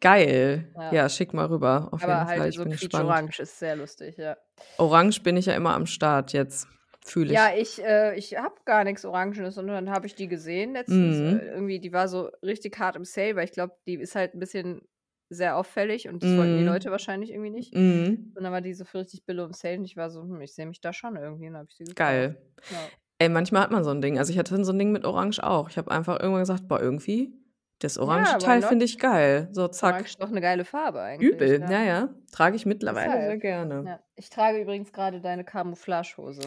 Geil. 0.02 0.68
Ja. 0.76 0.92
Ja. 0.94 1.10
schick 1.10 1.34
mal 1.34 1.46
rüber. 1.46 1.88
Auf 1.92 2.04
Aber 2.04 2.14
jeden 2.16 2.28
Fall. 2.28 2.40
halt 2.40 2.50
Ich 2.50 2.56
so 2.58 2.64
bin 2.64 2.72
gespannt. 2.74 2.92
quietsch-orange 3.06 3.40
ist 3.40 3.60
sehr 3.60 3.76
lustig, 3.78 4.18
ja. 4.18 4.36
Orange 4.78 5.22
bin 5.24 5.38
ich 5.38 5.46
ja 5.46 5.54
immer 5.54 5.74
am 5.74 5.86
Start 5.86 6.34
jetzt. 6.34 6.68
Fühle 7.06 7.28
ich. 7.28 7.32
Ja, 7.34 7.52
ich, 7.56 7.82
äh, 7.82 8.16
ich 8.18 8.36
habe 8.38 8.56
gar 8.66 8.84
nichts 8.84 9.06
Orangenes 9.06 9.58
und 9.58 9.68
dann 9.68 9.90
habe 9.90 10.06
ich 10.06 10.16
die 10.16 10.28
gesehen 10.28 10.74
letztens. 10.74 11.18
Mhm. 11.18 11.40
Äh, 11.40 11.46
irgendwie, 11.54 11.80
die 11.80 11.94
war 11.94 12.10
so 12.10 12.30
richtig 12.44 12.78
hart 12.78 12.98
im 12.98 13.06
Sale, 13.06 13.38
weil 13.38 13.46
ich 13.46 13.54
glaube, 13.54 13.74
die 13.88 13.96
ist 13.96 14.16
halt 14.16 14.34
ein 14.36 14.40
bisschen 14.40 14.82
sehr 15.30 15.56
auffällig 15.58 16.08
und 16.10 16.24
das 16.24 16.36
wollten 16.36 16.58
die 16.58 16.64
Mhm. 16.64 16.68
Leute 16.70 16.92
wahrscheinlich 16.92 17.30
irgendwie 17.32 17.52
nicht. 17.52 17.74
Mhm. 17.76 18.34
Und 18.36 18.44
dann 18.44 18.52
war 18.52 18.62
die 18.62 18.74
so 18.74 18.84
für 18.86 19.00
richtig 19.00 19.26
billig 19.26 19.46
im 19.46 19.54
Sale 19.54 19.78
und 19.78 19.86
ich 19.86 19.96
war 19.96 20.10
so, 20.10 20.22
hm, 20.22 20.42
ich 20.42 20.54
sehe 20.54 20.66
mich 20.66 20.82
da 20.82 20.92
schon 20.92 21.16
irgendwie 21.16 21.48
und 21.48 21.54
dann 21.54 21.60
habe 21.62 21.70
ich 21.70 21.76
sie 21.78 21.84
gekauft. 21.84 21.98
Geil. 21.98 22.42
Ja. 22.72 22.78
Ey, 23.20 23.30
manchmal 23.30 23.62
hat 23.64 23.72
man 23.72 23.84
so 23.84 23.92
ein 23.92 24.02
Ding. 24.02 24.18
Also 24.18 24.32
ich 24.32 24.40
hatte 24.40 24.64
so 24.64 24.72
ein 24.72 24.80
Ding 24.80 24.92
mit 24.92 25.06
Orange 25.06 25.44
auch. 25.44 25.70
Ich 25.70 25.78
habe 25.78 25.92
einfach 25.92 26.20
irgendwann 26.20 26.42
gesagt, 26.42 26.68
boah, 26.68 26.80
irgendwie, 26.82 27.34
das 27.80 27.98
orange 27.98 28.34
why 28.36 28.38
Teil 28.40 28.60
not? 28.62 28.70
finde 28.70 28.86
ich 28.86 28.98
geil. 28.98 29.50
So, 29.52 29.68
zack. 29.68 29.94
Orange 29.94 30.10
ist 30.10 30.22
doch 30.22 30.30
eine 30.30 30.42
geile 30.42 30.66
Farbe 30.66 31.02
eigentlich. 31.02 31.32
Übel. 31.32 31.60
Ja, 31.70 31.84
ja. 31.84 32.10
Trage 32.32 32.56
ich 32.56 32.66
mittlerweile 32.66 33.12
sehr 33.12 33.38
gerne. 33.38 33.84
Ja. 33.86 34.00
Ich 34.16 34.30
trage 34.30 34.60
übrigens 34.62 34.92
gerade 34.94 35.22
deine 35.22 35.44
Camouflagehose. 35.44 36.42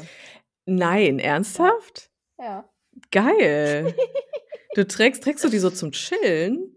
Nein, 0.66 1.18
ernsthaft? 1.18 2.10
Ja. 2.38 2.68
Geil. 3.10 3.94
du 4.74 4.86
trägst, 4.86 5.22
trägst 5.24 5.44
du 5.44 5.48
die 5.48 5.58
so 5.58 5.70
zum 5.70 5.92
Chillen? 5.92 6.71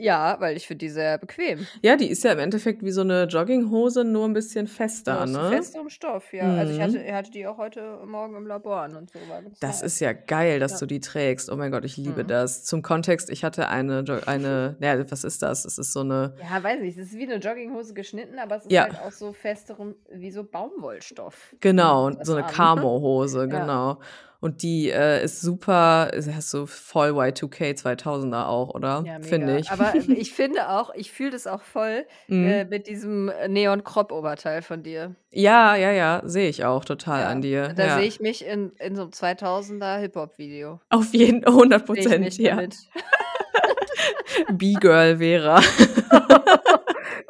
Ja, 0.00 0.36
weil 0.40 0.56
ich 0.56 0.66
finde 0.66 0.78
die 0.86 0.88
sehr 0.88 1.18
bequem. 1.18 1.66
Ja, 1.82 1.96
die 1.96 2.08
ist 2.08 2.24
ja 2.24 2.32
im 2.32 2.38
Endeffekt 2.38 2.82
wie 2.82 2.90
so 2.90 3.02
eine 3.02 3.24
Jogginghose, 3.24 4.02
nur 4.04 4.24
ein 4.26 4.32
bisschen 4.32 4.66
fester, 4.66 5.26
ne? 5.26 5.50
festerem 5.50 5.88
Stoff, 5.90 6.32
ja. 6.32 6.54
Also 6.54 6.72
ich 6.72 6.78
Mhm. 6.78 6.82
hatte, 6.82 6.98
ich 7.02 7.12
hatte 7.12 7.30
die 7.30 7.46
auch 7.46 7.58
heute 7.58 7.98
Morgen 8.06 8.34
im 8.36 8.46
Labor 8.46 8.80
an 8.82 8.96
und 8.96 9.10
so. 9.10 9.18
Das 9.60 9.82
ist 9.82 10.00
ja 10.00 10.12
geil, 10.12 10.58
dass 10.60 10.72
Ja. 10.72 10.78
du 10.78 10.86
die 10.86 11.00
trägst. 11.00 11.50
Oh 11.50 11.56
mein 11.56 11.70
Gott, 11.70 11.84
ich 11.84 11.96
liebe 11.96 12.24
Mhm. 12.24 12.28
das. 12.28 12.64
Zum 12.64 12.82
Kontext, 12.82 13.30
ich 13.30 13.44
hatte 13.44 13.68
eine, 13.68 14.00
Jo- 14.00 14.20
eine, 14.26 14.76
ja, 14.80 15.10
was 15.10 15.24
ist 15.24 15.42
das? 15.42 15.64
Es 15.64 15.78
ist 15.78 15.92
so 15.92 16.00
eine, 16.00 16.34
Ja, 16.40 16.62
weiß 16.62 16.80
nicht. 16.80 16.96
Es 16.98 17.08
ist 17.12 17.18
wie 17.18 17.24
eine 17.24 17.36
Jogginghose 17.36 17.92
geschnitten, 17.94 18.38
aber 18.38 18.56
es 18.56 18.64
ist 18.64 18.72
Ja. 18.72 18.84
halt 18.84 18.98
auch 19.00 19.12
so 19.12 19.32
festerem, 19.32 19.94
wie 20.10 20.30
so 20.30 20.44
Baumwollstoff. 20.44 21.54
genau, 21.60 22.10
Das 22.10 22.26
so 22.26 22.34
eine. 22.36 22.46
Camo-Hose, 22.46 23.46
Ja. 23.50 23.98
Und 24.42 24.62
die 24.62 24.88
äh, 24.90 25.22
ist 25.22 25.42
super, 25.42 26.10
ist- 26.14 26.32
hast 26.34 26.54
du 26.54 26.64
voll 26.64 27.10
Y2K 27.10 27.74
2000er 27.78 28.46
auch, 28.46 28.70
oder? 28.74 29.04
Ja. 29.06 29.20
Finde 29.20 29.58
ich. 29.58 29.70
Aber 29.70 29.92
ich 30.08 30.32
finde 30.32 30.70
auch, 30.70 30.94
ich 30.94 31.12
fühle 31.12 31.30
das 31.32 31.46
auch 31.46 31.60
voll 31.62 32.06
Mhm. 32.28 32.46
äh, 32.46 32.64
mit 32.64 32.86
diesem 32.86 33.30
Neon-Crop-Oberteil 33.48 34.62
von 34.62 34.82
dir. 34.82 35.14
ja, 35.30 35.74
ja, 35.76 35.90
ja, 35.92 36.22
sehe 36.24 36.48
ich 36.48 36.64
auch 36.64 36.84
total 36.86 37.20
Ja, 37.20 37.28
an 37.28 37.42
dir. 37.42 37.74
Da 37.76 37.86
ja. 37.86 37.94
sehe 37.98 38.06
ich 38.06 38.20
mich 38.20 38.44
in, 38.46 38.72
in 38.78 38.96
so 38.96 39.02
einem 39.02 39.10
2000er 39.10 39.98
Hip-Hop-Video. 39.98 40.80
Auf 40.88 41.12
jeden 41.12 41.44
100 41.46 41.86
Sehe 41.86 41.96
ich 41.98 42.04
Prozent, 42.04 42.38
ja. 42.38 42.58
B-Girl 44.52 45.18
Vera. 45.18 45.60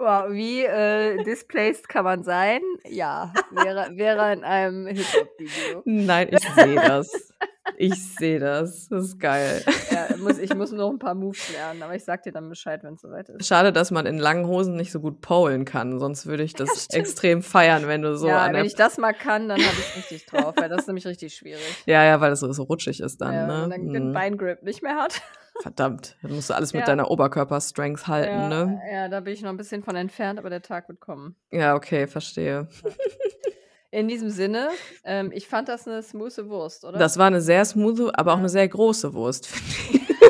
Wow, 0.01 0.31
wie 0.31 0.65
äh, 0.65 1.23
displaced 1.25 1.87
kann 1.87 2.05
man 2.05 2.23
sein? 2.25 2.63
Ja, 2.89 3.35
wäre, 3.51 3.91
wäre 3.97 4.33
in 4.33 4.45
einem 4.45 4.87
Hip-Hop-Video. 4.87 5.83
Nein, 5.85 6.29
ich 6.31 6.41
sehe 6.55 6.75
das. 6.77 7.35
Ich 7.77 8.15
sehe 8.17 8.39
das. 8.39 8.89
Das 8.89 9.05
ist 9.05 9.21
geil. 9.21 9.63
Ja, 9.91 10.17
muss, 10.17 10.39
ich 10.39 10.55
muss 10.55 10.73
noch 10.73 10.89
ein 10.89 10.99
paar 10.99 11.15
Moves 11.15 11.53
lernen, 11.53 11.83
aber 11.83 11.95
ich 11.95 12.05
sag 12.05 12.23
dir 12.23 12.33
dann 12.33 12.49
Bescheid, 12.49 12.83
wenn 12.83 12.95
es 12.95 13.03
soweit 13.03 13.29
ist. 13.29 13.47
Schade, 13.47 13.75
dass 13.75 13.91
man 13.91 14.07
in 14.07 14.17
langen 14.17 14.47
Hosen 14.47 14.75
nicht 14.75 14.91
so 14.91 15.01
gut 15.01 15.21
polen 15.21 15.67
kann. 15.67 15.99
Sonst 15.99 16.27
würde 16.27 16.45
ich 16.45 16.55
das 16.55 16.85
stimmt. 16.85 17.01
extrem 17.01 17.43
feiern, 17.43 17.87
wenn 17.87 18.01
du 18.01 18.17
so 18.17 18.29
ja, 18.29 18.45
an 18.45 18.55
wenn 18.55 18.65
ich 18.65 18.75
das 18.77 18.97
mal 18.97 19.13
kann, 19.13 19.51
dann 19.51 19.61
habe 19.61 19.77
ich 19.79 19.97
richtig 19.97 20.25
drauf, 20.27 20.55
weil 20.57 20.71
das 20.71 20.81
ist 20.83 20.87
nämlich 20.87 21.07
richtig 21.07 21.35
schwierig. 21.35 21.83
ja, 21.85 22.05
ja, 22.05 22.21
weil 22.23 22.31
das 22.31 22.41
so, 22.41 22.51
so 22.53 22.63
rutschig 22.63 23.01
ist 23.01 23.21
dann. 23.21 23.35
ja, 23.35 23.47
ne? 23.47 23.53
wenn 23.53 23.61
man 23.61 23.71
dann 23.71 23.93
den 23.93 24.03
Hm. 24.07 24.13
Beingrip 24.15 24.63
nicht 24.63 24.83
mehr 24.83 24.97
hat. 24.97 25.21
Verdammt, 25.61 26.17
dann 26.23 26.33
musst 26.33 26.49
du 26.51 26.55
alles 26.55 26.73
mit 26.73 26.81
Ja. 26.81 26.87
deiner 26.87 27.11
Oberkörper-Strength 27.11 28.07
halten, 28.07 28.39
Ja, 28.39 28.49
ne? 28.49 28.81
ja, 28.91 29.09
da 29.09 29.21
bin 29.21 29.35
ich 29.35 29.43
noch 29.43 29.51
ein 29.51 29.57
bisschen 29.57 29.83
von 29.83 29.95
entfernt, 29.97 30.39
aber 30.39 30.49
der 30.51 30.63
Tag 30.63 30.89
wird 30.89 31.01
kommen. 31.01 31.37
Ja, 31.51 31.75
okay, 31.75 32.07
verstehe. 32.07 32.67
In 33.93 34.07
diesem 34.09 34.31
Sinne, 34.31 34.69
ähm, 35.05 35.33
ich 35.35 35.49
fand 35.49 35.69
das 35.69 35.87
eine 35.89 36.01
smoothe 36.03 36.49
Wurst, 36.49 36.85
oder? 36.85 36.99
Das 36.99 37.19
war 37.19 37.27
eine 37.27 37.41
sehr 37.41 37.65
smooth, 37.65 38.11
aber 38.15 38.35
auch 38.35 38.39
eine 38.39 38.49
sehr 38.49 38.69
große 38.69 39.13
Wurst, 39.15 39.47
finde 39.49 39.71
ich. 39.93 40.01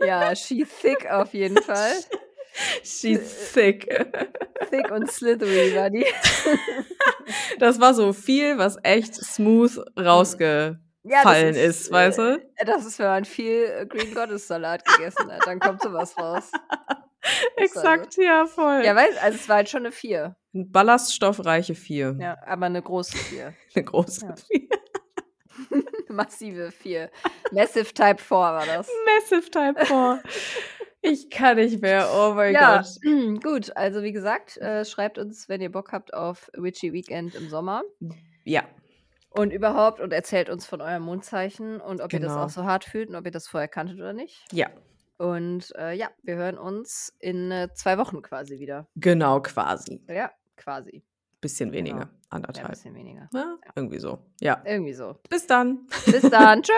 Ja, 0.00 0.34
she's 0.36 0.68
thick 0.82 1.10
auf 1.10 1.32
jeden 1.34 1.60
Fall. 1.62 1.92
She's 2.82 3.52
thick. 3.52 3.86
Thick 4.70 4.90
und 4.90 5.10
slithery 5.10 5.74
war 5.74 5.90
die. 5.90 6.06
Das 7.58 7.80
war 7.80 7.92
so 7.92 8.12
viel, 8.12 8.56
was 8.56 8.76
echt 8.82 9.14
smooth 9.14 9.78
rausgefallen 9.98 10.80
Ja, 11.08 11.22
das 11.22 11.56
ist, 11.56 11.92
weißt 11.92 12.18
du? 12.18 12.42
äh, 12.56 12.64
Das 12.64 12.84
ist, 12.84 12.98
wenn 12.98 13.06
man 13.06 13.24
viel 13.24 13.64
äh, 13.64 13.86
Green 13.86 14.12
Goddess 14.14 14.46
Salat 14.48 14.84
gegessen 14.84 15.30
hat, 15.30 15.46
dann 15.46 15.60
kommt 15.60 15.80
sowas 15.82 16.16
raus. 16.18 16.50
Exakt, 17.56 18.16
ja, 18.16 18.46
voll. 18.46 18.82
Ja, 18.84 18.94
weißt 18.94 19.22
also 19.22 19.36
es 19.38 19.48
war 19.48 19.56
halt 19.56 19.68
schon 19.68 19.80
eine 19.80 19.92
4. 19.92 20.36
Ein 20.54 20.70
Ballaststoffreiche 20.70 21.74
4. 21.74 22.16
Ja, 22.20 22.36
aber 22.46 22.66
eine 22.66 22.82
große 22.82 23.16
4. 23.16 23.52
Eine 23.74 23.84
große 23.84 24.26
Ja. 24.26 24.34
4. 24.36 25.82
Massive 26.08 26.70
4. 26.70 27.10
Massive 27.52 27.92
Type 27.92 28.18
4 28.22 28.36
war 28.36 28.66
das. 28.66 28.88
Massive 29.04 29.50
Type 29.50 29.84
4. 29.86 30.22
Ich 31.02 31.30
kann 31.30 31.56
nicht 31.56 31.82
mehr, 31.82 32.08
oh 32.14 32.32
mein 32.34 32.52
Ja, 32.54 32.78
Gott. 32.78 33.42
gut. 33.42 33.76
Also 33.76 34.02
wie 34.02 34.12
gesagt, 34.12 34.56
äh, 34.58 34.84
schreibt 34.84 35.18
uns, 35.18 35.48
wenn 35.48 35.60
ihr 35.60 35.70
Bock 35.70 35.92
habt 35.92 36.14
auf 36.14 36.50
Witchy 36.54 36.92
Weekend 36.92 37.34
im 37.34 37.48
Sommer. 37.48 37.82
Ja, 38.44 38.64
Und 39.36 39.52
überhaupt 39.52 40.00
und 40.00 40.12
erzählt 40.12 40.48
uns 40.48 40.66
von 40.66 40.80
eurem 40.80 41.02
Mondzeichen 41.02 41.80
und 41.80 42.00
ob 42.00 42.12
ihr 42.12 42.20
das 42.20 42.32
Genau. 42.32 42.44
auch 42.44 42.50
so 42.50 42.64
hart 42.64 42.84
fühlt 42.84 43.08
und 43.10 43.16
ob 43.16 43.24
ihr 43.26 43.30
das 43.30 43.46
vorher 43.48 43.68
kanntet 43.68 43.96
oder 43.98 44.12
nicht. 44.12 44.44
ja, 44.52 44.68
Und 45.18 45.72
äh, 45.76 45.92
ja, 45.94 46.08
wir 46.22 46.36
hören 46.36 46.58
uns 46.58 47.14
in 47.20 47.50
äh, 47.50 47.68
zwei 47.74 47.98
Wochen 47.98 48.22
quasi 48.22 48.58
wieder. 48.58 48.86
genau 48.96 49.40
quasi. 49.42 50.02
Ja, 50.08 50.30
quasi. 50.56 51.02
Bisschen 51.40 51.70
Genau. 51.70 51.78
weniger, 51.78 51.98
Ja, 51.98 52.10
ein 52.30 52.44
anderthalb. 52.44 52.70
bisschen 52.70 52.94
weniger. 52.94 53.28
Ja, 53.32 53.56
irgendwie 53.76 53.98
so. 53.98 54.18
Ja. 54.40 54.62
Irgendwie 54.64 54.94
so. 54.94 55.16
Bis 55.28 55.46
dann. 55.46 55.86
Bis 56.06 56.22
dann. 56.30 56.62
Tschö. 56.64 56.72